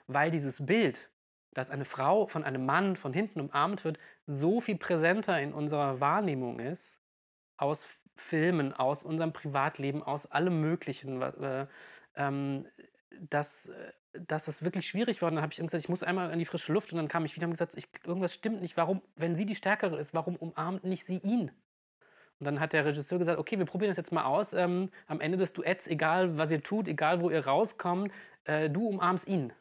Weil 0.07 0.31
dieses 0.31 0.65
Bild, 0.65 1.09
dass 1.53 1.69
eine 1.69 1.85
Frau 1.85 2.27
von 2.27 2.43
einem 2.43 2.65
Mann 2.65 2.95
von 2.95 3.13
hinten 3.13 3.39
umarmt 3.41 3.83
wird, 3.83 3.99
so 4.27 4.59
viel 4.61 4.77
präsenter 4.77 5.39
in 5.41 5.53
unserer 5.53 5.99
Wahrnehmung 5.99 6.59
ist, 6.59 6.99
aus 7.57 7.85
Filmen, 8.15 8.73
aus 8.73 9.03
unserem 9.03 9.33
Privatleben, 9.33 10.03
aus 10.03 10.25
allem 10.25 10.61
Möglichen, 10.61 11.21
äh, 11.21 11.67
ähm, 12.15 12.67
dass, 13.19 13.67
äh, 13.67 13.91
dass 14.13 14.45
das 14.45 14.63
wirklich 14.63 14.87
schwierig 14.87 15.21
war. 15.21 15.29
Und 15.29 15.35
dann 15.35 15.43
habe 15.43 15.53
ich 15.53 15.59
gesagt, 15.59 15.83
ich 15.83 15.89
muss 15.89 16.03
einmal 16.03 16.31
in 16.31 16.39
die 16.39 16.45
frische 16.45 16.73
Luft. 16.73 16.91
Und 16.91 16.97
dann 16.97 17.07
kam 17.07 17.25
ich 17.25 17.35
wieder 17.35 17.45
und 17.45 17.51
gesagt, 17.51 17.75
ich, 17.75 17.87
irgendwas 18.05 18.33
stimmt 18.33 18.61
nicht. 18.61 18.77
Warum, 18.77 19.01
wenn 19.15 19.35
sie 19.35 19.45
die 19.45 19.55
Stärkere 19.55 19.97
ist, 19.97 20.13
warum 20.13 20.35
umarmt 20.35 20.83
nicht 20.83 21.05
sie 21.05 21.17
ihn? 21.17 21.51
Und 22.39 22.45
dann 22.45 22.59
hat 22.59 22.73
der 22.73 22.85
Regisseur 22.85 23.19
gesagt, 23.19 23.37
okay, 23.37 23.57
wir 23.59 23.65
probieren 23.65 23.91
das 23.91 23.97
jetzt 23.97 24.11
mal 24.11 24.23
aus. 24.23 24.53
Ähm, 24.53 24.89
am 25.07 25.19
Ende 25.19 25.37
des 25.37 25.53
Duetts, 25.53 25.87
egal 25.87 26.37
was 26.37 26.51
ihr 26.51 26.63
tut, 26.63 26.87
egal 26.87 27.21
wo 27.21 27.29
ihr 27.29 27.45
rauskommt, 27.45 28.11
äh, 28.45 28.69
du 28.69 28.87
umarmst 28.87 29.27
ihn. 29.27 29.51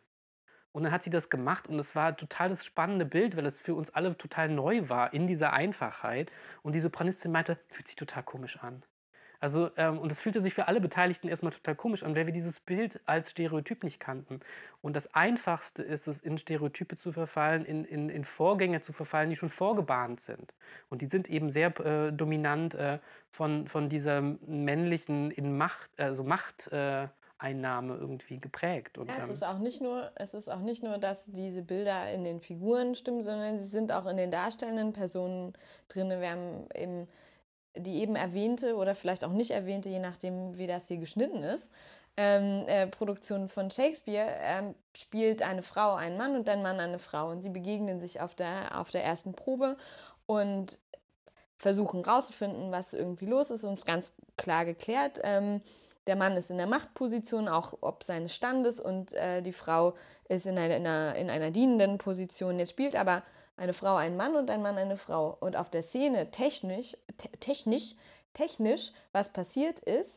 Und 0.73 0.85
dann 0.85 0.93
hat 0.93 1.03
sie 1.03 1.11
das 1.11 1.29
gemacht 1.29 1.67
und 1.67 1.79
es 1.79 1.97
war 1.97 2.17
total 2.17 2.51
das 2.51 2.65
spannende 2.65 3.05
Bild, 3.05 3.37
weil 3.37 3.47
es 3.47 3.59
für 3.59 3.75
uns 3.75 3.91
alle 3.91 4.17
total 4.17 4.49
neu 4.49 4.89
war 4.89 5.13
in 5.13 5.27
dieser 5.27 5.53
Einfachheit. 5.53 6.31
Und 6.63 6.75
die 6.75 6.81
Sopranistin 6.81 7.33
meinte, 7.33 7.59
fühlt 7.69 7.89
sich 7.89 7.97
total 7.97 8.23
komisch 8.23 8.59
an. 8.59 8.85
Also, 9.41 9.71
ähm, 9.77 9.99
und 9.99 10.11
es 10.11 10.21
fühlte 10.21 10.43
sich 10.43 10.55
für 10.55 10.67
alle 10.67 10.81
Beteiligten 10.81 11.29
erstmal 11.29 11.53
total 11.53 11.77
komisch 11.77 12.03
an, 12.03 12.17
weil 12.17 12.27
wir 12.27 12.33
dieses 12.33 12.59
Bild 12.59 13.01
als 13.07 13.31
Stereotyp 13.31 13.85
nicht 13.85 14.01
kannten. 14.01 14.41
Und 14.83 14.97
das 14.97 15.15
Einfachste 15.15 15.83
ist 15.83 16.09
es, 16.09 16.19
in 16.21 16.39
Stereotype 16.39 16.97
zu 16.97 17.13
verfallen, 17.13 17.65
in, 17.65 17.85
in, 17.85 18.09
in 18.09 18.25
Vorgänge 18.25 18.81
zu 18.81 18.93
verfallen, 18.93 19.31
die 19.31 19.37
schon 19.37 19.51
vorgebahnt 19.51 20.21
sind. 20.21 20.55
Und 20.89 21.03
die 21.03 21.07
sind 21.07 21.31
eben 21.31 21.51
sehr 21.51 21.79
äh, 21.81 22.13
dominant 22.13 22.75
äh, 22.75 22.99
von, 23.31 23.69
von 23.69 23.89
dieser 23.89 24.21
männlichen 24.21 25.31
in 25.31 25.57
Macht, 25.57 25.91
also 25.99 26.25
Macht. 26.25 26.73
Äh, 26.73 27.09
Einnahme 27.39 27.95
irgendwie 27.95 28.41
geprägt. 28.41 28.99
Und, 28.99 29.09
ja, 29.09 29.17
es, 29.19 29.27
ähm, 29.27 29.31
ist 29.31 29.45
auch 29.45 29.59
nicht 29.59 29.81
nur, 29.81 30.11
es 30.17 30.35
ist 30.35 30.51
auch 30.51 30.59
nicht 30.59 30.83
nur, 30.83 30.99
dass 30.99 31.25
diese 31.27 31.63
Bilder 31.63 32.11
in 32.11 32.25
den 32.25 32.41
Figuren 32.41 32.97
stimmen, 32.97 33.23
sondern 33.23 33.61
sie 33.61 33.67
sind 33.67 33.93
auch 33.93 34.07
in 34.07 34.17
den 34.17 34.31
darstellenden 34.31 34.93
Personen 34.93 35.53
drin. 35.89 36.11
Wir 36.11 36.31
haben 36.31 36.67
eben 36.75 37.07
die 37.77 38.01
eben 38.01 38.17
erwähnte 38.17 38.77
oder 38.77 38.95
vielleicht 38.95 39.25
auch 39.25 39.33
nicht 39.33 39.51
erwähnte, 39.51 39.89
je 39.89 39.99
nachdem, 39.99 40.59
wie 40.59 40.67
das 40.67 40.89
hier 40.89 40.99
geschnitten 40.99 41.43
ist, 41.43 41.69
ähm, 42.21 42.65
äh, 42.67 42.89
Produktion 42.89 43.49
von 43.49 43.71
Shakespeare 43.71 44.29
ähm, 44.41 44.75
spielt 44.93 45.41
eine 45.41 45.63
Frau 45.63 45.95
einen 45.95 46.17
Mann 46.17 46.35
und 46.35 46.49
ein 46.49 46.63
Mann 46.63 46.81
eine 46.81 46.99
Frau. 46.99 47.31
Und 47.31 47.43
sie 47.43 47.49
begegnen 47.49 48.01
sich 48.01 48.21
auf 48.21 48.35
der, 48.35 48.77
auf 48.77 48.91
der 48.91 49.05
ersten 49.05 49.35
Probe 49.35 49.77
und 50.27 50.79
versuchen 51.59 52.05
rauszufinden, 52.05 52.73
was 52.73 52.93
irgendwie 52.93 53.27
los 53.27 53.51
ist. 53.51 53.63
Und 53.63 53.75
es 53.75 53.81
ist 53.81 53.87
ganz 53.87 54.13
klar 54.37 54.65
geklärt. 54.65 55.21
Ähm, 55.23 55.61
der 56.09 56.17
Mann 56.17 56.37
ist 56.37 56.51
in 56.51 56.57
der 56.57 56.67
Machtposition, 56.67 57.47
auch 57.47 57.75
ob 57.83 58.03
seines 58.03 58.35
Standes, 58.35 58.81
und 58.81 59.13
äh, 59.13 59.41
die 59.41 59.53
Frau 59.53 59.95
ist 60.29 60.45
in 60.45 60.59
einer, 60.59 60.77
in, 60.77 60.87
einer, 60.87 61.15
in 61.15 61.31
einer 61.31 61.53
dienenden 61.53 61.99
Position. 61.99 62.59
Jetzt 62.59 62.71
spielt 62.71 62.97
aber 62.97 63.23
eine 63.59 63.75
Frau 63.75 63.97
einen 63.97 64.17
Mann 64.17 64.37
und 64.37 64.51
ein 64.51 64.63
Mann 64.63 64.79
eine 64.79 64.97
Frau. 64.97 65.37
Und 65.41 65.57
auf 65.57 65.71
der 65.71 65.83
Szene 65.83 66.31
technisch, 66.31 66.97
te 67.19 67.29
technisch, 67.41 67.95
technisch, 68.33 68.93
was 69.13 69.33
passiert 69.33 69.81
ist, 69.81 70.13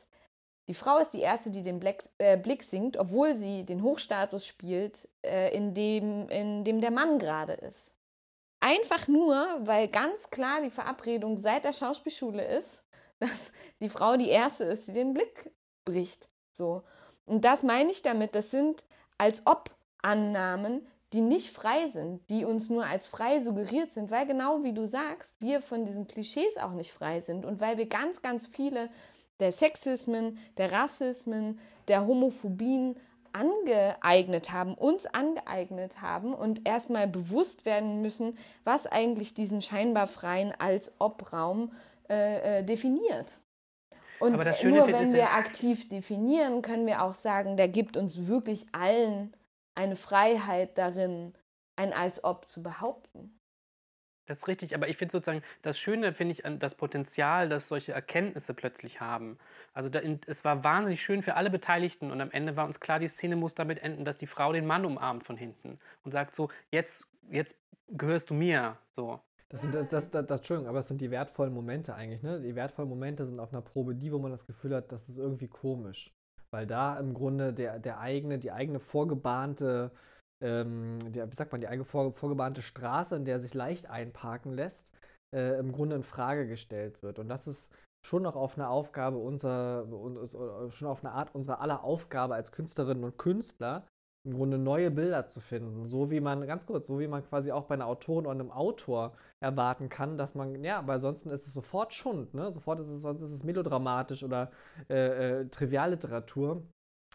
die 0.67 0.73
Frau 0.73 0.99
ist 0.99 1.11
die 1.11 1.21
erste, 1.21 1.49
die 1.49 1.63
den 1.63 1.79
Black, 1.79 2.03
äh, 2.17 2.37
Blick 2.37 2.63
singt, 2.63 2.95
obwohl 2.95 3.35
sie 3.35 3.65
den 3.65 3.83
Hochstatus 3.83 4.45
spielt, 4.45 5.09
äh, 5.21 5.53
in, 5.55 5.73
dem, 5.73 6.29
in 6.29 6.63
dem 6.63 6.81
der 6.81 6.91
Mann 6.91 7.19
gerade 7.19 7.53
ist. 7.53 7.95
Einfach 8.59 9.07
nur, 9.07 9.59
weil 9.61 9.87
ganz 9.87 10.29
klar 10.29 10.61
die 10.61 10.69
Verabredung 10.69 11.39
seit 11.39 11.65
der 11.65 11.73
Schauspielschule 11.73 12.45
ist, 12.59 12.83
dass 13.19 13.51
die 13.79 13.89
Frau 13.89 14.17
die 14.17 14.29
erste 14.29 14.65
ist, 14.65 14.87
die 14.87 14.93
den 14.93 15.13
Blick 15.13 15.51
bricht. 15.83 16.29
So. 16.51 16.83
Und 17.25 17.43
das 17.43 17.63
meine 17.63 17.91
ich 17.91 18.01
damit, 18.01 18.35
das 18.35 18.51
sind 18.51 18.85
als 19.17 19.41
ob 19.45 19.71
Annahmen, 20.01 20.87
die 21.13 21.21
nicht 21.21 21.51
frei 21.51 21.87
sind, 21.89 22.29
die 22.29 22.45
uns 22.45 22.69
nur 22.69 22.85
als 22.85 23.07
frei 23.07 23.39
suggeriert 23.41 23.93
sind, 23.93 24.11
weil 24.11 24.25
genau 24.25 24.63
wie 24.63 24.73
du 24.73 24.85
sagst, 24.85 25.33
wir 25.39 25.61
von 25.61 25.85
diesen 25.85 26.07
Klischees 26.07 26.57
auch 26.57 26.71
nicht 26.71 26.93
frei 26.93 27.21
sind 27.21 27.45
und 27.45 27.59
weil 27.59 27.77
wir 27.77 27.87
ganz, 27.87 28.21
ganz 28.21 28.47
viele 28.47 28.89
der 29.39 29.51
Sexismen, 29.51 30.37
der 30.57 30.71
Rassismen, 30.71 31.59
der 31.87 32.05
Homophobien 32.05 32.95
angeeignet 33.33 34.51
haben, 34.51 34.73
uns 34.73 35.05
angeeignet 35.05 36.01
haben 36.01 36.33
und 36.33 36.67
erstmal 36.67 37.07
bewusst 37.07 37.65
werden 37.65 38.01
müssen, 38.01 38.37
was 38.63 38.85
eigentlich 38.85 39.33
diesen 39.33 39.61
scheinbar 39.61 40.07
freien 40.07 40.53
als 40.57 40.91
Ob-Raum 40.99 41.71
äh, 42.09 42.59
äh, 42.59 42.63
definiert. 42.63 43.37
Und 44.19 44.33
nur 44.33 44.87
wenn 44.87 45.13
wir 45.13 45.31
aktiv 45.31 45.89
definieren, 45.89 46.61
können 46.61 46.85
wir 46.85 47.01
auch 47.01 47.15
sagen, 47.15 47.57
der 47.57 47.67
gibt 47.67 47.97
uns 47.97 48.27
wirklich 48.27 48.67
allen 48.71 49.33
eine 49.81 49.95
Freiheit 49.95 50.77
darin, 50.77 51.33
ein 51.75 51.91
als 51.93 52.23
ob 52.23 52.47
zu 52.47 52.61
behaupten. 52.61 53.37
Das 54.27 54.37
ist 54.37 54.47
richtig, 54.47 54.75
aber 54.75 54.87
ich 54.87 54.97
finde 54.97 55.11
sozusagen, 55.11 55.43
das 55.63 55.79
Schöne 55.79 56.13
finde 56.13 56.33
ich 56.33 56.45
an 56.45 56.59
das 56.59 56.75
Potenzial, 56.75 57.49
dass 57.49 57.67
solche 57.67 57.91
Erkenntnisse 57.91 58.53
plötzlich 58.53 59.01
haben. 59.01 59.39
Also 59.73 59.89
da, 59.89 59.99
es 60.27 60.45
war 60.45 60.63
wahnsinnig 60.63 61.01
schön 61.01 61.23
für 61.23 61.33
alle 61.35 61.49
Beteiligten 61.49 62.11
und 62.11 62.21
am 62.21 62.31
Ende 62.31 62.55
war 62.55 62.65
uns 62.65 62.79
klar, 62.79 62.99
die 62.99 63.07
Szene 63.07 63.35
muss 63.35 63.55
damit 63.55 63.79
enden, 63.79 64.05
dass 64.05 64.17
die 64.17 64.27
Frau 64.27 64.53
den 64.53 64.67
Mann 64.67 64.85
umarmt 64.85 65.25
von 65.25 65.35
hinten 65.35 65.79
und 66.03 66.11
sagt 66.11 66.35
so, 66.35 66.49
jetzt, 66.69 67.07
jetzt 67.29 67.57
gehörst 67.89 68.29
du 68.29 68.35
mir. 68.35 68.77
So. 68.91 69.19
Das 69.49 69.63
sind 69.63 69.73
das, 69.73 69.89
das, 69.89 70.11
das, 70.11 70.27
das, 70.27 70.39
Entschuldigung, 70.39 70.69
aber 70.69 70.79
es 70.79 70.87
sind 70.87 71.01
die 71.01 71.11
wertvollen 71.11 71.53
Momente 71.53 71.95
eigentlich, 71.95 72.23
ne? 72.23 72.39
Die 72.39 72.55
wertvollen 72.55 72.87
Momente 72.87 73.25
sind 73.25 73.39
auf 73.39 73.51
einer 73.51 73.61
Probe 73.61 73.95
die, 73.95 74.13
wo 74.13 74.19
man 74.19 74.31
das 74.31 74.45
Gefühl 74.45 74.75
hat, 74.75 74.91
das 74.91 75.09
ist 75.09 75.17
irgendwie 75.17 75.47
komisch. 75.49 76.13
Weil 76.53 76.67
da 76.67 76.99
im 76.99 77.13
Grunde 77.13 77.53
der, 77.53 77.79
der 77.79 77.99
eigene, 77.99 78.37
die 78.37 78.51
eigene 78.51 78.79
vorgebahnte, 78.79 79.91
ähm, 80.41 80.99
die, 81.11 81.21
wie 81.21 81.35
sagt 81.35 81.51
man, 81.51 81.61
die 81.61 81.67
eigene 81.67 81.85
vor, 81.85 82.13
vorgebahnte 82.13 82.61
Straße, 82.61 83.15
in 83.15 83.25
der 83.25 83.39
sich 83.39 83.53
leicht 83.53 83.89
einparken 83.89 84.53
lässt, 84.53 84.91
äh, 85.33 85.57
im 85.59 85.71
Grunde 85.71 85.95
in 85.95 86.03
Frage 86.03 86.47
gestellt 86.47 87.01
wird. 87.03 87.19
Und 87.19 87.29
das 87.29 87.47
ist 87.47 87.71
schon 88.05 88.23
noch 88.23 88.35
auf 88.35 88.57
eine 88.57 88.67
Aufgabe 88.67 89.17
unserer, 89.17 89.85
schon 90.71 90.87
auf 90.87 91.03
eine 91.05 91.13
Art 91.13 91.33
unserer 91.35 91.61
aller 91.61 91.83
Aufgabe 91.83 92.35
als 92.35 92.51
Künstlerinnen 92.51 93.03
und 93.03 93.17
Künstler, 93.17 93.85
im 94.23 94.33
Grunde 94.33 94.57
neue 94.57 94.91
Bilder 94.91 95.27
zu 95.27 95.39
finden. 95.39 95.85
So 95.87 96.11
wie 96.11 96.19
man, 96.19 96.45
ganz 96.45 96.65
kurz, 96.65 96.87
so 96.87 96.99
wie 96.99 97.07
man 97.07 97.23
quasi 97.23 97.51
auch 97.51 97.65
bei 97.65 97.75
einer 97.75 97.87
Autorin 97.87 98.25
oder 98.25 98.39
einem 98.39 98.51
Autor 98.51 99.13
erwarten 99.39 99.89
kann, 99.89 100.17
dass 100.17 100.35
man, 100.35 100.63
ja, 100.63 100.85
weil 100.85 100.99
sonst 100.99 101.25
ist 101.25 101.47
es 101.47 101.53
sofort 101.53 101.93
Schund, 101.93 102.33
ne? 102.33 102.51
Sofort 102.51 102.79
ist 102.79 102.89
es, 102.89 103.01
sonst 103.01 103.21
ist 103.21 103.31
es 103.31 103.43
melodramatisch 103.43 104.23
oder 104.23 104.51
äh, 104.89 105.41
äh, 105.41 105.49
Trivialliteratur. 105.49 106.63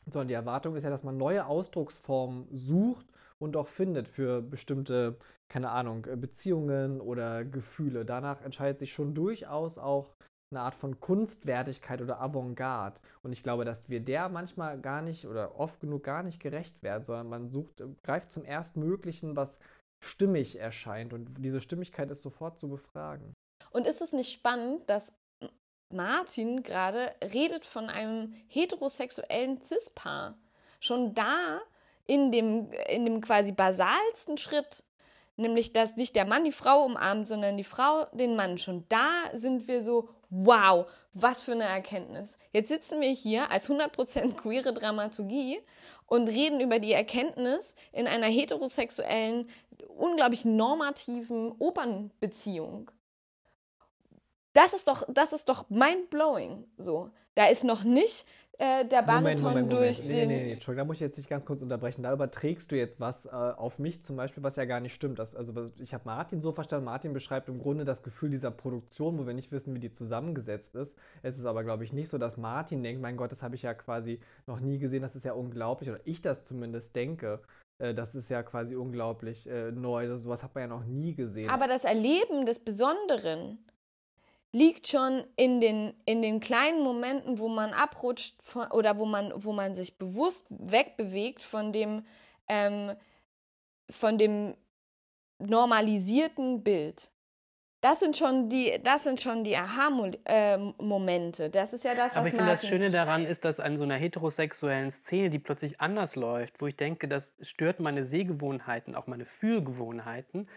Sondern 0.08 0.28
die 0.28 0.34
Erwartung 0.34 0.76
ist 0.76 0.84
ja, 0.84 0.90
dass 0.90 1.02
man 1.02 1.16
neue 1.16 1.46
Ausdrucksformen 1.46 2.46
sucht 2.52 3.06
und 3.38 3.56
auch 3.56 3.66
findet 3.68 4.08
für 4.08 4.40
bestimmte, 4.40 5.18
keine 5.48 5.70
Ahnung, 5.70 6.06
Beziehungen 6.16 7.00
oder 7.00 7.44
Gefühle. 7.44 8.04
Danach 8.04 8.40
entscheidet 8.42 8.78
sich 8.78 8.92
schon 8.92 9.14
durchaus 9.14 9.78
auch 9.78 10.14
eine 10.50 10.60
Art 10.60 10.74
von 10.74 11.00
Kunstwertigkeit 11.00 12.00
oder 12.00 12.20
Avantgarde. 12.20 13.00
Und 13.22 13.32
ich 13.32 13.42
glaube, 13.42 13.64
dass 13.64 13.88
wir 13.88 14.00
der 14.00 14.28
manchmal 14.28 14.80
gar 14.80 15.02
nicht 15.02 15.26
oder 15.26 15.58
oft 15.58 15.80
genug 15.80 16.04
gar 16.04 16.22
nicht 16.22 16.40
gerecht 16.40 16.82
werden, 16.82 17.04
sondern 17.04 17.28
man 17.28 17.48
sucht, 17.48 17.82
greift 18.04 18.30
zum 18.30 18.44
Erstmöglichen, 18.44 19.36
was 19.36 19.58
stimmig 20.00 20.58
erscheint. 20.58 21.12
Und 21.12 21.28
diese 21.38 21.60
Stimmigkeit 21.60 22.10
ist 22.10 22.22
sofort 22.22 22.58
zu 22.58 22.68
befragen. 22.68 23.34
Und 23.70 23.86
ist 23.86 24.00
es 24.00 24.12
nicht 24.12 24.32
spannend, 24.32 24.88
dass 24.88 25.10
Martin 25.92 26.62
gerade 26.62 27.12
redet 27.22 27.66
von 27.66 27.88
einem 27.90 28.32
heterosexuellen 28.46 29.60
Cis-Paar? 29.62 30.38
Schon 30.78 31.14
da 31.14 31.60
in 32.04 32.30
dem, 32.30 32.70
in 32.88 33.04
dem 33.04 33.20
quasi 33.20 33.50
basalsten 33.50 34.36
Schritt 34.36 34.84
nämlich 35.36 35.72
dass 35.72 35.96
nicht 35.96 36.16
der 36.16 36.24
Mann 36.24 36.44
die 36.44 36.52
Frau 36.52 36.84
umarmt, 36.84 37.28
sondern 37.28 37.56
die 37.56 37.64
Frau 37.64 38.06
den 38.12 38.36
Mann. 38.36 38.58
Schon 38.58 38.84
da 38.88 39.30
sind 39.34 39.68
wir 39.68 39.82
so, 39.82 40.08
wow, 40.44 40.86
was 41.12 41.42
für 41.42 41.52
eine 41.52 41.64
Erkenntnis. 41.64 42.36
Jetzt 42.52 42.68
sitzen 42.68 43.00
wir 43.00 43.10
hier 43.10 43.50
als 43.50 43.70
100% 43.70 44.34
queere 44.34 44.72
Dramaturgie 44.72 45.60
und 46.06 46.28
reden 46.28 46.60
über 46.60 46.78
die 46.78 46.92
Erkenntnis 46.92 47.74
in 47.92 48.06
einer 48.06 48.26
heterosexuellen, 48.26 49.48
unglaublich 49.96 50.44
normativen 50.44 51.52
Opernbeziehung. 51.58 52.90
Das 54.52 54.72
ist 54.72 54.88
doch, 54.88 55.04
das 55.08 55.32
ist 55.32 55.48
doch 55.48 55.68
mind-blowing. 55.68 56.66
So. 56.78 57.10
Da 57.34 57.46
ist 57.48 57.64
noch 57.64 57.84
nicht 57.84 58.24
äh, 58.58 58.86
der 58.86 59.02
Bariton 59.02 59.22
Moment, 59.22 59.42
Moment, 59.42 59.70
Moment. 59.70 59.72
durch 59.72 60.02
nee, 60.02 60.08
den. 60.08 60.28
Nee, 60.28 60.36
nee, 60.36 60.44
nee, 60.44 60.52
Entschuldigung, 60.52 60.84
da 60.84 60.86
muss 60.86 60.96
ich 60.96 61.00
jetzt 61.00 61.16
nicht 61.16 61.28
ganz 61.28 61.44
kurz 61.44 61.62
unterbrechen. 61.62 62.02
Da 62.02 62.12
überträgst 62.12 62.70
du 62.72 62.76
jetzt 62.76 63.00
was 63.00 63.26
äh, 63.26 63.30
auf 63.30 63.78
mich 63.78 64.02
zum 64.02 64.16
Beispiel, 64.16 64.42
was 64.42 64.56
ja 64.56 64.64
gar 64.64 64.80
nicht 64.80 64.94
stimmt. 64.94 65.18
Das, 65.18 65.34
also 65.34 65.52
ich 65.78 65.92
habe 65.92 66.04
Martin 66.06 66.40
so 66.40 66.52
verstanden, 66.52 66.86
Martin 66.86 67.12
beschreibt 67.12 67.48
im 67.48 67.58
Grunde 67.58 67.84
das 67.84 68.02
Gefühl 68.02 68.30
dieser 68.30 68.50
Produktion, 68.50 69.18
wo 69.18 69.26
wir 69.26 69.34
nicht 69.34 69.52
wissen, 69.52 69.74
wie 69.74 69.80
die 69.80 69.90
zusammengesetzt 69.90 70.74
ist. 70.74 70.96
Es 71.22 71.38
ist 71.38 71.44
aber, 71.44 71.64
glaube 71.64 71.84
ich, 71.84 71.92
nicht 71.92 72.08
so, 72.08 72.18
dass 72.18 72.36
Martin 72.36 72.82
denkt, 72.82 73.02
mein 73.02 73.16
Gott, 73.16 73.32
das 73.32 73.42
habe 73.42 73.54
ich 73.54 73.62
ja 73.62 73.74
quasi 73.74 74.20
noch 74.46 74.60
nie 74.60 74.78
gesehen, 74.78 75.02
das 75.02 75.14
ist 75.14 75.24
ja 75.24 75.32
unglaublich, 75.32 75.90
oder 75.90 76.00
ich 76.04 76.22
das 76.22 76.42
zumindest 76.42 76.96
denke. 76.96 77.40
Äh, 77.78 77.94
das 77.94 78.14
ist 78.14 78.30
ja 78.30 78.42
quasi 78.42 78.74
unglaublich 78.74 79.48
äh, 79.48 79.70
neu. 79.70 80.04
Also, 80.04 80.18
sowas 80.18 80.42
hat 80.42 80.54
man 80.54 80.62
ja 80.62 80.68
noch 80.68 80.84
nie 80.84 81.14
gesehen. 81.14 81.50
Aber 81.50 81.68
das 81.68 81.84
Erleben 81.84 82.46
des 82.46 82.58
Besonderen 82.58 83.58
liegt 84.52 84.88
schon 84.88 85.24
in 85.36 85.60
den, 85.60 85.94
in 86.06 86.22
den 86.22 86.40
kleinen 86.40 86.82
Momenten, 86.82 87.38
wo 87.38 87.48
man 87.48 87.72
abrutscht 87.72 88.36
von, 88.42 88.68
oder 88.68 88.96
wo 88.98 89.04
man, 89.04 89.32
wo 89.36 89.52
man 89.52 89.74
sich 89.74 89.98
bewusst 89.98 90.46
wegbewegt 90.48 91.42
von 91.42 91.72
dem, 91.72 92.04
ähm, 92.48 92.92
von 93.90 94.18
dem 94.18 94.54
normalisierten 95.38 96.62
Bild. 96.62 97.10
Das 97.82 98.00
sind 98.00 98.16
schon 98.16 98.48
die, 98.48 98.80
das 98.82 99.04
sind 99.04 99.20
schon 99.20 99.44
die 99.44 99.56
Aha-Momente. 99.56 101.50
Das 101.50 101.72
ist 101.72 101.84
ja 101.84 101.94
das, 101.94 102.12
was 102.12 102.16
Aber 102.16 102.26
ich 102.26 102.34
finde, 102.34 102.50
das 102.50 102.66
Schöne 102.66 102.90
daran 102.90 103.24
ist, 103.24 103.44
dass 103.44 103.60
an 103.60 103.76
so 103.76 103.84
einer 103.84 103.94
heterosexuellen 103.96 104.90
Szene, 104.90 105.30
die 105.30 105.38
plötzlich 105.38 105.80
anders 105.80 106.16
läuft, 106.16 106.60
wo 106.60 106.66
ich 106.66 106.76
denke, 106.76 107.06
das 107.06 107.34
stört 107.42 107.78
meine 107.78 108.04
Sehgewohnheiten, 108.04 108.94
auch 108.94 109.06
meine 109.06 109.26
Fühlgewohnheiten, 109.26 110.48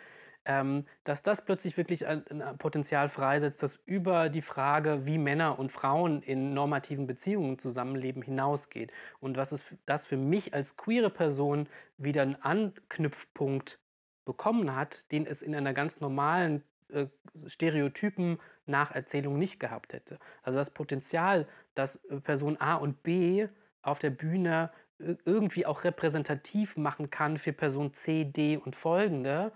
ähm, 0.49 0.85
dass 1.03 1.21
das 1.21 1.45
plötzlich 1.45 1.77
wirklich 1.77 2.07
ein, 2.07 2.41
ein 2.41 2.57
Potenzial 2.57 3.07
freisetzt, 3.07 3.61
das 3.61 3.79
über 3.85 4.29
die 4.29 4.41
Frage, 4.41 5.05
wie 5.05 5.19
Männer 5.19 5.59
und 5.59 5.71
Frauen 5.71 6.23
in 6.23 6.55
normativen 6.55 7.05
Beziehungen 7.05 7.59
zusammenleben, 7.59 8.23
hinausgeht. 8.23 8.91
Und 9.19 9.37
was 9.37 9.51
es 9.51 9.63
das 9.85 10.07
für 10.07 10.17
mich 10.17 10.55
als 10.55 10.75
queere 10.75 11.11
Person 11.11 11.69
wieder 11.97 12.23
einen 12.23 12.35
Anknüpfpunkt 12.41 13.77
bekommen 14.25 14.75
hat, 14.75 15.11
den 15.11 15.27
es 15.27 15.43
in 15.43 15.53
einer 15.53 15.73
ganz 15.73 16.01
normalen 16.01 16.63
äh, 16.91 17.05
Stereotypen 17.45 18.39
Nacherzählung 18.65 19.37
nicht 19.37 19.59
gehabt 19.59 19.93
hätte. 19.93 20.17
Also 20.41 20.57
das 20.57 20.71
Potenzial, 20.71 21.47
dass 21.75 21.97
äh, 22.05 22.19
Person 22.21 22.57
A 22.59 22.73
und 22.73 23.03
B 23.03 23.47
auf 23.83 23.99
der 23.99 24.09
Bühne 24.09 24.71
ir- 24.99 25.17
irgendwie 25.25 25.67
auch 25.67 25.83
repräsentativ 25.83 26.75
machen 26.75 27.11
kann 27.11 27.37
für 27.37 27.53
Person 27.53 27.93
C, 27.93 28.25
D 28.25 28.57
und 28.57 28.75
folgende, 28.75 29.51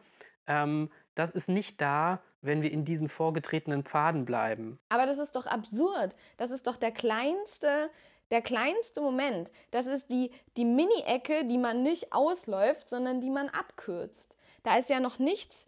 ähm, 0.48 0.90
das 1.16 1.32
ist 1.32 1.50
nicht 1.50 1.80
da, 1.82 2.22
wenn 2.42 2.62
wir 2.62 2.72
in 2.72 2.86
diesen 2.86 3.08
vorgetretenen 3.08 3.84
Pfaden 3.84 4.26
bleiben. 4.26 4.80
Aber 4.90 5.06
das 5.06 5.18
ist 5.18 5.36
doch 5.36 5.46
absurd. 5.46 6.16
Das 6.38 6.52
ist 6.52 6.68
doch 6.68 6.78
der 6.78 6.92
kleinste, 6.92 7.90
der 8.32 8.42
kleinste 8.42 9.02
Moment. 9.02 9.52
Das 9.72 9.86
ist 9.86 10.10
die, 10.12 10.32
die 10.58 10.66
Mini-Ecke, 10.66 11.46
die 11.46 11.58
man 11.58 11.84
nicht 11.84 12.12
ausläuft, 12.12 12.90
sondern 12.90 13.22
die 13.22 13.30
man 13.30 13.50
abkürzt. 13.50 14.38
Da 14.64 14.78
ist 14.78 14.90
ja 14.90 15.00
noch 15.00 15.20
nichts, 15.20 15.66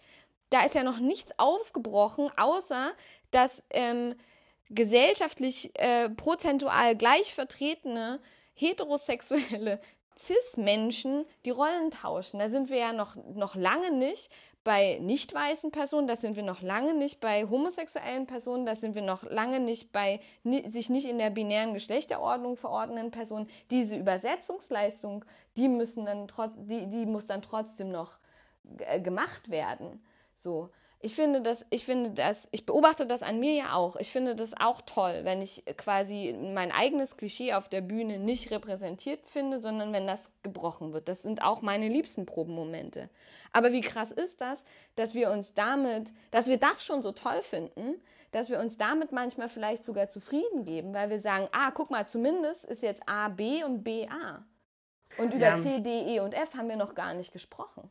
da 0.50 0.64
ist 0.64 0.76
ja 0.76 0.84
noch 0.84 1.00
nichts 1.00 1.38
aufgebrochen, 1.38 2.30
außer 2.38 2.92
dass 3.32 3.64
ähm, 3.70 4.16
gesellschaftlich 4.70 5.72
äh, 5.80 6.10
prozentual 6.10 6.96
gleich 6.96 7.34
vertretene 7.34 8.20
heterosexuelle 8.54 9.80
Cis-Menschen 10.18 11.26
die 11.44 11.50
Rollen 11.50 11.92
tauschen. 11.92 12.40
Da 12.40 12.50
sind 12.50 12.70
wir 12.70 12.78
ja 12.78 12.94
noch, 12.94 13.16
noch 13.16 13.56
lange 13.56 13.92
nicht 13.92 14.32
bei 14.66 14.98
nicht 15.00 15.34
weißen 15.34 15.72
Personen, 15.72 16.08
da 16.08 16.16
sind 16.16 16.36
wir 16.36 16.44
noch 16.44 16.62
lange 16.62 16.96
nicht 16.96 17.22
bei 17.22 17.48
homosexuellen 17.48 18.26
Personen, 18.26 18.66
da 18.66 18.76
sind 18.76 18.96
wir 18.96 19.04
noch 19.04 19.24
lange 19.24 19.60
nicht 19.60 19.92
bei 19.94 20.20
ni 20.44 20.68
sich 20.70 20.90
nicht 20.90 21.08
in 21.08 21.20
der 21.20 21.30
binären 21.30 21.76
Geschlechterordnung 21.76 22.58
verordnenden 22.58 23.12
Personen. 23.12 23.48
Diese 23.70 23.96
Übersetzungsleistung, 23.96 25.24
die 25.56 25.70
müssen 25.70 26.06
dann 26.06 26.28
die, 26.58 26.88
die 26.88 27.06
muss 27.06 27.28
dann 27.28 27.44
trotzdem 27.44 27.92
noch 27.92 28.18
äh, 28.80 29.00
gemacht 29.00 29.50
werden. 29.52 30.04
So. 30.40 30.70
Ich 31.02 31.14
finde 31.14 31.42
das, 31.42 31.66
ich 31.70 31.86
finde 31.86 32.12
das, 32.12 32.48
ich 32.52 32.66
beobachte 32.66 33.06
das 33.06 33.22
an 33.22 33.40
mir 33.40 33.54
ja 33.54 33.74
auch. 33.74 33.96
Ich 33.98 34.12
finde 34.12 34.36
das 34.36 34.54
auch 34.60 34.82
toll, 34.82 35.22
wenn 35.24 35.42
ich 35.42 35.64
quasi 35.78 36.36
mein 36.54 36.72
eigenes 36.72 37.16
Klischee 37.16 37.54
auf 37.54 37.70
der 37.70 37.82
Bühne 37.82 38.18
nicht 38.18 38.50
repräsentiert 38.50 39.26
finde, 39.28 39.60
sondern 39.60 39.94
wenn 39.94 40.08
das 40.08 40.32
gebrochen 40.42 40.94
wird. 40.94 41.08
Das 41.08 41.22
sind 41.22 41.44
auch 41.44 41.62
meine 41.62 41.90
liebsten 41.90 42.26
Probenmomente. 42.26 43.10
Aber 43.52 43.72
wie 43.72 43.82
krass 43.82 44.12
ist 44.12 44.42
das, 44.42 44.64
dass 44.96 45.14
wir 45.14 45.30
uns 45.30 45.54
damit, 45.54 46.12
dass 46.32 46.48
wir 46.48 46.58
das 46.58 46.84
schon 46.84 47.02
so 47.02 47.12
toll 47.12 47.42
finden, 47.44 48.02
dass 48.32 48.50
wir 48.50 48.60
uns 48.60 48.78
damit 48.78 49.12
manchmal 49.12 49.48
vielleicht 49.48 49.86
sogar 49.86 50.10
zufrieden 50.10 50.66
geben, 50.66 50.94
weil 50.94 51.10
wir 51.10 51.20
sagen, 51.20 51.48
ah, 51.52 51.72
guck 51.72 51.92
mal, 51.92 52.08
zumindest 52.08 52.66
ist 52.66 52.82
jetzt 52.82 53.08
A 53.08 53.30
B 53.30 53.64
und 53.64 53.84
B 53.84 54.08
A. 54.08 54.44
Und 55.18 55.34
über 55.34 55.56
Ja. 55.56 55.62
C, 55.62 55.80
D, 55.80 56.16
E 56.16 56.20
und 56.20 56.34
F 56.34 56.54
haben 56.56 56.68
wir 56.68 56.76
noch 56.76 56.96
gar 56.96 57.14
nicht 57.14 57.32
gesprochen. 57.32 57.90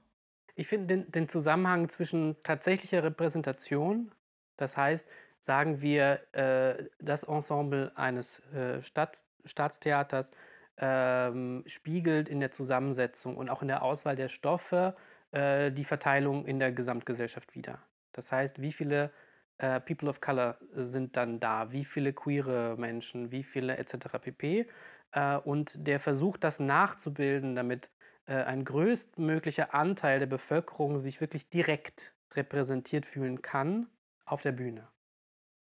Ich 0.54 0.68
finde 0.68 0.86
den, 0.86 1.10
den 1.10 1.28
Zusammenhang 1.28 1.88
zwischen 1.88 2.36
tatsächlicher 2.42 3.02
Repräsentation, 3.02 4.12
das 4.56 4.76
heißt, 4.76 5.08
sagen 5.40 5.80
wir, 5.80 6.20
äh, 6.32 6.84
das 7.00 7.24
Ensemble 7.24 7.92
eines 7.96 8.40
äh, 8.52 8.80
Stadt, 8.82 9.24
Staatstheaters 9.44 10.30
ähm, 10.78 11.64
spiegelt 11.66 12.28
in 12.28 12.40
der 12.40 12.50
Zusammensetzung 12.50 13.36
und 13.36 13.50
auch 13.50 13.62
in 13.62 13.68
der 13.68 13.82
Auswahl 13.82 14.16
der 14.16 14.28
Stoffe 14.28 14.96
äh, 15.32 15.70
die 15.70 15.84
Verteilung 15.84 16.46
in 16.46 16.58
der 16.58 16.72
Gesamtgesellschaft 16.72 17.54
wider. 17.54 17.78
Das 18.12 18.32
heißt, 18.32 18.62
wie 18.62 18.72
viele 18.72 19.10
äh, 19.58 19.80
People 19.80 20.08
of 20.08 20.20
Color 20.20 20.56
sind 20.74 21.16
dann 21.16 21.40
da, 21.40 21.70
wie 21.72 21.84
viele 21.84 22.12
queere 22.12 22.76
Menschen, 22.78 23.30
wie 23.30 23.42
viele 23.42 23.76
etc. 23.76 24.18
pp. 24.20 24.66
Äh, 25.12 25.36
und 25.38 25.86
der 25.86 26.00
Versuch, 26.00 26.36
das 26.38 26.58
nachzubilden, 26.58 27.54
damit 27.54 27.90
äh, 28.26 28.34
ein 28.34 28.64
größtmöglicher 28.64 29.74
Anteil 29.74 30.18
der 30.18 30.26
Bevölkerung 30.26 30.98
sich 30.98 31.20
wirklich 31.20 31.48
direkt 31.48 32.14
repräsentiert 32.32 33.06
fühlen 33.06 33.42
kann 33.42 33.88
auf 34.24 34.42
der 34.42 34.52
Bühne. 34.52 34.88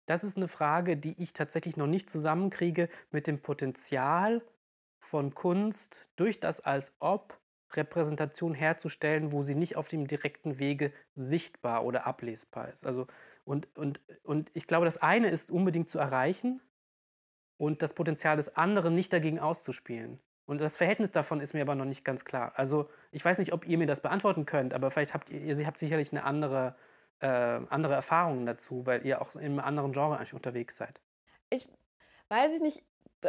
Das 0.05 0.23
ist 0.23 0.37
eine 0.37 0.47
Frage, 0.47 0.97
die 0.97 1.21
ich 1.21 1.33
tatsächlich 1.33 1.77
noch 1.77 1.87
nicht 1.87 2.09
zusammenkriege 2.09 2.89
mit 3.11 3.27
dem 3.27 3.41
Potenzial 3.41 4.41
von 4.99 5.33
Kunst 5.33 6.09
durch 6.15 6.39
das 6.39 6.59
als 6.59 6.93
ob 6.99 7.39
Repräsentation 7.73 8.53
herzustellen, 8.53 9.31
wo 9.31 9.43
sie 9.43 9.55
nicht 9.55 9.75
auf 9.77 9.87
dem 9.87 10.07
direkten 10.07 10.59
Wege 10.59 10.91
sichtbar 11.15 11.85
oder 11.85 12.05
ablesbar 12.05 12.69
ist. 12.69 12.85
Also 12.85 13.07
und, 13.43 13.75
und, 13.77 14.01
und 14.23 14.51
ich 14.53 14.67
glaube, 14.67 14.85
das 14.85 14.97
eine 14.97 15.29
ist 15.29 15.51
unbedingt 15.51 15.89
zu 15.89 15.99
erreichen 15.99 16.61
und 17.57 17.81
das 17.81 17.93
Potenzial 17.93 18.37
des 18.37 18.55
anderen 18.55 18.95
nicht 18.95 19.13
dagegen 19.13 19.39
auszuspielen. 19.39 20.19
Und 20.51 20.59
das 20.59 20.75
Verhältnis 20.75 21.11
davon 21.11 21.39
ist 21.39 21.53
mir 21.53 21.61
aber 21.61 21.75
noch 21.75 21.85
nicht 21.85 22.03
ganz 22.03 22.25
klar. 22.25 22.51
Also 22.57 22.89
ich 23.13 23.23
weiß 23.23 23.37
nicht, 23.37 23.53
ob 23.53 23.65
ihr 23.65 23.77
mir 23.77 23.87
das 23.87 24.01
beantworten 24.01 24.45
könnt, 24.45 24.73
aber 24.73 24.91
vielleicht 24.91 25.13
habt 25.13 25.29
ihr, 25.29 25.39
ihr 25.39 25.65
habt 25.65 25.79
sicherlich 25.79 26.11
eine 26.11 26.25
andere, 26.25 26.75
äh, 27.21 27.27
andere 27.27 27.93
Erfahrungen 27.93 28.45
dazu, 28.45 28.85
weil 28.85 29.05
ihr 29.05 29.21
auch 29.21 29.33
in 29.35 29.45
einem 29.45 29.59
anderen 29.61 29.93
Genre 29.93 30.17
eigentlich 30.17 30.33
unterwegs 30.33 30.75
seid. 30.75 30.99
ich 31.51 31.69
weiß 32.27 32.53
ich 32.53 32.61
nicht, 32.61 32.83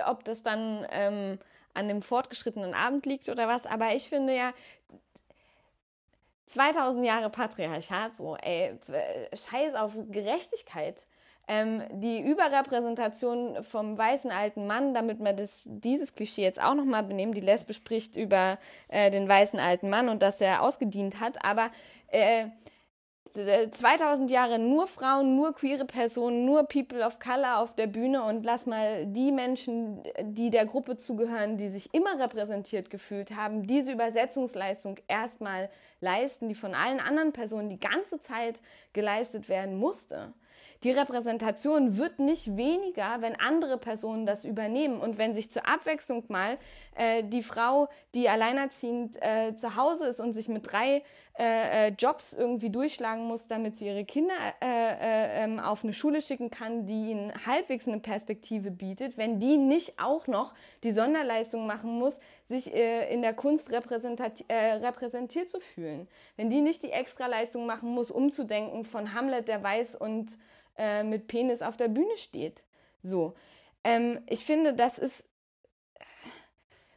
ob 0.04 0.24
das 0.24 0.42
dann 0.42 0.84
ähm, 0.90 1.38
an 1.74 1.86
dem 1.86 2.02
fortgeschrittenen 2.02 2.74
Abend 2.74 3.06
liegt 3.06 3.28
oder 3.28 3.46
was, 3.46 3.66
aber 3.66 3.94
ich 3.94 4.08
finde 4.08 4.34
ja, 4.34 4.52
2000 6.46 7.06
Jahre 7.06 7.30
Patriarchat, 7.30 8.16
so, 8.16 8.36
ey, 8.38 8.80
scheiß 9.32 9.76
auf 9.76 9.92
Gerechtigkeit. 10.10 11.06
Ähm, 11.48 11.82
die 11.90 12.20
Überrepräsentation 12.20 13.64
vom 13.64 13.98
weißen 13.98 14.30
alten 14.30 14.66
Mann, 14.66 14.94
damit 14.94 15.18
wir 15.18 15.32
das, 15.32 15.62
dieses 15.64 16.14
Klischee 16.14 16.42
jetzt 16.42 16.62
auch 16.62 16.74
nochmal 16.74 17.02
benehmen, 17.02 17.34
die 17.34 17.40
Lesbe 17.40 17.74
spricht 17.74 18.16
über 18.16 18.58
äh, 18.88 19.10
den 19.10 19.28
weißen 19.28 19.58
alten 19.58 19.90
Mann 19.90 20.08
und 20.08 20.22
dass 20.22 20.40
er 20.40 20.62
ausgedient 20.62 21.18
hat, 21.18 21.44
aber 21.44 21.70
äh, 22.08 22.46
2000 23.34 24.30
Jahre 24.30 24.58
nur 24.58 24.86
Frauen, 24.86 25.36
nur 25.36 25.54
queere 25.54 25.86
Personen, 25.86 26.44
nur 26.44 26.64
People 26.64 27.04
of 27.04 27.18
Color 27.18 27.58
auf 27.58 27.74
der 27.74 27.86
Bühne 27.86 28.22
und 28.22 28.44
lass 28.44 28.66
mal 28.66 29.06
die 29.06 29.32
Menschen, 29.32 30.02
die 30.22 30.50
der 30.50 30.66
Gruppe 30.66 30.96
zugehören, 30.96 31.56
die 31.56 31.70
sich 31.70 31.92
immer 31.94 32.18
repräsentiert 32.18 32.90
gefühlt 32.90 33.34
haben, 33.34 33.66
diese 33.66 33.92
Übersetzungsleistung 33.92 34.98
erstmal 35.08 35.70
leisten, 36.00 36.48
die 36.48 36.54
von 36.54 36.74
allen 36.74 37.00
anderen 37.00 37.32
Personen 37.32 37.70
die 37.70 37.80
ganze 37.80 38.18
Zeit 38.20 38.60
geleistet 38.92 39.48
werden 39.48 39.78
musste. 39.78 40.34
Die 40.84 40.90
Repräsentation 40.90 41.96
wird 41.96 42.18
nicht 42.18 42.56
weniger, 42.56 43.20
wenn 43.20 43.38
andere 43.38 43.78
Personen 43.78 44.26
das 44.26 44.44
übernehmen 44.44 45.00
und 45.00 45.16
wenn 45.16 45.32
sich 45.32 45.48
zur 45.48 45.68
Abwechslung 45.68 46.24
mal 46.26 46.58
äh, 46.96 47.22
die 47.22 47.44
Frau, 47.44 47.88
die 48.14 48.28
alleinerziehend 48.28 49.16
äh, 49.22 49.54
zu 49.56 49.76
Hause 49.76 50.06
ist 50.06 50.18
und 50.18 50.32
sich 50.32 50.48
mit 50.48 50.72
drei 50.72 51.04
äh, 51.38 51.88
äh, 51.88 51.92
Jobs 51.96 52.32
irgendwie 52.32 52.68
durchschlagen 52.68 53.24
muss, 53.24 53.46
damit 53.46 53.78
sie 53.78 53.86
ihre 53.86 54.04
Kinder 54.04 54.34
äh, 54.60 54.66
äh, 54.66 55.44
ähm, 55.44 55.60
auf 55.60 55.84
eine 55.84 55.92
Schule 55.92 56.20
schicken 56.20 56.50
kann, 56.50 56.84
die 56.84 57.10
ihnen 57.10 57.32
halbwegs 57.46 57.86
eine 57.86 58.00
Perspektive 58.00 58.72
bietet, 58.72 59.16
wenn 59.16 59.38
die 59.38 59.58
nicht 59.58 60.00
auch 60.00 60.26
noch 60.26 60.52
die 60.82 60.92
Sonderleistung 60.92 61.66
machen 61.66 61.98
muss, 61.98 62.18
sich 62.48 62.70
in 62.74 63.22
der 63.22 63.32
Kunst 63.32 63.70
repräsentiert 63.70 65.48
zu 65.48 65.58
fühlen. 65.60 66.06
Wenn 66.36 66.50
die 66.50 66.60
nicht 66.60 66.82
die 66.82 66.90
Extraleistung 66.90 67.64
machen 67.64 67.94
muss, 67.94 68.10
umzudenken 68.10 68.84
von 68.84 69.14
Hamlet, 69.14 69.48
der 69.48 69.62
weiß 69.62 69.96
und 69.96 70.36
äh, 70.76 71.02
mit 71.02 71.26
Penis 71.26 71.62
auf 71.62 71.76
der 71.76 71.88
Bühne 71.88 72.16
steht. 72.16 72.64
So. 73.02 73.34
Ähm, 73.84 74.20
ich 74.28 74.44
finde, 74.44 74.74
das 74.74 74.98
ist 74.98 75.24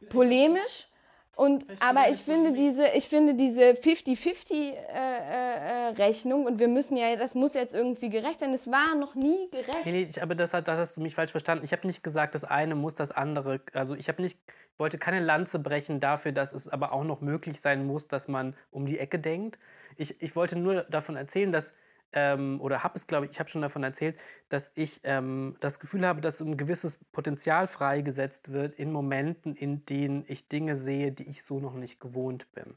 polemisch. 0.08 0.88
Und, 1.36 1.64
aber 1.80 2.08
ich 2.08 2.22
finde 2.22 2.52
diese, 2.54 2.88
ich 2.88 3.08
finde 3.10 3.34
diese 3.34 3.72
50-50-Rechnung 3.72 6.46
und 6.46 6.58
wir 6.58 6.68
müssen 6.68 6.96
ja, 6.96 7.14
das 7.16 7.34
muss 7.34 7.52
jetzt 7.52 7.74
irgendwie 7.74 8.08
gerecht 8.08 8.40
sein. 8.40 8.54
Es 8.54 8.70
war 8.70 8.94
noch 8.94 9.14
nie 9.14 9.50
gerecht. 9.50 9.84
Nee, 9.84 9.92
nee, 9.92 10.06
ich, 10.08 10.22
aber 10.22 10.34
das, 10.34 10.54
hat, 10.54 10.66
das 10.66 10.78
hast 10.78 10.96
du 10.96 11.02
mich 11.02 11.14
falsch 11.14 11.32
verstanden. 11.32 11.62
Ich 11.62 11.72
habe 11.72 11.86
nicht 11.86 12.02
gesagt, 12.02 12.34
das 12.34 12.44
eine 12.44 12.74
muss 12.74 12.94
das 12.94 13.10
andere. 13.10 13.60
Also 13.74 13.94
ich 13.94 14.08
habe 14.08 14.22
nicht, 14.22 14.38
wollte 14.78 14.96
keine 14.96 15.20
Lanze 15.20 15.58
brechen 15.58 16.00
dafür, 16.00 16.32
dass 16.32 16.54
es 16.54 16.68
aber 16.68 16.92
auch 16.92 17.04
noch 17.04 17.20
möglich 17.20 17.60
sein 17.60 17.86
muss, 17.86 18.08
dass 18.08 18.28
man 18.28 18.56
um 18.70 18.86
die 18.86 18.98
Ecke 18.98 19.18
denkt. 19.18 19.58
Ich, 19.98 20.22
ich 20.22 20.36
wollte 20.36 20.56
nur 20.56 20.84
davon 20.84 21.16
erzählen, 21.16 21.52
dass, 21.52 21.74
ähm, 22.16 22.60
oder 22.62 22.82
habe 22.82 22.96
es, 22.96 23.06
glaube 23.06 23.26
ich, 23.26 23.32
ich 23.32 23.38
habe 23.38 23.50
schon 23.50 23.60
davon 23.60 23.84
erzählt, 23.84 24.18
dass 24.48 24.72
ich 24.74 25.00
ähm, 25.04 25.54
das 25.60 25.78
Gefühl 25.78 26.06
habe, 26.06 26.22
dass 26.22 26.40
ein 26.40 26.56
gewisses 26.56 26.96
Potenzial 27.12 27.66
freigesetzt 27.66 28.52
wird 28.52 28.74
in 28.76 28.90
Momenten, 28.90 29.54
in 29.54 29.84
denen 29.84 30.24
ich 30.26 30.48
Dinge 30.48 30.76
sehe, 30.76 31.12
die 31.12 31.28
ich 31.28 31.44
so 31.44 31.60
noch 31.60 31.74
nicht 31.74 32.00
gewohnt 32.00 32.50
bin. 32.54 32.74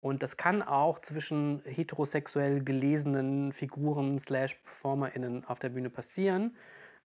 Und 0.00 0.22
das 0.22 0.36
kann 0.36 0.62
auch 0.62 1.00
zwischen 1.00 1.60
heterosexuell 1.64 2.62
gelesenen 2.62 3.52
Figuren 3.52 4.20
slash 4.20 4.54
PerformerInnen 4.54 5.44
auf 5.44 5.58
der 5.58 5.70
Bühne 5.70 5.90
passieren. 5.90 6.56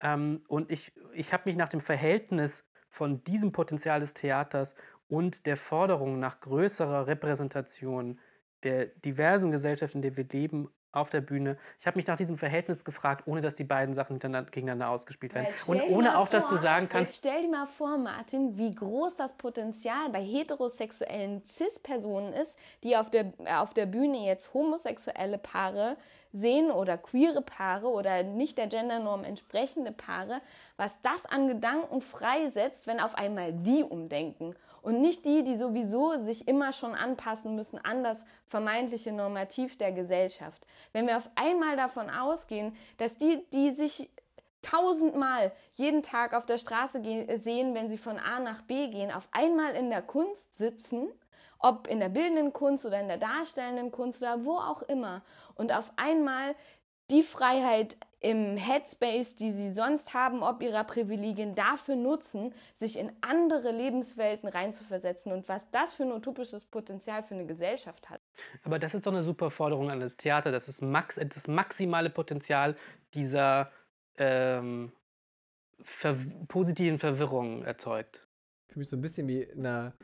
Ähm, 0.00 0.42
und 0.48 0.72
ich, 0.72 0.92
ich 1.12 1.32
habe 1.32 1.44
mich 1.46 1.56
nach 1.56 1.68
dem 1.68 1.80
Verhältnis 1.80 2.64
von 2.88 3.22
diesem 3.22 3.52
Potenzial 3.52 4.00
des 4.00 4.14
Theaters 4.14 4.74
und 5.08 5.46
der 5.46 5.56
Forderung 5.56 6.18
nach 6.18 6.40
größerer 6.40 7.06
Repräsentation 7.06 8.18
der 8.64 8.86
diversen 8.86 9.52
Gesellschaft, 9.52 9.94
in 9.94 10.02
der 10.02 10.16
wir 10.16 10.24
leben, 10.24 10.68
auf 10.92 11.10
der 11.10 11.20
Bühne. 11.20 11.56
Ich 11.78 11.86
habe 11.86 11.96
mich 11.98 12.06
nach 12.06 12.16
diesem 12.16 12.36
Verhältnis 12.36 12.84
gefragt, 12.84 13.26
ohne 13.26 13.40
dass 13.40 13.54
die 13.56 13.64
beiden 13.64 13.94
Sachen 13.94 14.18
gegeneinander 14.18 14.88
ausgespielt 14.88 15.34
werden. 15.34 15.48
Und 15.66 15.82
ohne 15.90 16.18
auch, 16.18 16.28
dass 16.28 16.44
du 16.44 16.50
vor- 16.50 16.58
sagen 16.58 16.88
kannst, 16.88 17.12
Jetzt 17.12 17.18
stell 17.18 17.42
dir 17.42 17.48
mal 17.50 17.66
vor, 17.66 17.96
Martin, 17.96 18.56
wie 18.56 18.74
groß 18.74 19.16
das 19.16 19.32
Potenzial 19.34 20.08
bei 20.10 20.20
heterosexuellen 20.22 21.42
Cis-Personen 21.56 22.32
ist, 22.32 22.54
die 22.82 22.96
auf 22.96 23.10
der, 23.10 23.32
äh, 23.44 23.54
auf 23.54 23.74
der 23.74 23.86
Bühne 23.86 24.24
jetzt 24.26 24.52
homosexuelle 24.54 25.38
Paare 25.38 25.96
sehen 26.32 26.70
oder 26.70 26.96
queere 26.96 27.42
Paare 27.42 27.88
oder 27.88 28.22
nicht 28.22 28.58
der 28.58 28.66
Gendernorm 28.68 29.24
entsprechende 29.24 29.92
Paare, 29.92 30.40
was 30.76 30.92
das 31.02 31.26
an 31.26 31.48
Gedanken 31.48 32.00
freisetzt, 32.00 32.86
wenn 32.86 33.00
auf 33.00 33.14
einmal 33.16 33.52
die 33.52 33.82
umdenken. 33.82 34.54
Und 34.82 35.00
nicht 35.00 35.24
die, 35.24 35.44
die 35.44 35.56
sowieso 35.56 36.22
sich 36.24 36.48
immer 36.48 36.72
schon 36.72 36.94
anpassen 36.94 37.54
müssen 37.54 37.78
an 37.78 38.02
das 38.02 38.18
vermeintliche 38.46 39.12
Normativ 39.12 39.76
der 39.76 39.92
Gesellschaft. 39.92 40.66
Wenn 40.92 41.06
wir 41.06 41.16
auf 41.16 41.28
einmal 41.34 41.76
davon 41.76 42.08
ausgehen, 42.10 42.74
dass 42.98 43.16
die, 43.16 43.44
die 43.52 43.72
sich 43.72 44.10
tausendmal 44.62 45.52
jeden 45.74 46.02
Tag 46.02 46.34
auf 46.34 46.46
der 46.46 46.58
Straße 46.58 47.02
sehen, 47.02 47.74
wenn 47.74 47.88
sie 47.88 47.98
von 47.98 48.18
A 48.18 48.40
nach 48.40 48.62
B 48.62 48.88
gehen, 48.88 49.10
auf 49.10 49.26
einmal 49.32 49.74
in 49.74 49.90
der 49.90 50.02
Kunst 50.02 50.44
sitzen, 50.58 51.08
ob 51.58 51.86
in 51.86 52.00
der 52.00 52.08
bildenden 52.08 52.52
Kunst 52.52 52.84
oder 52.84 53.00
in 53.00 53.08
der 53.08 53.18
darstellenden 53.18 53.90
Kunst 53.90 54.20
oder 54.22 54.44
wo 54.44 54.56
auch 54.56 54.82
immer, 54.82 55.22
und 55.54 55.72
auf 55.72 55.90
einmal 55.96 56.54
die 57.10 57.22
Freiheit 57.22 57.96
im 58.20 58.58
Headspace, 58.58 59.34
die 59.34 59.52
sie 59.52 59.72
sonst 59.72 60.12
haben, 60.12 60.42
ob 60.42 60.62
ihrer 60.62 60.84
Privilegien, 60.84 61.54
dafür 61.54 61.96
nutzen, 61.96 62.52
sich 62.78 62.98
in 62.98 63.10
andere 63.22 63.72
Lebenswelten 63.72 64.48
reinzuversetzen 64.48 65.32
und 65.32 65.48
was 65.48 65.62
das 65.70 65.94
für 65.94 66.02
ein 66.02 66.12
utopisches 66.12 66.66
Potenzial 66.66 67.22
für 67.22 67.34
eine 67.34 67.46
Gesellschaft 67.46 68.10
hat. 68.10 68.20
Aber 68.62 68.78
das 68.78 68.94
ist 68.94 69.06
doch 69.06 69.12
eine 69.12 69.22
super 69.22 69.50
Forderung 69.50 69.90
an 69.90 70.00
das 70.00 70.16
Theater, 70.16 70.52
dass 70.52 70.68
es 70.68 70.82
max 70.82 71.18
das 71.18 71.48
maximale 71.48 72.10
Potenzial 72.10 72.76
dieser 73.14 73.70
ähm, 74.18 74.92
ver 75.82 76.16
positiven 76.46 76.98
Verwirrung 76.98 77.64
erzeugt. 77.64 78.26
Fühle 78.68 78.80
mich 78.80 78.88
so 78.90 78.96
ein 78.96 79.00
bisschen 79.00 79.26
wie 79.28 79.42
in 79.42 79.62
der, 79.62 79.94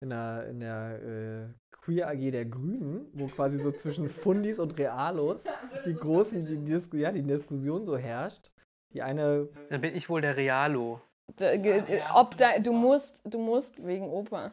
in 0.00 0.08
der, 0.08 0.46
in 0.48 0.60
der 0.60 1.02
äh, 1.02 1.65
Queer 1.86 2.08
AG 2.08 2.32
der 2.32 2.44
Grünen, 2.44 3.06
wo 3.12 3.26
quasi 3.28 3.60
so 3.60 3.70
zwischen 3.70 4.08
Fundis 4.08 4.58
und 4.58 4.76
Realos 4.76 5.44
die 5.84 5.94
großen, 5.94 6.44
die, 6.44 6.56
die, 6.58 6.72
Disku- 6.74 6.96
ja, 6.96 7.12
die 7.12 7.22
Diskussion 7.22 7.84
so 7.84 7.96
herrscht. 7.96 8.50
Die 8.92 9.02
eine, 9.02 9.48
Dann 9.70 9.80
bin 9.80 9.94
ich 9.94 10.08
wohl 10.08 10.20
der 10.20 10.36
Realo. 10.36 11.00
Da- 11.36 11.56
ge- 11.56 11.78
äh, 11.86 12.00
Ob 12.12 12.36
da, 12.38 12.58
du 12.58 12.72
musst, 12.72 13.20
du 13.24 13.38
musst 13.38 13.84
wegen 13.86 14.08
Oper. 14.08 14.50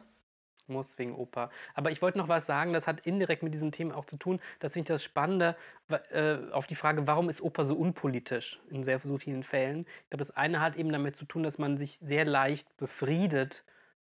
Muss 0.68 0.96
wegen 0.96 1.16
Oper. 1.16 1.50
Aber 1.74 1.90
ich 1.90 2.00
wollte 2.02 2.18
noch 2.18 2.28
was 2.28 2.46
sagen, 2.46 2.72
das 2.72 2.86
hat 2.86 3.00
indirekt 3.04 3.42
mit 3.42 3.52
diesem 3.52 3.72
Thema 3.72 3.96
auch 3.96 4.04
zu 4.06 4.16
tun. 4.16 4.40
Das 4.60 4.74
finde 4.74 4.84
ich 4.84 4.94
das 4.94 5.02
Spannende 5.02 5.56
äh, 6.10 6.36
auf 6.52 6.66
die 6.68 6.76
Frage, 6.76 7.04
warum 7.08 7.28
ist 7.28 7.42
Oper 7.42 7.64
so 7.64 7.74
unpolitisch 7.74 8.60
in 8.70 8.84
sehr 8.84 9.00
so 9.00 9.18
vielen 9.18 9.42
Fällen. 9.42 9.80
Ich 10.04 10.10
glaube, 10.10 10.24
das 10.24 10.30
eine 10.30 10.60
hat 10.60 10.76
eben 10.76 10.92
damit 10.92 11.16
zu 11.16 11.24
tun, 11.24 11.42
dass 11.42 11.58
man 11.58 11.76
sich 11.76 11.98
sehr 11.98 12.24
leicht 12.24 12.76
befriedet 12.76 13.64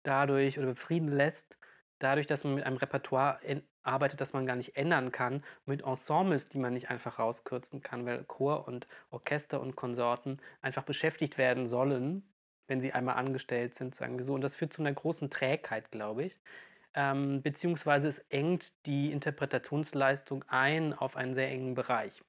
dadurch 0.04 0.56
oder 0.58 0.68
befrieden 0.68 1.08
lässt, 1.08 1.57
dadurch, 1.98 2.26
dass 2.26 2.44
man 2.44 2.54
mit 2.54 2.64
einem 2.64 2.76
Repertoire 2.76 3.40
arbeitet, 3.82 4.20
das 4.20 4.32
man 4.32 4.46
gar 4.46 4.56
nicht 4.56 4.76
ändern 4.76 5.12
kann, 5.12 5.42
mit 5.66 5.82
Ensembles, 5.82 6.48
die 6.48 6.58
man 6.58 6.74
nicht 6.74 6.90
einfach 6.90 7.18
rauskürzen 7.18 7.82
kann, 7.82 8.06
weil 8.06 8.24
Chor 8.24 8.68
und 8.68 8.86
Orchester 9.10 9.60
und 9.60 9.76
Konsorten 9.76 10.40
einfach 10.60 10.84
beschäftigt 10.84 11.38
werden 11.38 11.66
sollen, 11.66 12.22
wenn 12.66 12.80
sie 12.80 12.92
einmal 12.92 13.16
angestellt 13.16 13.74
sind, 13.74 13.94
sagen 13.94 14.18
wir 14.18 14.24
so. 14.24 14.34
Und 14.34 14.42
das 14.42 14.54
führt 14.54 14.72
zu 14.72 14.82
einer 14.82 14.92
großen 14.92 15.30
Trägheit, 15.30 15.90
glaube 15.90 16.24
ich. 16.24 16.38
Ähm, 16.94 17.42
beziehungsweise 17.42 18.08
es 18.08 18.18
engt 18.28 18.72
die 18.86 19.12
Interpretationsleistung 19.12 20.44
ein 20.48 20.92
auf 20.94 21.16
einen 21.16 21.34
sehr 21.34 21.48
engen 21.48 21.74
Bereich, 21.74 22.22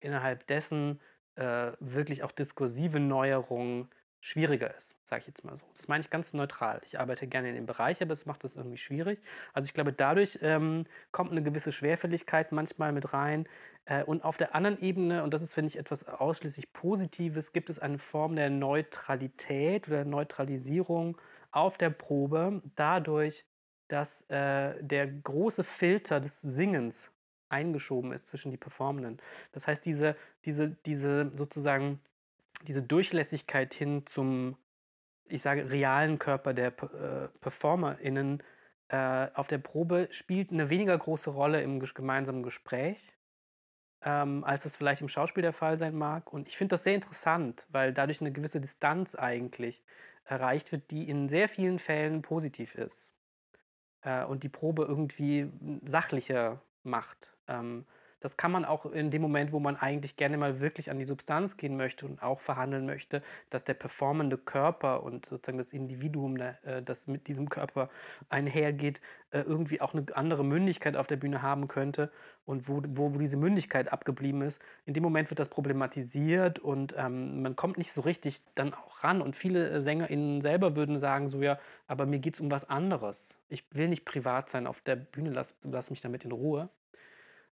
innerhalb 0.00 0.46
dessen 0.46 1.00
äh, 1.36 1.72
wirklich 1.80 2.22
auch 2.22 2.32
diskursive 2.32 3.00
Neuerung 3.00 3.88
schwieriger 4.20 4.76
ist, 4.76 4.96
sage 5.10 5.22
ich 5.22 5.26
jetzt 5.26 5.44
mal 5.44 5.58
so. 5.58 5.64
Das 5.76 5.88
meine 5.88 6.02
ich 6.02 6.08
ganz 6.08 6.32
neutral. 6.32 6.80
Ich 6.86 7.00
arbeite 7.00 7.26
gerne 7.26 7.48
in 7.48 7.56
dem 7.56 7.66
Bereich, 7.66 8.00
aber 8.00 8.12
es 8.12 8.26
macht 8.26 8.44
das 8.44 8.54
irgendwie 8.54 8.78
schwierig. 8.78 9.20
Also 9.52 9.66
ich 9.66 9.74
glaube, 9.74 9.92
dadurch 9.92 10.38
ähm, 10.40 10.86
kommt 11.10 11.32
eine 11.32 11.42
gewisse 11.42 11.72
Schwerfälligkeit 11.72 12.52
manchmal 12.52 12.92
mit 12.92 13.12
rein. 13.12 13.48
Äh, 13.86 14.04
und 14.04 14.24
auf 14.24 14.36
der 14.36 14.54
anderen 14.54 14.80
Ebene, 14.80 15.24
und 15.24 15.34
das 15.34 15.42
ist, 15.42 15.52
finde 15.52 15.68
ich, 15.68 15.78
etwas 15.78 16.06
ausschließlich 16.06 16.72
Positives, 16.72 17.52
gibt 17.52 17.70
es 17.70 17.80
eine 17.80 17.98
Form 17.98 18.36
der 18.36 18.50
Neutralität 18.50 19.88
oder 19.88 20.04
Neutralisierung 20.04 21.18
auf 21.50 21.76
der 21.76 21.90
Probe, 21.90 22.62
dadurch, 22.76 23.44
dass 23.88 24.22
äh, 24.30 24.80
der 24.80 25.08
große 25.08 25.64
Filter 25.64 26.20
des 26.20 26.40
Singens 26.40 27.10
eingeschoben 27.48 28.12
ist 28.12 28.28
zwischen 28.28 28.52
die 28.52 28.56
Performenden. 28.56 29.18
Das 29.50 29.66
heißt, 29.66 29.84
diese, 29.84 30.14
diese, 30.44 30.76
diese 30.86 31.32
sozusagen 31.36 32.00
diese 32.68 32.82
Durchlässigkeit 32.82 33.74
hin 33.74 34.06
zum, 34.06 34.56
ich 35.30 35.42
sage, 35.42 35.70
realen 35.70 36.18
Körper 36.18 36.54
der 36.54 36.68
äh, 36.68 37.28
PerformerInnen 37.40 38.42
äh, 38.88 39.28
auf 39.34 39.46
der 39.46 39.58
Probe 39.58 40.08
spielt 40.10 40.50
eine 40.50 40.70
weniger 40.70 40.96
große 40.98 41.30
Rolle 41.30 41.62
im 41.62 41.80
gemeinsamen 41.80 42.42
Gespräch, 42.42 43.12
ähm, 44.02 44.44
als 44.44 44.64
es 44.64 44.76
vielleicht 44.76 45.00
im 45.00 45.08
Schauspiel 45.08 45.42
der 45.42 45.52
Fall 45.52 45.78
sein 45.78 45.94
mag. 45.94 46.32
Und 46.32 46.48
ich 46.48 46.56
finde 46.56 46.74
das 46.74 46.84
sehr 46.84 46.94
interessant, 46.94 47.66
weil 47.70 47.92
dadurch 47.92 48.20
eine 48.20 48.32
gewisse 48.32 48.60
Distanz 48.60 49.14
eigentlich 49.14 49.84
erreicht 50.24 50.72
wird, 50.72 50.90
die 50.90 51.08
in 51.08 51.28
sehr 51.28 51.48
vielen 51.48 51.78
Fällen 51.78 52.22
positiv 52.22 52.74
ist 52.74 53.10
äh, 54.02 54.24
und 54.24 54.42
die 54.42 54.48
Probe 54.48 54.84
irgendwie 54.84 55.50
sachlicher 55.84 56.62
macht. 56.82 57.32
Ähm, 57.46 57.86
das 58.20 58.36
kann 58.36 58.52
man 58.52 58.64
auch 58.64 58.86
in 58.86 59.10
dem 59.10 59.22
Moment, 59.22 59.52
wo 59.52 59.60
man 59.60 59.76
eigentlich 59.76 60.16
gerne 60.16 60.36
mal 60.36 60.60
wirklich 60.60 60.90
an 60.90 60.98
die 60.98 61.04
Substanz 61.04 61.56
gehen 61.56 61.76
möchte 61.76 62.06
und 62.06 62.22
auch 62.22 62.40
verhandeln 62.40 62.86
möchte, 62.86 63.22
dass 63.48 63.64
der 63.64 63.74
performende 63.74 64.38
Körper 64.38 65.02
und 65.02 65.26
sozusagen 65.26 65.58
das 65.58 65.72
Individuum, 65.72 66.36
da- 66.38 66.58
äh, 66.62 66.82
das 66.82 67.06
mit 67.06 67.26
diesem 67.28 67.48
Körper 67.48 67.88
einhergeht, 68.28 69.00
äh, 69.30 69.40
irgendwie 69.40 69.80
auch 69.80 69.94
eine 69.94 70.04
andere 70.14 70.44
Mündigkeit 70.44 70.96
auf 70.96 71.06
der 71.06 71.16
Bühne 71.16 71.42
haben 71.42 71.68
könnte 71.68 72.10
und 72.44 72.68
wo, 72.68 72.82
wo, 72.88 73.14
wo 73.14 73.18
diese 73.18 73.36
Mündigkeit 73.36 73.92
abgeblieben 73.92 74.42
ist. 74.42 74.60
In 74.84 74.94
dem 74.94 75.02
Moment 75.02 75.30
wird 75.30 75.38
das 75.38 75.48
problematisiert 75.48 76.58
und 76.58 76.94
ähm, 76.98 77.42
man 77.42 77.56
kommt 77.56 77.78
nicht 77.78 77.92
so 77.92 78.00
richtig 78.02 78.42
dann 78.54 78.74
auch 78.74 79.02
ran. 79.04 79.22
Und 79.22 79.36
viele 79.36 79.70
äh, 79.70 79.80
SängerInnen 79.80 80.40
selber 80.42 80.76
würden 80.76 80.98
sagen 80.98 81.28
so, 81.28 81.42
ja, 81.42 81.58
aber 81.86 82.06
mir 82.06 82.18
geht 82.18 82.34
es 82.34 82.40
um 82.40 82.50
was 82.50 82.68
anderes. 82.68 83.34
Ich 83.48 83.64
will 83.74 83.88
nicht 83.88 84.04
privat 84.04 84.48
sein 84.50 84.66
auf 84.66 84.80
der 84.80 84.96
Bühne, 84.96 85.30
lass, 85.30 85.54
lass 85.62 85.90
mich 85.90 86.00
damit 86.00 86.24
in 86.24 86.32
Ruhe. 86.32 86.68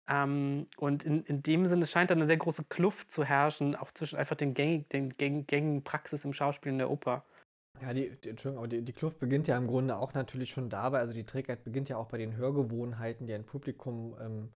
Ähm, 0.07 0.67
und 0.77 1.03
in, 1.03 1.23
in 1.25 1.43
dem 1.43 1.65
Sinne 1.67 1.87
scheint 1.87 2.09
da 2.11 2.15
eine 2.15 2.25
sehr 2.27 2.37
große 2.37 2.65
Kluft 2.65 3.11
zu 3.11 3.23
herrschen, 3.23 3.75
auch 3.75 3.91
zwischen 3.93 4.17
einfach 4.17 4.35
den 4.35 4.53
gängig, 4.53 4.89
den 4.89 5.13
gäng- 5.13 5.45
gängigen 5.45 5.83
Praxis 5.83 6.25
im 6.25 6.33
Schauspiel 6.33 6.71
und 6.73 6.79
der 6.79 6.89
Oper. 6.91 7.25
ja, 7.81 7.93
die, 7.93 8.15
die, 8.23 8.29
Entschuldigung, 8.29 8.63
aber 8.63 8.67
die, 8.67 8.81
die 8.81 8.93
Kluft 8.93 9.19
beginnt 9.19 9.47
ja 9.47 9.57
im 9.57 9.67
Grunde 9.67 9.97
auch 9.97 10.13
natürlich 10.13 10.51
schon 10.51 10.69
dabei, 10.69 10.99
also 10.99 11.13
die 11.13 11.25
Trägheit 11.25 11.63
beginnt 11.63 11.89
ja 11.89 11.97
auch 11.97 12.07
bei 12.07 12.17
den 12.17 12.35
Hörgewohnheiten, 12.35 13.27
die 13.27 13.33
ein 13.33 13.45
Publikum 13.45 14.15
ähm, 14.19 14.53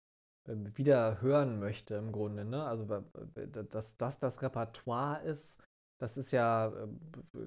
ähm, 0.47 0.77
wieder 0.77 1.21
hören 1.21 1.59
möchte 1.59 1.95
im 1.95 2.11
Grunde, 2.11 2.43
ne? 2.45 2.63
Also 2.65 2.85
dass 3.71 3.97
das 3.97 4.19
das 4.19 4.41
Repertoire 4.41 5.21
ist, 5.23 5.61
das 5.99 6.17
ist 6.17 6.31
ja, 6.31 6.67
äh, 6.67 6.87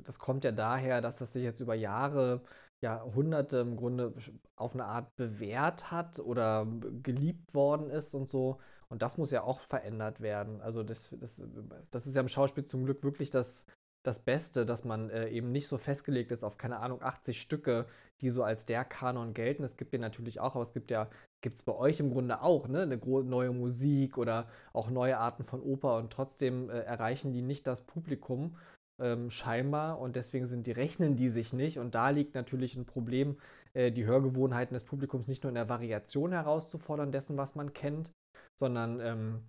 das 0.05 0.18
kommt 0.18 0.44
ja 0.44 0.53
daher, 0.53 1.03
dass 1.03 1.18
das 1.18 1.32
sich 1.32 1.42
jetzt 1.42 1.61
über 1.61 1.74
Jahre, 1.74 2.42
Jahrhunderte 2.83 3.59
im 3.59 3.77
Grunde 3.77 4.14
auf 4.57 4.74
eine 4.74 4.85
Art 4.85 5.14
bewährt 5.16 5.91
hat 5.91 6.18
oder 6.18 6.66
geliebt 7.03 7.55
worden 7.55 7.91
ist 7.91 8.14
und 8.14 8.29
so. 8.29 8.59
Und 8.89 9.03
das 9.03 9.18
muss 9.18 9.31
ja 9.31 9.43
auch 9.43 9.61
verändert 9.61 10.20
werden. 10.20 10.61
Also 10.61 10.83
das, 10.83 11.11
das, 11.20 11.43
das 11.91 12.07
ist 12.07 12.14
ja 12.14 12.20
im 12.20 12.29
Schauspiel 12.29 12.64
zum 12.64 12.85
Glück 12.85 13.03
wirklich 13.03 13.31
das, 13.31 13.64
das 14.05 14.20
Beste, 14.20 14.64
dass 14.64 14.85
man 14.85 15.11
äh, 15.11 15.29
eben 15.31 15.51
nicht 15.51 15.66
so 15.66 15.79
festgelegt 15.79 16.31
ist 16.31 16.45
auf, 16.45 16.59
keine 16.59 16.79
Ahnung, 16.79 17.03
80 17.03 17.41
Stücke, 17.41 17.87
die 18.20 18.31
so 18.31 18.45
als 18.45 18.64
der 18.64 18.85
Kanon 18.85 19.35
gelten. 19.35 19.64
Es 19.64 19.77
gibt 19.77 19.93
den 19.93 20.01
natürlich 20.01 20.39
auch, 20.41 20.55
aber 20.55 20.62
es 20.62 20.72
gibt 20.72 20.91
ja, 20.91 21.09
gibt 21.41 21.57
es 21.57 21.62
bei 21.62 21.74
euch 21.74 21.99
im 21.99 22.12
Grunde 22.12 22.41
auch, 22.41 22.68
ne, 22.68 22.83
eine 22.83 22.97
neue 22.97 23.53
Musik 23.53 24.16
oder 24.16 24.49
auch 24.72 24.91
neue 24.91 25.18
Arten 25.18 25.45
von 25.45 25.61
Oper 25.61 25.97
und 25.97 26.12
trotzdem 26.12 26.70
äh, 26.70 26.81
erreichen 26.81 27.33
die 27.33 27.43
nicht 27.43 27.66
das 27.66 27.83
Publikum 27.83 28.57
ähm, 29.01 29.30
scheinbar 29.30 29.99
und 29.99 30.16
deswegen 30.16 30.47
sind 30.47 30.66
die, 30.66 30.72
rechnen 30.72 31.16
die 31.16 31.28
sich 31.28 31.53
nicht 31.53 31.78
und 31.78 31.94
da 31.94 32.11
liegt 32.11 32.34
natürlich 32.34 32.76
ein 32.76 32.86
Problem, 32.86 33.36
äh, 33.74 33.92
die 33.92 34.07
Hörgewohnheiten 34.07 34.74
des 34.74 34.84
Publikums 34.84 35.28
nicht 35.28 35.42
nur 35.42 35.51
in 35.51 35.55
der 35.57 35.68
Variation 35.68 36.32
herauszufordern 36.32 37.12
dessen, 37.12 37.36
was 37.36 37.55
man 37.55 37.72
kennt, 37.72 38.11
sondern 38.59 39.01
ähm, 39.01 39.42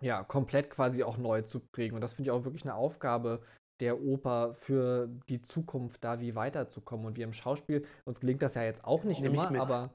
ja, 0.00 0.22
komplett 0.24 0.70
quasi 0.70 1.02
auch 1.02 1.16
neu 1.16 1.42
zu 1.42 1.60
prägen. 1.60 1.94
Und 1.94 2.00
das 2.00 2.14
finde 2.14 2.28
ich 2.28 2.32
auch 2.32 2.44
wirklich 2.44 2.64
eine 2.64 2.74
Aufgabe 2.74 3.42
der 3.80 4.00
Oper 4.00 4.54
für 4.54 5.08
die 5.28 5.42
Zukunft, 5.42 6.04
da 6.04 6.20
wie 6.20 6.34
weiterzukommen. 6.34 7.06
Und 7.06 7.16
wir 7.16 7.24
im 7.24 7.32
Schauspiel, 7.32 7.84
uns 8.04 8.20
gelingt 8.20 8.42
das 8.42 8.54
ja 8.54 8.62
jetzt 8.62 8.84
auch 8.84 9.04
nicht 9.04 9.22
immer, 9.22 9.50
aber 9.60 9.90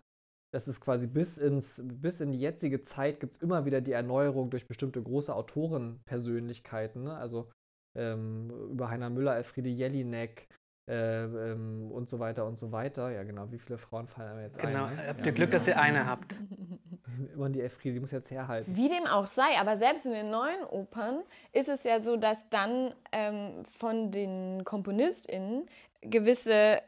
das 0.53 0.68
ist 0.68 0.80
quasi 0.80 1.08
bis, 1.08 1.38
ins, 1.38 1.82
bis 1.84 2.20
in 2.20 2.32
die 2.32 2.39
jetzige 2.39 2.82
Zeit 2.82 3.20
gibt 3.20 3.34
es 3.34 3.41
immer 3.41 3.66
wieder 3.66 3.82
die 3.82 3.91
Erneuerung 3.91 4.49
durch 4.49 4.68
bestimmte 4.68 5.01
große 5.01 5.34
Autorenpersönlichkeiten. 5.34 7.03
Ne? 7.03 7.16
Also 7.16 7.49
ähm, 7.98 8.50
über 8.72 8.89
Heiner 8.89 9.10
Müller, 9.10 9.36
Elfriede 9.36 9.70
Jelinek, 9.70 10.48
äh, 10.88 11.24
ähm, 11.26 11.91
und 11.91 12.10
so 12.10 12.20
weiter 12.20 12.45
und 12.45 12.58
so 12.58 12.72
weiter. 12.72 13.12
Ja, 13.12 13.24
genau. 13.24 13.52
Wie 13.52 13.60
viele 13.60 13.78
Frauen 13.78 14.08
fallen 14.08 14.38
mir 14.38 14.43
jetzt 14.43 14.58
genau. 14.58 14.86
ein? 14.86 14.91
Genau. 14.91 15.02
Ne? 15.02 15.08
Habt 15.10 15.26
ihr 15.26 15.32
Glück, 15.34 15.52
dass 15.52 15.68
ihr 15.68 15.78
eine 15.78 16.06
habt? 16.06 16.34
Immer 17.34 17.50
die 17.50 17.60
Elfriede, 17.60 17.95
die 17.95 18.00
muss 18.00 18.12
jetzt 18.12 18.32
herhalten. 18.32 18.74
Wie 18.74 18.88
dem 18.88 19.06
auch 19.06 19.26
sei, 19.26 19.58
aber 19.60 19.76
selbst 19.76 20.06
in 20.06 20.14
den 20.14 20.30
neuen 20.30 20.64
Opern 20.64 21.24
ist 21.52 21.68
es 21.68 21.84
ja 21.84 22.00
so, 22.00 22.16
dass 22.16 22.38
dann 22.52 22.93
ähm, 23.12 23.66
von 23.78 24.12
den 24.12 24.64
KomponistInnen 24.64 25.66
gewisse, 26.00 26.54
äh, 26.54 26.82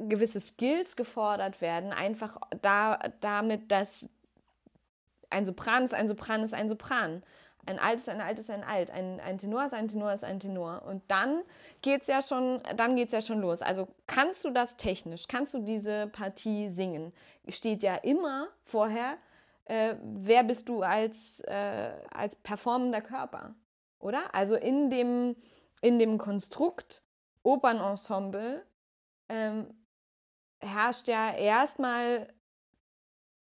gewisse 0.00 0.40
Skills 0.40 0.96
gefordert 0.96 1.60
werden, 1.60 1.92
einfach 1.92 2.40
da, 2.62 2.98
damit, 3.20 3.70
dass 3.70 4.08
ein 5.30 5.44
Sopran 5.44 5.84
ist 5.84 5.94
ein 5.94 6.08
Sopran 6.08 6.42
ist 6.42 6.54
ein 6.54 6.68
Sopran. 6.68 7.22
Ein 7.66 7.78
Alt 7.78 7.98
ist 7.98 8.08
ein 8.08 8.20
Alt 8.20 8.38
ist 8.38 8.50
ein 8.50 8.64
Alt. 8.64 8.90
Ein, 8.90 9.20
ein 9.20 9.38
Tenor 9.38 9.66
ist 9.66 9.74
ein 9.74 9.88
Tenor 9.88 10.12
ist 10.12 10.24
ein 10.24 10.38
Tenor. 10.40 10.82
Und 10.86 11.02
dann 11.08 11.42
geht's 11.82 12.06
ja 12.06 12.22
ja 13.12 13.20
schon 13.20 13.40
los. 13.40 13.60
Also 13.60 13.88
kannst 14.06 14.44
du 14.44 14.50
das 14.50 14.76
technisch? 14.76 15.26
Kannst 15.28 15.52
du 15.52 15.58
diese 15.58 16.06
Partie 16.06 16.68
singen? 16.68 17.12
Steht 17.48 17.82
ja 17.82 17.96
immer 17.96 18.48
vorher, 18.62 19.18
äh, 19.64 19.96
wer 20.00 20.44
bist 20.44 20.68
du 20.68 20.82
als, 20.82 21.40
äh, 21.40 21.92
als 22.10 22.36
performender 22.36 23.00
Körper? 23.00 23.54
Oder? 23.98 24.32
Also 24.34 24.54
in 24.54 24.90
dem, 24.90 25.36
in 25.80 25.98
dem 25.98 26.18
Konstrukt 26.18 27.02
Opernensemble 27.42 28.64
ähm, 29.28 29.74
herrscht 30.60 31.08
ja 31.08 31.34
erstmal 31.34 32.32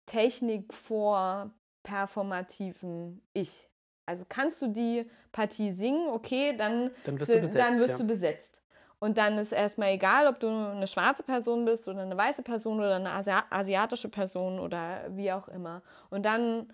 Technik 0.05 0.73
vor 0.73 1.51
performativem 1.83 3.21
Ich. 3.33 3.69
Also 4.05 4.25
kannst 4.27 4.61
du 4.61 4.67
die 4.67 5.09
Partie 5.31 5.71
singen, 5.71 6.09
okay, 6.09 6.55
dann, 6.57 6.91
dann 7.05 7.19
wirst 7.19 7.33
du 7.33 7.39
besetzt. 7.39 7.55
Dann 7.55 7.77
wirst 7.79 7.89
ja. 7.89 7.97
du 7.97 8.03
besetzt. 8.05 8.53
Und 8.99 9.17
dann 9.17 9.37
ist 9.37 9.51
erstmal 9.51 9.89
egal, 9.89 10.27
ob 10.27 10.39
du 10.39 10.47
eine 10.47 10.87
schwarze 10.87 11.23
Person 11.23 11.65
bist 11.65 11.87
oder 11.89 12.03
eine 12.03 12.15
weiße 12.15 12.41
Person 12.41 12.79
oder 12.79 12.95
eine 12.95 13.11
Asi 13.11 13.31
asiatische 13.49 14.07
Person 14.07 14.59
oder 14.59 15.01
wie 15.09 15.31
auch 15.31 15.49
immer. 15.49 15.81
Und 16.09 16.23
dann 16.23 16.67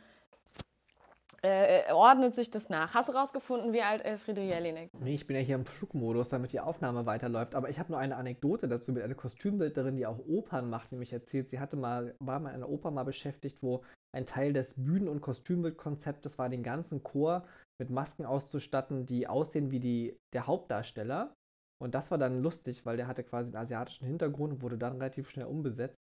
äh, 1.42 1.92
ordnet 1.92 2.36
sich 2.36 2.52
das 2.52 2.70
nach. 2.70 2.94
Hast 2.94 3.10
du 3.10 3.14
rausgefunden, 3.14 3.74
wie 3.74 3.82
alt 3.82 4.04
Elfriede 4.04 4.42
Jelinek? 4.42 4.92
Nee, 5.00 5.16
ich 5.16 5.26
bin 5.26 5.38
ja 5.38 5.42
hier 5.42 5.56
im 5.56 5.66
Flugmodus, 5.66 6.30
damit 6.30 6.52
die 6.52 6.60
Aufnahme 6.60 7.06
weiterläuft. 7.06 7.56
Aber 7.56 7.70
ich 7.70 7.80
habe 7.80 7.92
nur 7.92 8.00
eine 8.00 8.16
Anekdote 8.16 8.68
dazu 8.68 8.92
mit 8.92 9.04
einer 9.04 9.16
Kostümbildnerin, 9.16 9.96
die 9.96 10.06
auch 10.06 10.20
Opern 10.28 10.70
macht, 10.70 10.92
nämlich 10.92 11.14
erzählt, 11.14 11.50
sie 11.50 11.60
hatte 11.60 11.78
mal, 11.78 12.16
war 12.20 12.40
mal 12.40 12.50
in 12.50 12.58
einer 12.58 12.70
Oper 12.70 12.92
mal 12.92 13.06
beschäftigt, 13.06 13.58
wo 13.62 13.84
ein 14.16 14.26
Teil 14.26 14.54
des 14.54 14.74
Bühnen- 14.74 15.08
und 15.08 15.22
Kostümbildkonzeptes 15.22 16.38
war, 16.38 16.50
den 16.50 16.64
ganzen 16.64 17.04
Chor 17.04 17.46
mit 17.80 17.90
Masken 17.90 18.26
auszustatten, 18.26 19.06
die 19.06 19.28
aussehen 19.28 19.72
wie 19.72 19.80
die, 19.80 20.18
der 20.34 20.48
Hauptdarsteller. 20.48 21.36
Und 21.82 21.96
das 21.96 22.12
war 22.12 22.18
dann 22.18 22.42
lustig, 22.42 22.86
weil 22.86 22.98
der 22.98 23.08
hatte 23.08 23.24
quasi 23.24 23.48
einen 23.48 23.56
asiatischen 23.56 24.06
Hintergrund 24.06 24.54
und 24.54 24.62
wurde 24.62 24.78
dann 24.78 24.98
relativ 24.98 25.30
schnell 25.30 25.46
umbesetzt. 25.46 25.98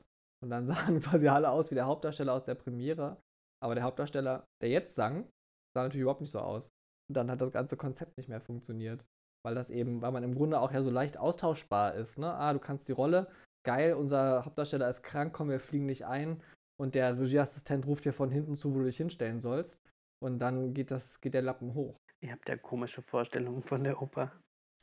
Und 0.43 0.51
dann 0.51 0.67
sahen 0.67 1.01
quasi 1.01 1.29
alle 1.29 1.51
aus 1.51 1.71
wie 1.71 1.75
der 1.75 1.87
Hauptdarsteller 1.87 2.35
aus 2.35 2.45
der 2.45 2.57
Premiere. 2.57 3.17
Aber 3.63 3.75
der 3.75 3.85
Hauptdarsteller, 3.85 4.45
der 4.61 4.69
jetzt 4.69 4.95
sang, 4.95 5.29
sah 5.75 5.85
natürlich 5.85 6.03
überhaupt 6.03 6.21
nicht 6.21 6.33
so 6.33 6.41
aus. 6.41 6.69
Und 7.09 7.17
dann 7.17 7.31
hat 7.31 7.41
das 7.41 7.53
ganze 7.53 7.77
Konzept 7.77 8.17
nicht 8.17 8.29
mehr 8.29 8.41
funktioniert. 8.41 9.05
Weil 9.45 9.55
das 9.55 9.71
eben, 9.71 10.03
weil 10.03 10.13
man 10.13 10.25
im 10.25 10.35
Grunde 10.35 10.61
auch 10.61 10.73
ja 10.73 10.83
so 10.83 10.91
leicht 10.91 11.17
austauschbar 11.17 11.95
ist. 11.95 12.19
Ne? 12.19 12.33
Ah, 12.33 12.53
du 12.53 12.59
kannst 12.59 12.89
die 12.89 12.93
Rolle, 12.93 13.29
geil, 13.65 13.95
unser 13.95 14.45
Hauptdarsteller 14.45 14.89
ist 14.89 15.03
krank, 15.03 15.33
komm, 15.33 15.49
wir 15.49 15.61
fliegen 15.61 15.87
nicht 15.87 16.05
ein 16.05 16.41
und 16.83 16.97
der 16.97 17.17
Regieassistent 17.17 17.87
ruft 17.87 18.05
dir 18.05 18.13
von 18.13 18.29
hinten 18.33 18.57
zu, 18.57 18.75
wo 18.75 18.81
du 18.81 18.87
dich 18.87 18.97
hinstellen 18.97 19.41
sollst. 19.41 19.79
Und 20.21 20.41
dann 20.41 20.75
geht, 20.75 20.91
das, 20.91 21.21
geht 21.21 21.33
der 21.35 21.43
Lappen 21.43 21.75
hoch. 21.75 21.97
Ihr 22.21 22.33
habt 22.33 22.49
ja 22.49 22.57
komische 22.57 23.03
Vorstellungen 23.03 23.63
von 23.63 23.85
der 23.85 24.03
Oper. 24.03 24.33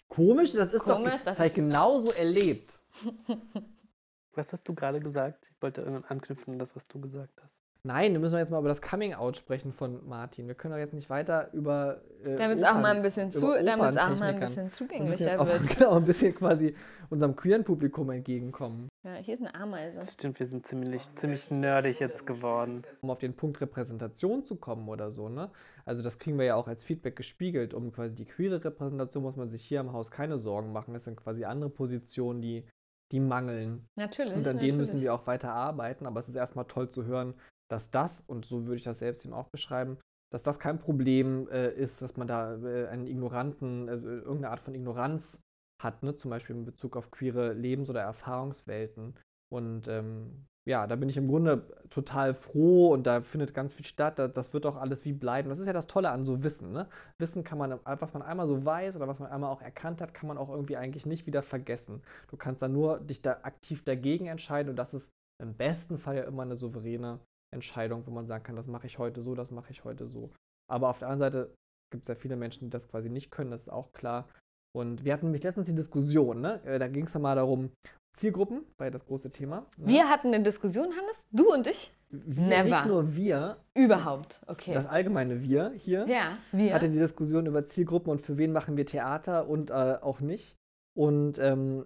Komisch? 0.08 0.54
Das 0.54 0.74
ist 0.74 0.84
Komisch, 0.84 1.04
doch 1.04 1.12
das 1.12 1.24
das 1.24 1.39
halt 1.39 1.52
ist- 1.52 1.56
genauso 1.56 2.12
erlebt. 2.14 2.80
Was 4.34 4.54
hast 4.54 4.64
du 4.68 4.74
gerade 4.74 5.02
gesagt? 5.02 5.52
Ich 5.54 5.62
wollte 5.62 5.82
irgendwann 5.82 6.06
anknüpfen 6.06 6.54
an 6.54 6.60
das, 6.60 6.74
was 6.76 6.88
du 6.88 7.02
gesagt 7.02 7.41
hast. 7.43 7.60
Nein, 7.84 8.11
wir 8.11 8.19
müssen 8.19 8.38
jetzt 8.38 8.51
mal 8.51 8.59
über 8.59 8.67
das 8.67 8.82
Coming-out 8.82 9.38
sprechen 9.38 9.71
von 9.71 10.05
Martin. 10.07 10.47
Wir 10.47 10.55
können 10.55 10.73
doch 10.73 10.80
jetzt 10.80 10.93
nicht 10.93 11.09
weiter 11.09 11.49
über. 11.53 12.01
Äh, 12.25 12.36
Damit 12.36 12.57
es 12.57 12.63
auch 12.63 12.75
mal 12.75 12.95
ein 12.95 13.01
bisschen, 13.01 13.32
zu, 13.32 13.47
über 13.47 13.63
damit's 13.63 13.97
auch 13.97 14.19
mal 14.19 14.34
ein 14.34 14.39
bisschen 14.39 14.69
zugänglicher 14.69 15.39
auch 15.39 15.47
wird. 15.47 15.67
genau, 15.77 15.95
ein 15.95 16.05
bisschen 16.05 16.36
quasi 16.36 16.75
unserem 17.09 17.38
queeren 17.38 17.63
Publikum 17.63 18.09
entgegenkommen. 18.11 18.89
Ja, 19.05 19.15
hier 19.15 19.36
ist 19.36 19.39
eine 19.39 19.55
Ameise. 19.55 19.97
Das 19.97 20.13
stimmt, 20.13 20.39
wir 20.39 20.45
sind 20.45 20.67
ziemlich, 20.67 21.15
ziemlich 21.15 21.49
nerdig 21.51 22.01
jetzt 22.01 22.27
geworden. 22.27 22.82
Um 23.01 23.11
auf 23.11 23.19
den 23.19 23.34
Punkt 23.34 23.61
Repräsentation 23.61 24.43
zu 24.43 24.57
kommen 24.57 24.89
oder 24.89 25.09
so, 25.09 25.30
ne? 25.30 25.49
Also 25.86 26.03
das 26.03 26.19
kriegen 26.19 26.38
wir 26.38 26.45
ja 26.45 26.55
auch 26.55 26.67
als 26.67 26.84
Feedback 26.84 27.15
gespiegelt. 27.15 27.73
Um 27.73 27.93
quasi 27.93 28.13
die 28.13 28.25
queere 28.25 28.63
Repräsentation 28.63 29.23
muss 29.23 29.38
man 29.38 29.49
sich 29.49 29.63
hier 29.63 29.80
im 29.80 29.93
Haus 29.93 30.11
keine 30.11 30.38
Sorgen 30.38 30.73
machen. 30.73 30.93
Das 30.93 31.05
sind 31.05 31.15
quasi 31.15 31.45
andere 31.45 31.69
Positionen, 31.69 32.41
die, 32.41 32.67
die 33.13 33.21
mangeln. 33.21 33.88
Natürlich. 33.95 34.34
Und 34.34 34.39
an 34.39 34.55
natürlich. 34.55 34.61
denen 34.61 34.77
müssen 34.77 34.99
wir 34.99 35.13
auch 35.13 35.25
weiter 35.27 35.53
arbeiten. 35.53 36.05
Aber 36.05 36.19
es 36.19 36.27
ist 36.27 36.36
erstmal 36.36 36.65
toll 36.65 36.89
zu 36.89 37.05
hören, 37.05 37.34
dass 37.70 37.91
das, 37.91 38.22
und 38.22 38.45
so 38.45 38.65
würde 38.65 38.78
ich 38.78 38.84
das 38.84 38.99
selbst 38.99 39.26
eben 39.26 39.34
auch 39.34 39.49
beschreiben, 39.49 39.97
dass 40.32 40.43
das 40.43 40.59
kein 40.59 40.80
Problem 40.80 41.47
äh, 41.49 41.72
ist, 41.72 42.01
dass 42.01 42.17
man 42.17 42.28
da 42.28 42.55
äh, 42.57 42.88
einen 42.88 43.07
ignoranten, 43.07 43.88
äh, 43.88 43.93
irgendeine 43.93 44.49
Art 44.49 44.59
von 44.59 44.76
Ignoranz 44.76 45.41
hat, 45.82 46.03
ne? 46.03 46.15
zum 46.15 46.30
Beispiel 46.30 46.55
in 46.55 46.65
Bezug 46.65 46.95
auf 46.95 47.09
queere 47.09 47.53
Lebens- 47.53 47.89
oder 47.89 48.01
Erfahrungswelten. 48.01 49.15
Und 49.51 49.88
ähm, 49.88 50.45
ja, 50.67 50.86
da 50.86 50.95
bin 50.95 51.09
ich 51.09 51.17
im 51.17 51.28
Grunde 51.28 51.65
total 51.89 52.36
froh 52.36 52.93
und 52.93 53.07
da 53.07 53.22
findet 53.22 53.55
ganz 53.55 53.74
viel 53.74 53.86
statt. 53.86 54.20
Da, 54.20 54.28
das 54.28 54.53
wird 54.53 54.67
auch 54.67 54.76
alles 54.76 55.03
wie 55.03 55.13
bleiben. 55.13 55.49
Das 55.49 55.57
ist 55.57 55.65
ja 55.65 55.74
das 55.74 55.88
Tolle 55.88 56.11
an 56.11 56.26
so 56.26 56.43
Wissen. 56.43 56.72
Ne? 56.72 56.88
Wissen 57.17 57.43
kann 57.43 57.57
man, 57.57 57.80
was 57.84 58.13
man 58.13 58.22
einmal 58.22 58.47
so 58.47 58.63
weiß 58.63 58.95
oder 58.95 59.07
was 59.07 59.20
man 59.20 59.32
einmal 59.32 59.49
auch 59.49 59.63
erkannt 59.63 59.99
hat, 59.99 60.13
kann 60.13 60.28
man 60.28 60.38
auch 60.38 60.49
irgendwie 60.49 60.78
eigentlich 60.78 61.07
nicht 61.07 61.26
wieder 61.26 61.41
vergessen. 61.41 62.03
Du 62.30 62.38
kannst 62.38 62.61
dann 62.61 62.74
nur 62.74 62.99
dich 62.99 63.24
da 63.24 63.39
aktiv 63.41 63.84
dagegen 63.84 64.28
entscheiden 64.28 64.70
und 64.70 64.76
das 64.76 64.93
ist 64.93 65.09
im 65.41 65.55
besten 65.55 65.97
Fall 65.97 66.17
ja 66.17 66.24
immer 66.24 66.43
eine 66.43 66.57
souveräne 66.57 67.20
Entscheidung, 67.54 68.06
wo 68.06 68.12
man 68.12 68.28
sagen 68.28 68.43
kann, 68.43 68.56
das 68.56 68.68
mache 68.68 68.88
ich 68.88 68.97
heute 69.00 69.22
so, 69.22 69.36
das 69.36 69.52
mache 69.52 69.72
ich 69.72 69.84
heute 69.84 70.08
so. 70.08 70.32
Aber 70.70 70.89
auf 70.89 71.00
der 71.00 71.10
anderen 71.10 71.32
Seite 71.32 71.56
gibt 71.91 72.04
es 72.04 72.08
ja 72.08 72.16
viele 72.16 72.36
Menschen, 72.36 72.66
die 72.66 72.70
das 72.70 72.88
quasi 72.88 73.10
nicht 73.10 73.32
können, 73.32 73.52
das 73.52 73.62
ist 73.62 73.70
auch 73.70 73.91
klar. 73.93 74.28
Und 74.76 75.04
wir 75.04 75.14
hatten 75.14 75.26
nämlich 75.28 75.41
letztens 75.43 75.66
die 75.68 75.74
Diskussion, 75.76 76.41
ne? 76.41 76.64
Äh, 76.64 76.78
Da 76.78 76.88
ging 76.88 77.06
es 77.06 77.14
ja 77.14 77.20
mal 77.20 77.36
darum, 77.36 77.72
Zielgruppen, 78.16 78.66
war 78.78 78.88
ja 78.88 78.91
das 78.91 79.06
große 79.06 79.32
Thema. 79.32 79.66
Ne? 79.78 79.88
Wir 79.88 80.10
hatten 80.10 80.28
eine 80.34 80.43
Diskussion, 80.43 80.86
Hannes, 80.89 81.18
du 81.32 81.52
und 81.52 81.66
ich. 81.68 81.91
wir 82.10 82.43
Never. 82.43 82.64
nicht 82.64 82.86
nur 82.86 83.16
wir, 83.16 83.58
Überhaupt, 83.76 84.41
okay. 84.47 84.74
das 84.74 84.86
allgemeine 84.86 85.41
Wir 85.41 85.72
hier, 85.76 86.08
ja, 86.08 86.38
wir. 86.52 86.74
hatte 86.74 86.89
die 86.89 86.97
Diskussion 87.00 87.45
über 87.45 87.66
Zielgruppen 87.66 88.12
und 88.12 88.22
für 88.22 88.38
wen 88.38 88.52
machen 88.52 88.78
wir 88.78 88.86
Theater 88.86 89.47
und 89.47 89.70
äh, 89.72 89.97
auch 90.02 90.20
nicht. 90.20 90.56
Und 90.95 91.38
ähm, 91.39 91.86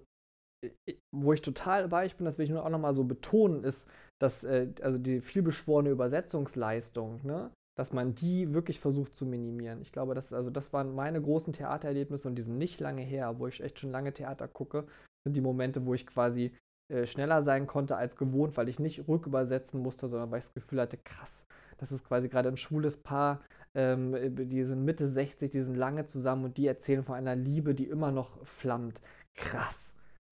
wo 1.14 1.34
ich 1.34 1.42
total 1.42 1.88
bei 1.90 2.06
ich 2.06 2.16
bin, 2.16 2.26
das 2.26 2.38
will 2.38 2.46
ich 2.46 2.52
nur 2.52 2.66
auch 2.66 2.70
nochmal 2.70 2.94
so 2.94 3.04
betonen, 3.04 3.64
ist, 3.64 3.88
dass 4.24 4.46
äh, 4.46 4.70
also 4.82 4.98
die 4.98 5.20
vielbeschworene 5.20 5.90
Übersetzungsleistung, 5.90 7.20
ne, 7.24 7.52
dass 7.78 7.92
man 7.92 8.16
die 8.16 8.54
wirklich 8.54 8.80
versucht 8.80 9.18
zu 9.18 9.26
minimieren. 9.26 9.82
Ich 9.82 9.92
glaube, 9.92 10.16
das, 10.16 10.32
also 10.32 10.50
das 10.50 10.72
waren 10.72 10.96
meine 10.96 11.22
großen 11.22 11.52
Theatererlebnisse 11.52 12.30
und 12.30 12.36
die 12.36 12.42
sind 12.42 12.58
nicht 12.58 12.80
lange 12.80 13.02
her, 13.02 13.38
wo 13.38 13.48
ich 13.48 13.62
echt 13.62 13.80
schon 13.80 13.92
lange 13.92 14.14
Theater 14.14 14.48
gucke, 14.48 14.86
sind 15.26 15.36
die 15.36 15.42
Momente, 15.42 15.86
wo 15.86 15.94
ich 15.94 16.08
quasi 16.08 16.54
äh, 16.90 17.06
schneller 17.06 17.44
sein 17.44 17.68
konnte 17.68 17.98
als 17.98 18.16
gewohnt, 18.16 18.56
weil 18.56 18.70
ich 18.70 18.80
nicht 18.80 19.10
rückübersetzen 19.10 19.82
musste, 19.82 20.08
sondern 20.08 20.32
weil 20.32 20.40
ich 20.40 20.46
das 20.46 20.54
Gefühl 20.54 20.80
hatte, 20.80 20.98
krass, 20.98 21.46
das 21.78 21.92
ist 21.92 22.06
quasi 22.06 22.30
gerade 22.30 22.48
ein 22.48 22.58
schwules 22.58 22.96
Paar, 22.96 23.42
ähm, 23.76 24.16
die 24.38 24.64
sind 24.64 24.86
Mitte 24.86 25.10
60, 25.10 25.50
die 25.50 25.62
sind 25.62 25.76
lange 25.76 26.06
zusammen 26.06 26.46
und 26.46 26.58
die 26.58 26.68
erzählen 26.68 27.04
von 27.04 27.16
einer 27.16 27.36
Liebe, 27.36 27.76
die 27.76 27.90
immer 27.90 28.14
noch 28.14 28.46
flammt. 28.46 29.02
Krass. 29.36 29.83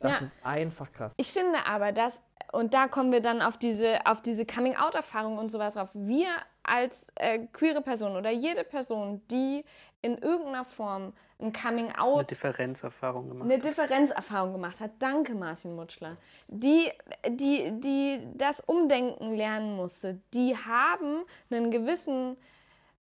Das 0.02 0.20
Ja. 0.20 0.26
ist 0.26 0.36
einfach 0.44 0.92
krass. 0.92 1.14
Ich 1.18 1.32
finde 1.32 1.66
aber, 1.66 1.92
dass, 1.92 2.22
und 2.52 2.74
da 2.74 2.88
kommen 2.88 3.12
wir 3.12 3.22
dann 3.22 3.42
auf 3.42 3.58
diese, 3.58 4.06
auf 4.06 4.22
diese 4.22 4.46
Coming-out-Erfahrung 4.46 5.38
und 5.38 5.50
sowas 5.50 5.76
drauf. 5.76 5.90
Wir 5.94 6.28
als 6.64 7.12
äh, 7.16 7.40
queere 7.54 7.82
Person 7.82 8.16
oder 8.16 8.30
jede 8.32 8.64
Person, 8.64 9.22
die 9.30 9.64
in 10.02 10.18
irgendeiner 10.18 10.66
Form 10.66 11.14
ein 11.40 11.46
Eine 11.46 11.52
Coming-out 11.54 12.30
Differenzerfahrung 12.32 13.30
gemacht. 13.30 13.50
eine 13.50 13.60
Differenzerfahrung 13.60 14.54
gemacht 14.54 14.80
hat. 14.80 14.92
Danke, 15.00 15.34
Martin 15.34 15.76
Mutschler. 15.76 16.18
Die, 16.48 16.92
die, 17.28 17.72
die 17.80 18.28
das 18.36 18.60
Umdenken 18.62 19.36
lernen 19.36 19.76
musste, 19.76 20.20
die 20.34 20.56
haben 20.56 21.24
einen 21.50 21.72
gewissen, 21.72 22.38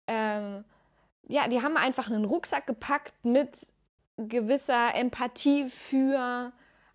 ähm, 0.07 0.63
ja, 1.27 1.47
die 1.47 1.61
haben 1.61 1.77
einfach 1.77 2.09
einen 2.09 2.25
Rucksack 2.25 2.67
gepackt 2.67 3.13
mit 3.23 3.51
gewisser 4.17 4.93
Empathie 4.95 5.69
für 5.69 6.51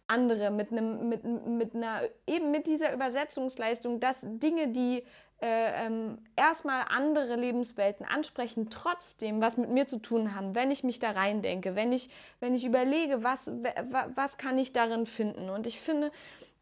andere, 0.07 0.51
mit 0.51 0.73
einem, 0.73 1.09
mit, 1.09 1.25
mit 1.25 1.75
einer, 1.75 2.03
eben 2.27 2.51
mit 2.51 2.67
dieser 2.67 2.93
Übersetzungsleistung, 2.93 4.01
dass 4.01 4.19
Dinge, 4.23 4.69
die 4.69 5.05
äh, 5.41 5.87
ähm, 5.87 6.19
erstmal 6.37 6.85
andere 6.89 7.37
Lebenswelten 7.37 8.07
ansprechen, 8.07 8.71
trotzdem 8.71 9.41
was 9.41 9.57
mit 9.57 9.71
mir 9.71 9.87
zu 9.87 9.99
tun 9.99 10.37
haben, 10.37 10.55
wenn 10.55 10.71
ich 10.71 10.85
mich 10.85 10.99
da 10.99 11.11
reindenke, 11.11 11.75
wenn 11.75 11.93
ich, 11.93 12.11
wenn 12.41 12.55
ich 12.55 12.65
überlege, 12.65 13.25
was, 13.25 13.47
wa- 13.47 14.09
was 14.15 14.37
kann 14.37 14.59
ich 14.59 14.73
darin 14.73 15.07
finden. 15.07 15.51
Und 15.51 15.67
ich 15.67 15.81
finde, 15.81 16.13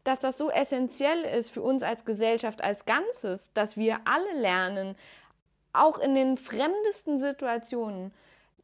dass 0.03 0.19
das 0.19 0.37
so 0.37 0.49
essentiell 0.49 1.21
ist 1.23 1.49
für 1.49 1.61
uns 1.61 1.83
als 1.83 2.05
Gesellschaft 2.05 2.63
als 2.63 2.85
Ganzes, 2.85 3.53
dass 3.53 3.77
wir 3.77 3.99
alle 4.05 4.39
lernen, 4.39 4.95
auch 5.73 5.99
in 5.99 6.15
den 6.15 6.37
fremdesten 6.37 7.19
Situationen, 7.19 8.11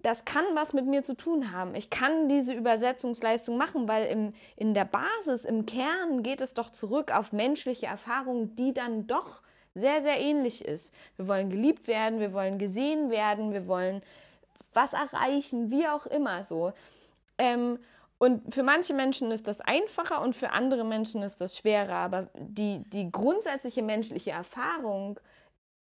das 0.08 0.24
kann 0.24 0.46
was 0.54 0.72
mit 0.72 0.86
mir 0.86 1.04
zu 1.04 1.18
tun 1.18 1.52
haben. 1.52 1.76
Ich 1.76 1.90
kann 1.90 2.30
diese 2.30 2.54
Übersetzungsleistung 2.54 3.58
machen, 3.58 3.90
weil 3.90 4.06
im, 4.06 4.34
in 4.56 4.74
der 4.74 4.86
Basis, 4.86 5.44
im 5.44 5.66
Kern 5.66 6.24
geht 6.24 6.40
es 6.40 6.54
doch 6.54 6.70
zurück 6.70 7.14
auf 7.14 7.34
menschliche 7.34 7.88
Erfahrungen, 7.88 8.56
die 8.56 8.74
dann 8.74 9.06
doch 9.08 9.42
sehr, 9.76 10.02
sehr 10.02 10.18
ähnlich 10.18 10.64
ist. 10.64 10.94
Wir 11.18 11.28
wollen 11.28 11.50
geliebt 11.50 11.90
werden, 11.90 12.22
wir 12.22 12.32
wollen 12.32 12.58
gesehen 12.58 13.12
werden, 13.12 13.52
wir 13.52 13.68
wollen 13.68 14.02
was 14.74 14.94
erreichen, 14.94 15.72
wie 15.72 15.86
auch 15.90 16.06
immer 16.06 16.46
so. 16.46 16.72
Ähm, 17.38 17.78
und 18.18 18.56
für 18.56 18.64
manche 18.64 18.94
Menschen 18.94 19.30
ist 19.32 19.46
das 19.46 19.60
einfacher 19.60 20.22
und 20.22 20.38
für 20.38 20.52
andere 20.52 20.86
Menschen 20.86 21.22
ist 21.22 21.42
das 21.42 21.58
schwerer. 21.58 21.96
Aber 21.96 22.30
die, 22.34 22.82
die 22.94 23.12
grundsätzliche 23.12 23.82
menschliche 23.82 24.32
Erfahrung 24.32 25.20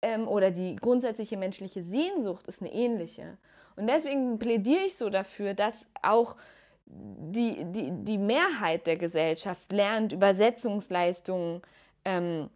ähm, 0.01 0.29
oder 0.29 0.53
die 0.53 0.77
grundsätzliche 0.77 1.37
menschliche 1.37 1.83
Sehnsucht 1.83 2.47
ist 2.47 2.62
eine 2.62 2.73
ähnliche. 2.73 3.37
Und 3.77 3.87
deswegen 3.87 4.39
plädiere 4.39 4.85
ich 4.85 4.97
so 4.97 5.11
dafür, 5.11 5.55
dass 5.55 5.87
auch 6.03 6.37
die, 6.87 7.64
die, 7.64 7.91
die 8.05 8.18
Mehrheit 8.18 8.87
der 8.87 8.97
Gesellschaft 8.97 9.73
lernt, 9.73 10.12
Übersetzungsleistungen 10.12 11.62
ähm, 12.05 12.51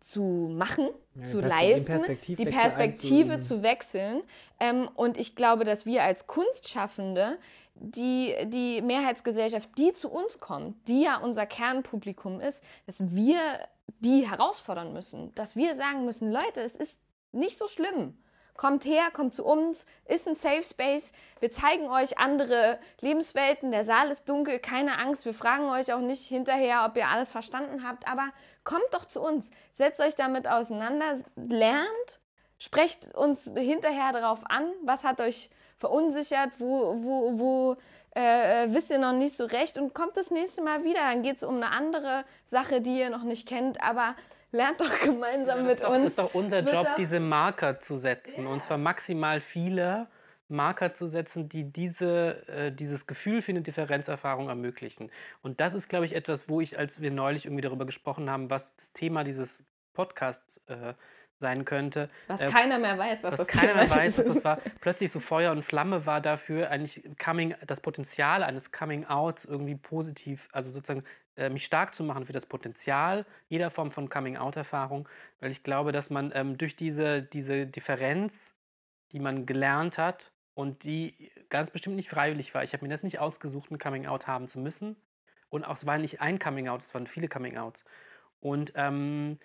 zu 0.00 0.50
machen, 0.52 0.88
Ja, 1.14 1.26
zu 1.28 1.40
leisten, 1.40 2.18
die 2.26 2.44
Perspektive 2.46 3.40
zu 3.40 3.62
wechseln. 3.62 4.22
Ähm, 4.60 4.88
und 4.94 5.16
ich 5.16 5.34
glaube, 5.34 5.64
dass 5.64 5.86
wir 5.86 6.02
als 6.02 6.26
Kunstschaffende 6.26 7.38
die, 7.74 8.34
die 8.46 8.82
Mehrheitsgesellschaft, 8.82 9.68
die 9.78 9.92
zu 9.94 10.10
uns 10.10 10.40
kommt, 10.40 10.76
die 10.88 11.02
ja 11.02 11.16
unser 11.18 11.46
Kernpublikum 11.46 12.40
ist, 12.40 12.62
dass 12.86 13.14
wir 13.14 13.38
die 14.00 14.28
herausfordern 14.28 14.92
müssen. 14.92 15.34
Dass 15.34 15.56
wir 15.56 15.74
sagen 15.74 16.04
müssen, 16.04 16.30
Leute, 16.30 16.60
es 16.60 16.74
ist 16.74 16.96
nicht 17.32 17.58
so 17.58 17.66
schlimm. 17.68 18.16
Kommt 18.56 18.84
her, 18.84 19.10
kommt 19.12 19.34
zu 19.34 19.44
uns, 19.44 19.84
ist 20.06 20.28
ein 20.28 20.36
Safe 20.36 20.62
Space. 20.62 21.12
Wir 21.40 21.50
zeigen 21.50 21.88
euch 21.88 22.18
andere 22.18 22.78
Lebenswelten. 23.00 23.72
Der 23.72 23.84
Saal 23.84 24.10
ist 24.10 24.28
dunkel, 24.28 24.60
keine 24.60 24.98
Angst. 24.98 25.24
Wir 25.24 25.34
fragen 25.34 25.68
euch 25.70 25.92
auch 25.92 26.00
nicht 26.00 26.22
hinterher, 26.22 26.84
ob 26.88 26.96
ihr 26.96 27.08
alles 27.08 27.32
verstanden 27.32 27.86
habt. 27.86 28.06
Aber 28.06 28.28
kommt 28.62 28.86
doch 28.92 29.06
zu 29.06 29.20
uns, 29.20 29.50
setzt 29.72 30.00
euch 30.00 30.14
damit 30.14 30.46
auseinander, 30.46 31.18
lernt, 31.34 32.20
sprecht 32.58 33.12
uns 33.14 33.42
hinterher 33.56 34.12
darauf 34.12 34.48
an, 34.48 34.72
was 34.84 35.02
hat 35.02 35.20
euch 35.20 35.50
verunsichert, 35.78 36.52
wo, 36.58 37.02
wo, 37.02 37.38
wo 37.38 37.76
äh, 38.14 38.68
wisst 38.70 38.90
ihr 38.90 38.98
noch 38.98 39.12
nicht 39.12 39.36
so 39.36 39.44
recht 39.44 39.76
und 39.78 39.94
kommt 39.94 40.16
das 40.16 40.30
nächste 40.30 40.62
Mal 40.62 40.84
wieder. 40.84 41.00
Dann 41.00 41.22
geht 41.22 41.38
es 41.38 41.42
um 41.42 41.56
eine 41.56 41.70
andere 41.70 42.24
Sache, 42.46 42.80
die 42.80 42.98
ihr 43.00 43.10
noch 43.10 43.24
nicht 43.24 43.48
kennt, 43.48 43.82
aber 43.82 44.14
lernt 44.54 44.80
doch 44.80 45.00
gemeinsam 45.00 45.58
das 45.58 45.66
mit 45.66 45.82
doch, 45.82 45.90
uns. 45.90 46.06
ist 46.06 46.18
doch 46.18 46.34
unser 46.34 46.60
Job, 46.60 46.86
doch- 46.86 46.94
diese 46.94 47.20
Marker 47.20 47.80
zu 47.80 47.96
setzen. 47.96 48.46
Und 48.46 48.62
zwar 48.62 48.78
maximal 48.78 49.40
viele 49.40 50.06
Marker 50.48 50.94
zu 50.94 51.06
setzen, 51.06 51.48
die 51.48 51.64
diese, 51.64 52.46
äh, 52.48 52.70
dieses 52.72 53.06
Gefühl 53.06 53.42
für 53.42 53.52
eine 53.52 53.62
Differenzerfahrung 53.62 54.48
ermöglichen. 54.48 55.10
Und 55.42 55.60
das 55.60 55.74
ist, 55.74 55.88
glaube 55.88 56.06
ich, 56.06 56.14
etwas, 56.14 56.48
wo 56.48 56.60
ich, 56.60 56.78
als 56.78 57.00
wir 57.00 57.10
neulich 57.10 57.46
irgendwie 57.46 57.62
darüber 57.62 57.86
gesprochen 57.86 58.30
haben, 58.30 58.50
was 58.50 58.76
das 58.76 58.92
Thema 58.92 59.24
dieses 59.24 59.64
Podcasts 59.94 60.60
äh, 60.66 60.94
sein 61.40 61.64
könnte, 61.64 62.08
was 62.28 62.40
äh, 62.40 62.46
keiner 62.46 62.78
mehr 62.78 62.96
weiß, 62.96 63.22
was, 63.24 63.32
was 63.32 63.38
das 63.38 63.46
keiner 63.48 63.74
mehr 63.74 63.90
weiß, 63.90 64.16
dass 64.16 64.26
ist. 64.26 64.36
das 64.36 64.44
war, 64.44 64.58
plötzlich 64.80 65.10
so 65.10 65.18
Feuer 65.18 65.50
und 65.50 65.64
Flamme 65.64 66.06
war 66.06 66.20
dafür, 66.20 66.70
eigentlich 66.70 67.02
Coming, 67.22 67.54
das 67.66 67.80
Potenzial 67.80 68.42
eines 68.42 68.70
Coming-Outs 68.70 69.44
irgendwie 69.44 69.74
positiv, 69.74 70.48
also 70.52 70.70
sozusagen 70.70 71.04
äh, 71.36 71.48
mich 71.50 71.64
stark 71.64 71.94
zu 71.94 72.04
machen 72.04 72.26
für 72.26 72.32
das 72.32 72.46
Potenzial 72.46 73.26
jeder 73.48 73.70
Form 73.70 73.90
von 73.90 74.08
Coming-Out-Erfahrung, 74.08 75.08
weil 75.40 75.50
ich 75.50 75.62
glaube, 75.62 75.92
dass 75.92 76.10
man 76.10 76.32
ähm, 76.34 76.58
durch 76.58 76.76
diese, 76.76 77.22
diese 77.22 77.66
Differenz, 77.66 78.54
die 79.12 79.20
man 79.20 79.46
gelernt 79.46 79.98
hat 79.98 80.32
und 80.54 80.84
die 80.84 81.32
ganz 81.50 81.70
bestimmt 81.70 81.96
nicht 81.96 82.10
freiwillig 82.10 82.54
war, 82.54 82.62
ich 82.62 82.72
habe 82.72 82.84
mir 82.84 82.90
das 82.90 83.02
nicht 83.02 83.18
ausgesucht, 83.18 83.70
ein 83.70 83.78
Coming-Out 83.78 84.26
haben 84.26 84.48
zu 84.48 84.58
müssen 84.58 84.96
und 85.48 85.64
auch 85.64 85.76
es 85.76 85.86
war 85.86 85.98
nicht 85.98 86.20
ein 86.20 86.38
Coming-Out, 86.38 86.82
es 86.82 86.94
waren 86.94 87.06
viele 87.06 87.28
Coming-Outs 87.28 87.84
und 88.40 88.72
ähm, 88.76 89.38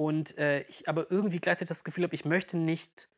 und 0.00 0.38
äh, 0.38 0.62
ich 0.62 0.88
aber 0.88 1.10
irgendwie 1.10 1.40
gleichzeitig 1.40 1.68
das 1.68 1.84
Gefühl 1.84 2.04
habe, 2.04 2.14
ich 2.14 2.24
möchte 2.24 2.56
nicht, 2.56 3.10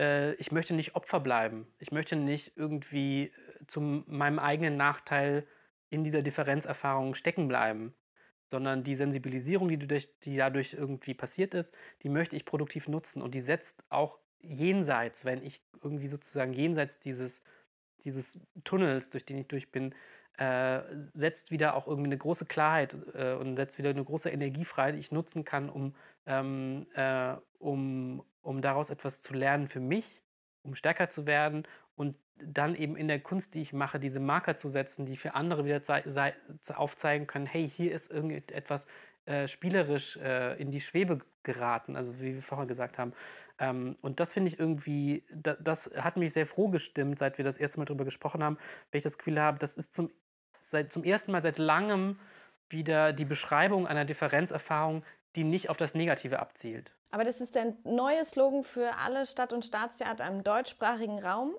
äh, 0.00 0.34
ich 0.34 0.50
möchte 0.50 0.74
nicht 0.74 0.96
Opfer 0.96 1.20
bleiben. 1.20 1.68
Ich 1.78 1.92
möchte 1.92 2.16
nicht 2.16 2.56
irgendwie 2.56 3.26
äh, 3.26 3.66
zu 3.68 3.80
meinem 3.80 4.40
eigenen 4.40 4.76
Nachteil 4.76 5.46
in 5.94 6.04
dieser 6.04 6.22
Differenzerfahrung 6.22 7.14
stecken 7.14 7.48
bleiben, 7.48 7.94
sondern 8.50 8.84
die 8.84 8.94
Sensibilisierung, 8.94 9.68
die, 9.68 9.78
du 9.78 9.86
durch, 9.86 10.08
die 10.20 10.36
dadurch 10.36 10.74
irgendwie 10.74 11.14
passiert 11.14 11.54
ist, 11.54 11.74
die 12.02 12.08
möchte 12.08 12.36
ich 12.36 12.44
produktiv 12.44 12.88
nutzen 12.88 13.22
und 13.22 13.34
die 13.34 13.40
setzt 13.40 13.82
auch 13.88 14.18
jenseits, 14.40 15.24
wenn 15.24 15.42
ich 15.42 15.62
irgendwie 15.82 16.08
sozusagen 16.08 16.52
jenseits 16.52 16.98
dieses, 16.98 17.40
dieses 18.04 18.38
Tunnels, 18.64 19.10
durch 19.10 19.24
den 19.24 19.38
ich 19.38 19.48
durch 19.48 19.72
bin, 19.72 19.94
äh, 20.36 20.82
setzt 21.12 21.50
wieder 21.50 21.74
auch 21.74 21.86
irgendwie 21.86 22.08
eine 22.08 22.18
große 22.18 22.44
Klarheit 22.44 22.96
äh, 23.14 23.34
und 23.34 23.56
setzt 23.56 23.78
wieder 23.78 23.90
eine 23.90 24.04
große 24.04 24.30
Energie 24.30 24.64
frei, 24.64 24.92
die 24.92 24.98
ich 24.98 25.12
nutzen 25.12 25.44
kann, 25.44 25.70
um, 25.70 25.94
ähm, 26.26 26.86
äh, 26.94 27.34
um, 27.58 28.22
um 28.42 28.60
daraus 28.60 28.90
etwas 28.90 29.22
zu 29.22 29.32
lernen 29.32 29.68
für 29.68 29.80
mich, 29.80 30.20
um 30.62 30.74
stärker 30.74 31.08
zu 31.08 31.26
werden 31.26 31.66
und 31.96 32.16
dann 32.36 32.74
eben 32.74 32.96
in 32.96 33.08
der 33.08 33.20
Kunst, 33.20 33.54
die 33.54 33.62
ich 33.62 33.72
mache, 33.72 34.00
diese 34.00 34.20
Marker 34.20 34.56
zu 34.56 34.68
setzen, 34.68 35.06
die 35.06 35.16
für 35.16 35.34
andere 35.34 35.64
wieder 35.64 35.80
aufzeigen 36.74 37.26
können, 37.26 37.46
hey, 37.46 37.68
hier 37.68 37.92
ist 37.92 38.10
irgendetwas 38.10 38.86
äh, 39.26 39.48
spielerisch 39.48 40.16
äh, 40.16 40.60
in 40.60 40.70
die 40.70 40.80
Schwebe 40.80 41.20
geraten, 41.44 41.96
also 41.96 42.18
wie 42.20 42.34
wir 42.34 42.42
vorher 42.42 42.66
gesagt 42.66 42.98
haben. 42.98 43.12
Ähm, 43.58 43.96
und 44.02 44.20
das 44.20 44.32
finde 44.32 44.48
ich 44.48 44.58
irgendwie, 44.58 45.24
da, 45.32 45.54
das 45.54 45.90
hat 45.96 46.16
mich 46.16 46.32
sehr 46.32 46.46
froh 46.46 46.68
gestimmt, 46.68 47.18
seit 47.18 47.38
wir 47.38 47.44
das 47.44 47.56
erste 47.56 47.78
Mal 47.78 47.84
darüber 47.84 48.04
gesprochen 48.04 48.42
haben, 48.42 48.56
weil 48.90 48.98
ich 48.98 49.04
das 49.04 49.16
Gefühl 49.16 49.40
habe, 49.40 49.58
das 49.58 49.76
ist 49.76 49.94
zum, 49.94 50.10
seit, 50.60 50.92
zum 50.92 51.04
ersten 51.04 51.32
Mal 51.32 51.42
seit 51.42 51.58
langem 51.58 52.18
wieder 52.68 53.12
die 53.12 53.24
Beschreibung 53.24 53.86
einer 53.86 54.04
Differenzerfahrung, 54.04 55.04
die 55.36 55.44
nicht 55.44 55.70
auf 55.70 55.76
das 55.76 55.94
Negative 55.94 56.40
abzielt. 56.40 56.92
Aber 57.10 57.24
das 57.24 57.40
ist 57.40 57.54
der 57.54 57.74
neue 57.84 58.24
Slogan 58.24 58.64
für 58.64 58.96
alle 58.96 59.24
Stadt- 59.24 59.52
und 59.52 59.64
Staatstheater 59.64 60.26
im 60.26 60.42
deutschsprachigen 60.42 61.20
Raum. 61.20 61.54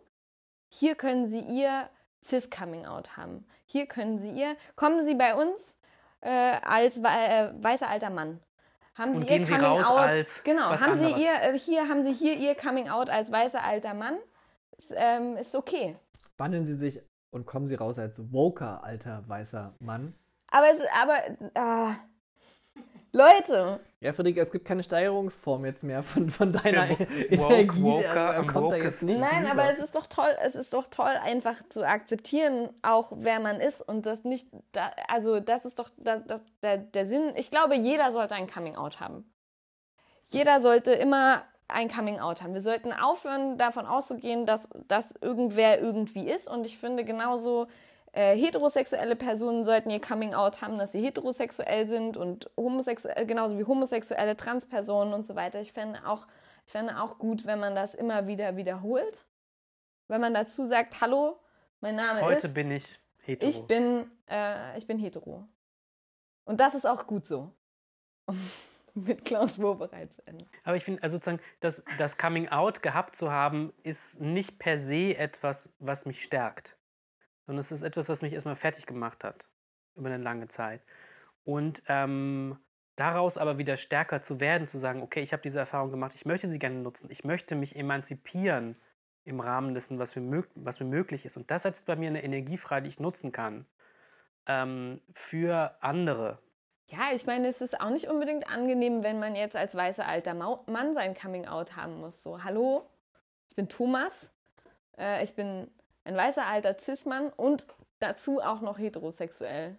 Hier 0.77 0.95
können 0.95 1.29
Sie 1.29 1.39
Ihr 1.39 1.89
Cis-Coming-out 2.21 3.15
haben. 3.15 3.45
Hier 3.65 3.85
können 3.85 4.19
Sie 4.19 4.29
Ihr, 4.29 4.57
kommen 4.75 5.05
Sie 5.05 5.15
bei 5.15 5.33
uns 5.33 5.55
äh, 6.19 6.29
als 6.29 6.97
äh, 6.97 7.53
weißer 7.61 7.87
alter 7.87 8.09
Mann. 8.09 8.41
Haben 8.95 9.13
Sie 9.13 9.17
Und 9.19 9.23
Ihr 9.23 9.37
gehen 9.37 9.45
Sie 9.45 9.53
raus 9.53 9.85
Coming-out, 9.85 10.09
als 10.09 10.43
genau, 10.43 10.69
was 10.69 10.81
haben 10.81 10.99
Sie. 10.99 11.23
Ihr, 11.23 11.41
äh, 11.41 11.57
hier 11.57 11.87
haben 11.87 12.03
Sie 12.03 12.11
hier 12.11 12.35
Ihr 12.35 12.55
Coming-out 12.55 13.09
als 13.09 13.31
weißer 13.31 13.63
alter 13.63 13.93
Mann. 13.93 14.17
Ist, 14.77 14.91
ähm, 14.93 15.37
ist 15.37 15.55
okay. 15.55 15.95
Wandeln 16.37 16.65
Sie 16.65 16.75
sich 16.75 17.01
und 17.31 17.45
kommen 17.45 17.67
Sie 17.67 17.75
raus 17.75 17.97
als 17.97 18.33
woker, 18.33 18.83
alter, 18.83 19.23
weißer 19.27 19.75
Mann. 19.79 20.13
Aber, 20.51 20.71
es, 20.71 20.79
aber 20.93 21.19
ah, 21.53 21.95
Leute, 23.13 23.79
Ja, 24.05 24.13
Friederike, 24.13 24.39
es 24.41 24.51
gibt 24.51 24.65
keine 24.65 24.83
Steigerungsform 24.83 25.65
jetzt 25.65 25.83
mehr 25.83 26.03
von, 26.03 26.29
von 26.29 26.51
deiner 26.51 26.85
Der 26.87 26.97
Wo- 26.99 27.03
Energie. 27.49 27.81
Woker 27.81 28.05
er 28.05 28.37
am 28.37 28.47
kommt 28.47 28.71
da 28.71 28.75
Woke 28.75 28.83
jetzt 28.83 29.01
nicht 29.03 29.19
Nein, 29.19 29.45
drüber. 29.45 29.51
aber 29.63 29.71
es 29.73 29.79
ist 29.79 29.95
doch 29.95 30.05
toll, 30.07 30.35
es 30.43 30.55
ist 30.55 30.73
doch 30.73 30.87
toll, 30.89 31.13
einfach 31.23 31.55
zu 31.69 31.83
akzeptieren, 31.85 32.69
auch 32.83 33.11
wer 33.15 33.39
man 33.39 33.59
ist 33.59 33.81
und 33.81 34.05
das 34.05 34.23
nicht, 34.23 34.47
da, 34.71 34.91
also 35.07 35.39
das 35.39 35.65
ist 35.65 35.79
doch 35.79 35.89
das, 35.97 36.21
das, 36.27 36.43
der, 36.61 36.77
der 36.77 37.05
Sinn. 37.05 37.33
Ich 37.35 37.49
glaube, 37.51 37.75
jeder 37.75 38.11
sollte 38.11 38.35
ein 38.35 38.47
Coming 38.47 38.75
Out 38.75 38.99
haben. 38.99 39.29
Jeder 40.27 40.61
sollte 40.61 40.91
immer 40.93 41.41
ein 41.67 41.89
Coming 41.89 42.19
Out 42.19 42.41
haben. 42.43 42.53
Wir 42.53 42.61
sollten 42.61 42.93
aufhören, 42.93 43.57
davon 43.57 43.85
auszugehen, 43.87 44.45
dass 44.45 44.69
das 44.87 45.15
irgendwer 45.21 45.79
irgendwie 45.79 46.29
ist. 46.29 46.47
Und 46.47 46.65
ich 46.65 46.77
finde 46.77 47.03
genauso 47.05 47.67
äh, 48.15 48.37
heterosexuelle 48.37 49.17
Personen 49.17 49.65
sollten 49.65 49.89
ihr 49.89 49.99
Coming 49.99 50.33
Out 50.33 50.61
haben, 50.61 50.77
dass 50.77 50.93
sie 50.93 51.01
heterosexuell 51.01 51.85
sind 51.85 52.15
und 52.15 52.49
homosexuell, 52.55 53.25
genauso 53.25 53.59
wie 53.59 53.65
homosexuelle 53.65 54.37
Transpersonen 54.37 55.13
und 55.13 55.27
so 55.27 55.35
weiter. 55.35 55.59
Ich 55.59 55.73
fände 55.73 55.99
auch, 56.07 56.25
ich 56.65 56.71
fände 56.71 56.97
auch 56.97 57.19
gut, 57.19 57.45
wenn 57.45 57.59
man 57.59 57.75
das 57.75 57.93
immer 57.93 58.25
wieder 58.25 58.55
wiederholt. 58.55 59.25
Wenn 60.07 60.21
man 60.21 60.33
dazu 60.33 60.65
sagt, 60.67 61.01
hallo, 61.01 61.37
mein 61.81 61.97
Name 61.97 62.21
Heute 62.21 62.37
ist. 62.37 62.43
Heute 62.45 62.53
bin 62.53 62.71
ich 62.71 62.99
hetero. 63.19 63.49
Ich 63.49 63.61
bin, 63.63 64.09
äh, 64.29 64.77
ich 64.77 64.87
bin 64.87 64.97
hetero. 64.97 65.45
Und 66.45 66.61
das 66.61 66.73
ist 66.73 66.87
auch 66.87 67.07
gut 67.07 67.27
so. 67.27 67.51
mit 68.93 69.25
Klaus 69.25 69.59
Wobereits 69.59 70.19
enden. 70.19 70.47
Aber 70.63 70.77
ich 70.77 70.85
finde, 70.85 71.03
also 71.03 71.17
sozusagen, 71.17 71.41
das, 71.59 71.83
das 71.97 72.17
Coming 72.17 72.47
Out 72.47 72.81
gehabt 72.81 73.17
zu 73.17 73.29
haben, 73.29 73.73
ist 73.83 74.21
nicht 74.21 74.57
per 74.57 74.77
se 74.77 75.17
etwas, 75.17 75.69
was 75.79 76.05
mich 76.05 76.23
stärkt. 76.23 76.77
Sondern 77.45 77.59
es 77.59 77.71
ist 77.71 77.83
etwas, 77.83 78.09
was 78.09 78.21
mich 78.21 78.33
erstmal 78.33 78.55
fertig 78.55 78.85
gemacht 78.85 79.23
hat. 79.23 79.47
Über 79.95 80.07
eine 80.07 80.23
lange 80.23 80.47
Zeit. 80.47 80.81
Und 81.43 81.83
ähm, 81.87 82.57
daraus 82.95 83.37
aber 83.37 83.57
wieder 83.57 83.77
stärker 83.77 84.21
zu 84.21 84.39
werden, 84.39 84.67
zu 84.67 84.77
sagen, 84.77 85.01
okay, 85.01 85.21
ich 85.21 85.31
habe 85.31 85.43
diese 85.43 85.59
Erfahrung 85.59 85.91
gemacht, 85.91 86.13
ich 86.15 86.25
möchte 86.25 86.47
sie 86.47 86.59
gerne 86.59 86.77
nutzen, 86.77 87.09
ich 87.11 87.23
möchte 87.23 87.55
mich 87.55 87.75
emanzipieren 87.75 88.75
im 89.25 89.39
Rahmen 89.39 89.73
dessen, 89.73 89.99
was 89.99 90.15
mir, 90.15 90.43
was 90.55 90.79
mir 90.79 90.85
möglich 90.85 91.25
ist. 91.25 91.37
Und 91.37 91.49
das 91.51 91.63
setzt 91.63 91.85
bei 91.85 91.95
mir 91.95 92.09
eine 92.09 92.23
Energie 92.23 92.57
frei, 92.57 92.81
die 92.81 92.89
ich 92.89 92.99
nutzen 92.99 93.31
kann 93.31 93.65
ähm, 94.47 95.01
für 95.13 95.75
andere. 95.81 96.39
Ja, 96.87 97.11
ich 97.13 97.25
meine, 97.25 97.47
es 97.47 97.61
ist 97.61 97.79
auch 97.79 97.89
nicht 97.89 98.07
unbedingt 98.07 98.47
angenehm, 98.47 99.03
wenn 99.03 99.19
man 99.19 99.35
jetzt 99.35 99.55
als 99.55 99.73
weißer 99.73 100.05
alter 100.05 100.35
Mann 100.35 100.93
sein 100.93 101.15
Coming-out 101.15 101.75
haben 101.75 101.99
muss. 101.99 102.21
So, 102.21 102.43
hallo, 102.43 102.87
ich 103.49 103.55
bin 103.55 103.67
Thomas, 103.67 104.31
äh, 104.97 105.23
ich 105.23 105.33
bin 105.33 105.71
ein 106.05 106.15
weißer 106.15 106.45
alter 106.45 106.77
Cis-Mann 106.79 107.29
und 107.29 107.65
dazu 107.99 108.39
auch 108.39 108.61
noch 108.61 108.77
heterosexuell. 108.77 109.77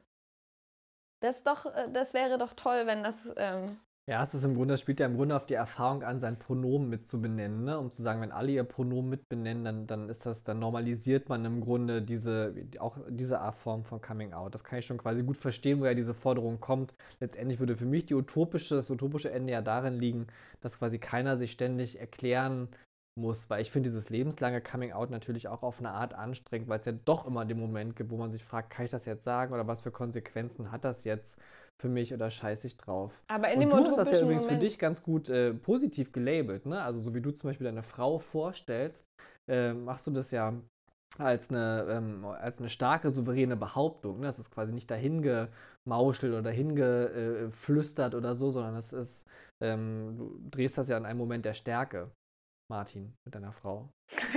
Das, 1.20 1.43
doch, 1.43 1.66
äh, 1.66 1.91
das 1.93 2.12
wäre 2.12 2.39
doch 2.39 2.53
toll, 2.53 2.87
wenn 2.87 3.03
das 3.03 3.16
ähm, 3.37 3.79
ja, 4.09 4.22
es 4.22 4.35
ist 4.35 4.45
im 4.45 4.55
Grunde, 4.55 4.74
das 4.74 4.81
spielt 4.81 5.01
ja 5.01 5.07
im 5.07 5.16
Grunde 5.16 5.35
auf 5.35 5.47
die 5.47 5.55
Erfahrung 5.55 6.05
an, 6.05 6.20
sein 6.20 6.39
Pronomen 6.39 6.89
mitzubenennen, 6.89 7.64
ne? 7.64 7.77
um 7.77 7.91
zu 7.91 8.03
sagen, 8.03 8.20
wenn 8.20 8.31
alle 8.31 8.53
ihr 8.53 8.62
Pronomen 8.62 9.11
mitbenennen, 9.11 9.64
dann, 9.64 9.87
dann 9.89 10.09
ist 10.09 10.24
das, 10.24 10.45
dann 10.45 10.61
normalisiert 10.61 11.29
man 11.29 11.45
im 11.45 11.61
Grunde 11.61 12.03
diese, 12.03 12.55
auch 12.79 12.99
diese 13.09 13.41
Art 13.41 13.57
Form 13.57 13.85
von 13.85 14.01
Coming 14.01 14.33
Out. 14.33 14.55
Das 14.55 14.62
kann 14.62 14.79
ich 14.79 14.87
schon 14.87 14.99
quasi 14.99 15.24
gut 15.24 15.37
verstehen, 15.39 15.81
woher 15.81 15.97
diese 15.97 16.14
Forderung 16.14 16.61
kommt. 16.61 16.95
Letztendlich 17.18 17.59
würde 17.59 17.77
für 17.77 17.85
mich 17.85 18.07
die 18.07 18.14
utopische, 18.14 18.77
das 18.77 18.93
utopische 18.93 19.33
Ende 19.33 19.55
ja 19.55 19.61
darin 19.61 19.95
liegen, 19.99 20.29
dass 20.61 20.79
quasi 20.79 21.01
keiner 21.01 21.37
sich 21.37 21.51
ständig 21.51 21.99
erklären 21.99 22.68
muss, 23.16 23.48
weil 23.50 23.62
ich 23.62 23.70
finde 23.70 23.88
dieses 23.88 24.10
lebenslange 24.10 24.60
Coming 24.60 24.92
Out 24.92 25.10
natürlich 25.10 25.48
auch 25.48 25.62
auf 25.62 25.78
eine 25.78 25.90
Art 25.90 26.14
anstrengend, 26.14 26.68
weil 26.68 26.80
es 26.80 26.86
ja 26.86 26.92
doch 26.92 27.26
immer 27.26 27.44
den 27.44 27.58
Moment 27.58 27.96
gibt, 27.96 28.10
wo 28.10 28.16
man 28.16 28.30
sich 28.30 28.44
fragt, 28.44 28.70
kann 28.70 28.84
ich 28.84 28.90
das 28.90 29.04
jetzt 29.06 29.24
sagen 29.24 29.52
oder 29.54 29.66
was 29.66 29.80
für 29.80 29.90
Konsequenzen 29.90 30.70
hat 30.70 30.84
das 30.84 31.04
jetzt? 31.04 31.40
für 31.78 31.88
mich 31.88 32.12
oder 32.14 32.30
scheiße 32.30 32.66
ich 32.66 32.76
drauf. 32.76 33.12
Aber 33.28 33.48
in 33.48 33.54
und 33.56 33.60
dem 33.60 33.70
du 33.70 33.90
hast 33.90 33.98
das 33.98 34.10
ja 34.10 34.20
übrigens 34.20 34.44
Moment 34.44 34.60
für 34.60 34.66
dich 34.66 34.78
ganz 34.78 35.02
gut 35.02 35.28
äh, 35.28 35.52
positiv 35.52 36.12
gelabelt, 36.12 36.66
ne? 36.66 36.80
Also 36.82 37.00
so 37.00 37.14
wie 37.14 37.20
du 37.20 37.30
zum 37.32 37.50
Beispiel 37.50 37.66
deine 37.66 37.82
Frau 37.82 38.18
vorstellst, 38.18 39.04
äh, 39.46 39.72
machst 39.72 40.06
du 40.06 40.10
das 40.10 40.30
ja 40.30 40.54
als 41.18 41.50
eine, 41.50 41.86
ähm, 41.88 42.24
als 42.24 42.58
eine 42.58 42.68
starke, 42.68 43.10
souveräne 43.10 43.56
Behauptung. 43.56 44.20
Ne? 44.20 44.26
Das 44.26 44.38
ist 44.38 44.50
quasi 44.50 44.72
nicht 44.72 44.90
dahin 44.90 45.22
gemauschelt 45.22 46.34
oder 46.34 46.50
hingeflüstert 46.50 48.14
oder 48.14 48.34
so, 48.34 48.50
sondern 48.50 48.76
es 48.76 48.92
ist, 48.92 49.24
ähm, 49.60 50.16
du 50.16 50.38
drehst 50.50 50.76
das 50.76 50.88
ja 50.88 50.98
in 50.98 51.06
einem 51.06 51.18
Moment 51.18 51.44
der 51.44 51.54
Stärke, 51.54 52.10
Martin, 52.68 53.16
mit 53.24 53.34
deiner 53.34 53.52
Frau. 53.52 53.88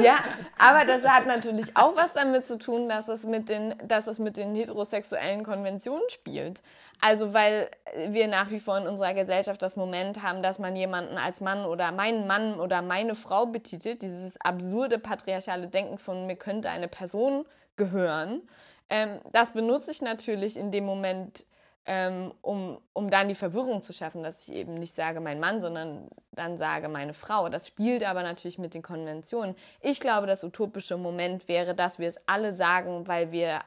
ja, 0.00 0.18
aber 0.58 0.84
das 0.84 1.04
hat 1.04 1.26
natürlich 1.26 1.76
auch 1.76 1.94
was 1.94 2.12
damit 2.12 2.46
zu 2.46 2.58
tun, 2.58 2.88
dass 2.88 3.06
es 3.08 3.24
mit 3.24 3.48
den, 3.48 3.74
dass 3.86 4.08
es 4.08 4.18
mit 4.18 4.36
den 4.36 4.56
heterosexuellen 4.56 5.44
Konventionen 5.44 6.08
spielt. 6.10 6.60
Also 7.00 7.32
weil 7.34 7.70
wir 8.08 8.26
nach 8.26 8.50
wie 8.50 8.58
vor 8.58 8.78
in 8.78 8.88
unserer 8.88 9.14
Gesellschaft 9.14 9.62
das 9.62 9.76
Moment 9.76 10.22
haben, 10.22 10.42
dass 10.42 10.58
man 10.58 10.74
jemanden 10.74 11.18
als 11.18 11.40
Mann 11.40 11.64
oder 11.64 11.92
meinen 11.92 12.26
Mann 12.26 12.58
oder 12.58 12.82
meine 12.82 13.14
Frau 13.14 13.46
betitelt, 13.46 14.02
dieses 14.02 14.40
absurde 14.40 14.98
patriarchale 14.98 15.68
Denken 15.68 15.98
von 15.98 16.26
mir 16.26 16.36
könnte 16.36 16.68
eine 16.68 16.88
Person 16.88 17.44
gehören. 17.76 18.42
Ähm, 18.90 19.20
das 19.32 19.52
benutze 19.52 19.90
ich 19.90 20.02
natürlich 20.02 20.56
in 20.56 20.72
dem 20.72 20.84
Moment 20.84 21.44
ähm, 21.90 22.34
um, 22.42 22.78
um 22.92 23.10
dann 23.10 23.28
die 23.28 23.34
Verwirrung 23.34 23.82
zu 23.82 23.94
schaffen, 23.94 24.22
dass 24.22 24.46
ich 24.46 24.54
eben 24.54 24.74
nicht 24.74 24.94
sage 24.94 25.20
mein 25.20 25.40
Mann, 25.40 25.62
sondern 25.62 26.08
dann 26.32 26.58
sage 26.58 26.90
meine 26.90 27.14
Frau. 27.14 27.48
Das 27.48 27.66
spielt 27.66 28.04
aber 28.04 28.22
natürlich 28.22 28.58
mit 28.58 28.74
den 28.74 28.82
Konventionen. 28.82 29.56
Ich 29.80 29.98
glaube, 29.98 30.26
das 30.26 30.44
utopische 30.44 30.98
Moment 30.98 31.48
wäre, 31.48 31.74
dass 31.74 31.98
wir 31.98 32.06
es 32.06 32.20
alle 32.28 32.52
sagen, 32.52 33.08
weil 33.08 33.32
wir 33.32 33.62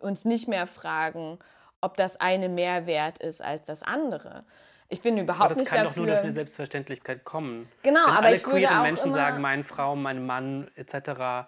uns 0.00 0.24
nicht 0.24 0.48
mehr 0.48 0.66
fragen, 0.66 1.38
ob 1.80 1.96
das 1.96 2.20
eine 2.20 2.48
mehr 2.48 2.86
wert 2.86 3.18
ist 3.18 3.40
als 3.40 3.64
das 3.64 3.84
andere. 3.84 4.42
Ich 4.88 5.00
bin 5.00 5.16
überhaupt 5.16 5.42
aber 5.42 5.48
das 5.50 5.58
nicht 5.58 5.68
kann 5.68 5.84
dafür. 5.84 5.90
doch 5.90 5.96
nur 5.98 6.06
durch 6.06 6.18
eine 6.18 6.32
Selbstverständlichkeit 6.32 7.24
kommen. 7.24 7.68
Genau, 7.84 8.00
Wenn 8.06 8.12
aber 8.12 8.26
alle 8.26 8.36
ich 8.36 8.44
würde 8.44 8.76
auch 8.76 8.82
Menschen 8.82 9.06
immer, 9.06 9.14
sagen, 9.14 9.40
meine 9.40 9.62
Frau, 9.62 9.94
mein 9.94 10.26
Mann 10.26 10.68
etc., 10.74 11.46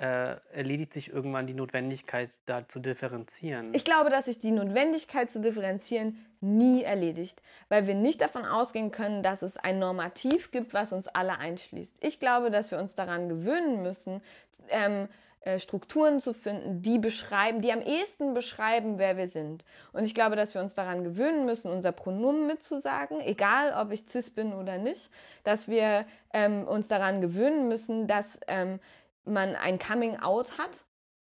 äh, 0.00 0.36
erledigt 0.52 0.94
sich 0.94 1.12
irgendwann 1.12 1.46
die 1.46 1.52
Notwendigkeit, 1.52 2.30
da 2.46 2.66
zu 2.66 2.80
differenzieren. 2.80 3.74
Ich 3.74 3.84
glaube, 3.84 4.08
dass 4.08 4.24
sich 4.24 4.38
die 4.38 4.50
Notwendigkeit 4.50 5.30
zu 5.30 5.40
differenzieren 5.40 6.24
nie 6.40 6.82
erledigt, 6.82 7.42
weil 7.68 7.86
wir 7.86 7.94
nicht 7.94 8.22
davon 8.22 8.46
ausgehen 8.46 8.92
können, 8.92 9.22
dass 9.22 9.42
es 9.42 9.58
ein 9.58 9.78
Normativ 9.78 10.52
gibt, 10.52 10.72
was 10.72 10.92
uns 10.92 11.06
alle 11.08 11.38
einschließt. 11.38 11.92
Ich 12.00 12.18
glaube, 12.18 12.50
dass 12.50 12.70
wir 12.70 12.78
uns 12.78 12.94
daran 12.94 13.28
gewöhnen 13.28 13.82
müssen, 13.82 14.22
ähm, 14.70 15.08
äh, 15.42 15.58
Strukturen 15.58 16.20
zu 16.20 16.34
finden, 16.34 16.82
die 16.82 16.98
beschreiben, 16.98 17.62
die 17.62 17.72
am 17.72 17.80
ehesten 17.80 18.34
beschreiben, 18.34 18.98
wer 18.98 19.16
wir 19.16 19.26
sind. 19.28 19.64
Und 19.92 20.04
ich 20.04 20.14
glaube, 20.14 20.36
dass 20.36 20.52
wir 20.52 20.60
uns 20.60 20.74
daran 20.74 21.02
gewöhnen 21.02 21.46
müssen, 21.46 21.70
unser 21.70 21.92
Pronomen 21.92 22.46
mitzusagen, 22.46 23.20
egal 23.20 23.74
ob 23.74 23.90
ich 23.90 24.04
cis 24.10 24.28
bin 24.28 24.52
oder 24.52 24.76
nicht, 24.76 25.10
dass 25.44 25.66
wir 25.66 26.04
ähm, 26.34 26.68
uns 26.68 26.88
daran 26.88 27.22
gewöhnen 27.22 27.68
müssen, 27.68 28.06
dass 28.06 28.26
ähm, 28.48 28.80
man 29.30 29.56
ein 29.56 29.78
Coming 29.78 30.18
Out 30.18 30.58
hat, 30.58 30.84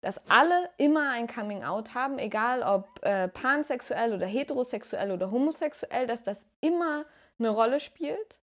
dass 0.01 0.18
alle 0.28 0.70
immer 0.78 1.11
ein 1.11 1.26
Coming 1.26 1.64
Out 1.64 1.94
haben, 1.94 2.18
egal 2.18 2.62
ob 2.62 3.03
äh, 3.03 3.28
pansexuell 3.28 4.14
oder 4.14 4.26
heterosexuell 4.26 5.11
oder 5.11 5.30
homosexuell, 5.30 6.07
dass 6.07 6.22
das 6.22 6.44
immer 6.61 7.05
eine 7.38 7.51
Rolle 7.51 7.80
spielt 7.80 8.38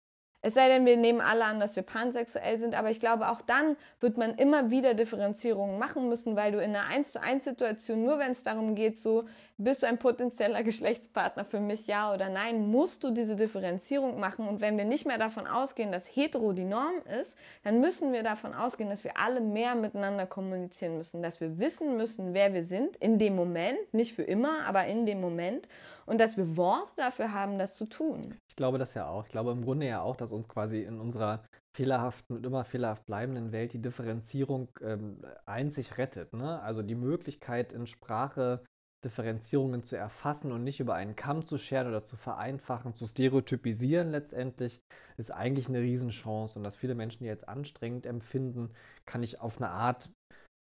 es 0.43 0.55
sei 0.55 0.69
denn, 0.69 0.85
wir 0.87 0.97
nehmen 0.97 1.21
alle 1.21 1.45
an, 1.45 1.59
dass 1.59 1.75
wir 1.75 1.83
pansexuell 1.83 2.57
sind, 2.57 2.73
aber 2.73 2.89
ich 2.89 2.99
glaube, 2.99 3.29
auch 3.29 3.41
dann 3.41 3.77
wird 3.99 4.17
man 4.17 4.35
immer 4.35 4.71
wieder 4.71 4.95
Differenzierungen 4.95 5.77
machen 5.77 6.09
müssen, 6.09 6.35
weil 6.35 6.51
du 6.51 6.57
in 6.57 6.75
einer 6.75 6.87
1 6.87 7.11
zu 7.11 7.21
1 7.21 7.43
Situation, 7.43 8.03
nur 8.03 8.17
wenn 8.17 8.31
es 8.31 8.41
darum 8.41 8.73
geht, 8.73 8.99
so, 9.01 9.25
bist 9.59 9.83
du 9.83 9.87
ein 9.87 9.99
potenzieller 9.99 10.63
Geschlechtspartner 10.63 11.45
für 11.45 11.59
mich, 11.59 11.85
ja 11.85 12.11
oder 12.11 12.29
nein, 12.29 12.71
musst 12.71 13.03
du 13.03 13.11
diese 13.11 13.35
Differenzierung 13.35 14.19
machen. 14.19 14.47
Und 14.47 14.61
wenn 14.61 14.77
wir 14.77 14.85
nicht 14.85 15.05
mehr 15.05 15.19
davon 15.19 15.45
ausgehen, 15.45 15.91
dass 15.91 16.07
hetero 16.07 16.53
die 16.53 16.65
Norm 16.65 16.95
ist, 17.21 17.37
dann 17.63 17.79
müssen 17.79 18.11
wir 18.11 18.23
davon 18.23 18.55
ausgehen, 18.55 18.89
dass 18.89 19.03
wir 19.03 19.17
alle 19.17 19.41
mehr 19.41 19.75
miteinander 19.75 20.25
kommunizieren 20.25 20.97
müssen, 20.97 21.21
dass 21.21 21.39
wir 21.39 21.59
wissen 21.59 21.97
müssen, 21.97 22.33
wer 22.33 22.55
wir 22.55 22.63
sind, 22.63 22.97
in 22.97 23.19
dem 23.19 23.35
Moment, 23.35 23.93
nicht 23.93 24.15
für 24.15 24.23
immer, 24.23 24.65
aber 24.65 24.85
in 24.85 25.05
dem 25.05 25.21
Moment 25.21 25.67
und 26.12 26.18
dass 26.18 26.36
wir 26.36 26.57
Worte 26.57 26.91
dafür 26.97 27.32
haben, 27.32 27.57
das 27.57 27.78
zu 27.78 27.86
tun. 27.86 28.36
Ich 28.49 28.57
glaube 28.57 28.78
das 28.78 28.95
ja 28.95 29.07
auch. 29.07 29.24
Ich 29.24 29.32
glaube 29.32 29.51
im 29.51 29.64
Grunde 29.64 29.88
ja 29.88 30.01
auch, 30.01 30.18
dass 30.18 30.34
uns 30.34 30.49
quasi 30.49 30.82
in 30.82 30.99
unserer 30.99 31.41
fehlerhaften 31.74 32.36
und 32.36 32.45
immer 32.45 32.66
fehlerhaft 32.66 33.05
bleibenden 33.05 33.53
Welt 33.53 33.72
die 33.72 33.82
Differenzierung 33.82 34.68
ähm, 34.82 35.22
einzig 35.45 35.97
rettet. 35.97 36.34
Ne? 36.34 36.62
Also 36.62 36.82
die 36.82 36.95
Möglichkeit 36.95 37.72
in 37.72 37.88
Sprache 37.88 38.62
Differenzierungen 39.05 39.84
zu 39.84 39.95
erfassen 39.95 40.51
und 40.51 40.66
nicht 40.66 40.82
über 40.82 40.95
einen 40.95 41.16
Kamm 41.16 41.47
zu 41.47 41.57
scheren 41.57 41.88
oder 41.88 42.03
zu 42.03 42.18
vereinfachen, 42.18 42.93
zu 42.93 43.07
stereotypisieren 43.07 44.09
letztendlich, 44.09 44.82
ist 45.16 45.32
eigentlich 45.32 45.70
eine 45.70 45.80
Riesenchance. 45.80 46.59
Und 46.59 46.66
dass 46.66 46.76
viele 46.76 46.93
Menschen 46.93 47.24
die 47.24 47.30
jetzt 47.30 47.47
anstrengend 47.47 48.05
empfinden, 48.05 48.74
kann 49.05 49.24
ich 49.24 49.39
auf 49.39 49.62
eine 49.62 49.70
Art 49.70 50.09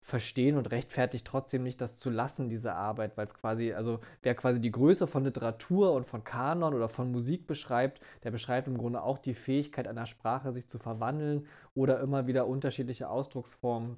verstehen 0.05 0.59
und 0.59 0.71
rechtfertigt 0.71 1.27
trotzdem 1.27 1.63
nicht 1.63 1.81
das 1.81 1.97
zu 1.97 2.11
lassen, 2.11 2.51
diese 2.51 2.75
Arbeit, 2.75 3.17
weil 3.17 3.27
es 3.27 3.33
quasi, 3.33 3.73
also 3.73 4.01
wer 4.23 4.35
quasi 4.35 4.61
die 4.61 4.71
Größe 4.71 5.07
von 5.07 5.25
Literatur 5.25 5.95
und 5.95 6.07
von 6.07 6.23
Kanon 6.23 6.75
oder 6.75 6.91
von 6.91 7.11
Musik 7.11 7.47
beschreibt, 7.47 8.01
der 8.23 8.31
beschreibt 8.31 8.69
im 8.69 8.77
Grunde 8.77 9.03
auch 9.03 9.17
die 9.17 9.33
Fähigkeit 9.33 9.89
einer 9.89 10.05
Sprache, 10.05 10.53
sich 10.53 10.69
zu 10.69 10.79
verwandeln 10.79 11.47
oder 11.75 12.01
immer 12.01 12.27
wieder 12.27 12.47
unterschiedliche 12.47 13.09
Ausdrucksformen 13.09 13.97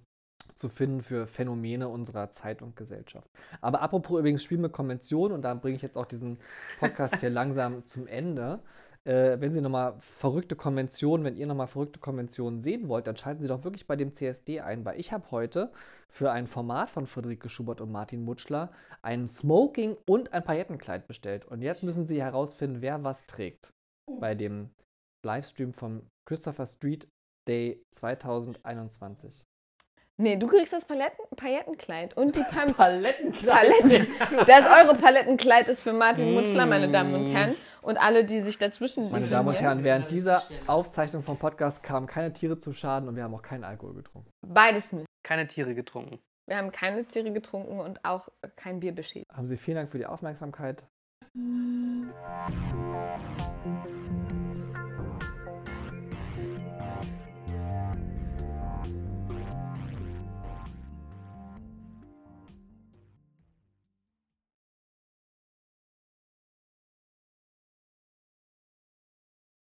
zu 0.54 0.68
finden 0.68 1.02
für 1.02 1.26
Phänomene 1.26 1.88
unserer 1.88 2.30
Zeit 2.30 2.62
und 2.62 2.76
Gesellschaft. 2.76 3.28
Aber 3.60 3.82
apropos 3.82 4.20
übrigens 4.20 4.44
Spiel 4.44 4.58
mit 4.58 4.72
Konvention, 4.72 5.32
und 5.32 5.42
da 5.42 5.54
bringe 5.54 5.74
ich 5.74 5.82
jetzt 5.82 5.98
auch 5.98 6.06
diesen 6.06 6.38
Podcast 6.78 7.18
hier 7.18 7.30
langsam 7.30 7.84
zum 7.84 8.06
Ende. 8.06 8.60
Äh, 9.06 9.40
wenn 9.40 9.52
Sie 9.52 9.60
nochmal 9.60 9.94
verrückte 10.00 10.56
Konventionen, 10.56 11.24
wenn 11.24 11.36
ihr 11.36 11.46
nochmal 11.46 11.68
verrückte 11.68 12.00
Konventionen 12.00 12.60
sehen 12.60 12.88
wollt, 12.88 13.06
dann 13.06 13.16
schalten 13.16 13.40
Sie 13.40 13.46
doch 13.48 13.62
wirklich 13.62 13.86
bei 13.86 13.94
dem 13.94 14.12
CSD 14.12 14.60
ein, 14.60 14.84
weil 14.84 14.98
ich 14.98 15.12
habe 15.12 15.30
heute 15.30 15.70
für 16.08 16.32
ein 16.32 16.48
Format 16.48 16.90
von 16.90 17.06
Friederike 17.06 17.48
Schubert 17.48 17.80
und 17.80 17.92
Martin 17.92 18.24
Mutschler 18.24 18.72
ein 19.02 19.28
Smoking 19.28 19.96
und 20.08 20.32
ein 20.32 20.42
Paillettenkleid 20.42 21.06
bestellt. 21.06 21.44
Und 21.44 21.62
jetzt 21.62 21.84
müssen 21.84 22.04
Sie 22.04 22.20
herausfinden, 22.20 22.82
wer 22.82 23.04
was 23.04 23.24
trägt 23.26 23.70
bei 24.20 24.34
dem 24.34 24.70
Livestream 25.24 25.72
vom 25.72 26.02
Christopher 26.28 26.66
Street 26.66 27.06
Day 27.48 27.80
2021. 27.94 29.44
Nee, 30.18 30.36
du 30.36 30.46
kriegst 30.46 30.72
das 30.72 30.84
Paletten, 30.86 31.24
Paillettenkleid 31.36 32.16
und 32.16 32.34
die 32.36 32.40
Pam 32.50 32.72
Palettenkleid. 32.72 33.68
Paletten. 33.80 34.06
Das 34.46 34.64
eure 34.64 34.96
Palettenkleid 34.96 35.68
ist 35.68 35.82
für 35.82 35.92
Martin 35.92 36.32
Mutschler, 36.32 36.64
meine 36.66 36.90
Damen 36.90 37.14
und 37.14 37.24
Mm. 37.24 37.36
Herren. 37.36 37.54
Und 37.82 37.98
alle, 37.98 38.24
die 38.24 38.40
sich 38.42 38.58
dazwischen 38.58 39.10
Meine 39.12 39.28
Damen 39.28 39.48
und. 39.48 39.60
Herren, 39.60 39.84
während 39.84 40.10
dieser 40.10 40.42
Aufzeichnung 40.66 41.22
vom 41.22 41.36
Podcast 41.36 41.82
kamen 41.82 42.06
keine 42.06 42.32
Tiere 42.32 42.58
zu 42.58 42.72
Schaden 42.72 43.08
und 43.08 43.14
wir 43.16 43.22
haben 43.24 43.34
auch 43.34 43.42
keinen 43.42 43.62
Alkohol 43.64 43.94
getrunken. 43.94 44.30
Beides 44.46 44.90
nicht. 44.90 45.06
Keine 45.22 45.46
Tiere 45.46 45.74
getrunken. 45.74 46.18
Wir 46.48 46.56
haben 46.56 46.72
keine 46.72 47.04
Tiere 47.04 47.30
getrunken 47.32 47.78
und 47.78 48.04
auch 48.04 48.28
kein 48.56 48.80
Bier 48.80 48.92
beschädigt. 48.94 49.30
Haben 49.32 49.46
Sie 49.46 49.56
vielen 49.56 49.76
Dank 49.76 49.90
für 49.90 49.98
die 49.98 50.06
Aufmerksamkeit. 50.06 50.84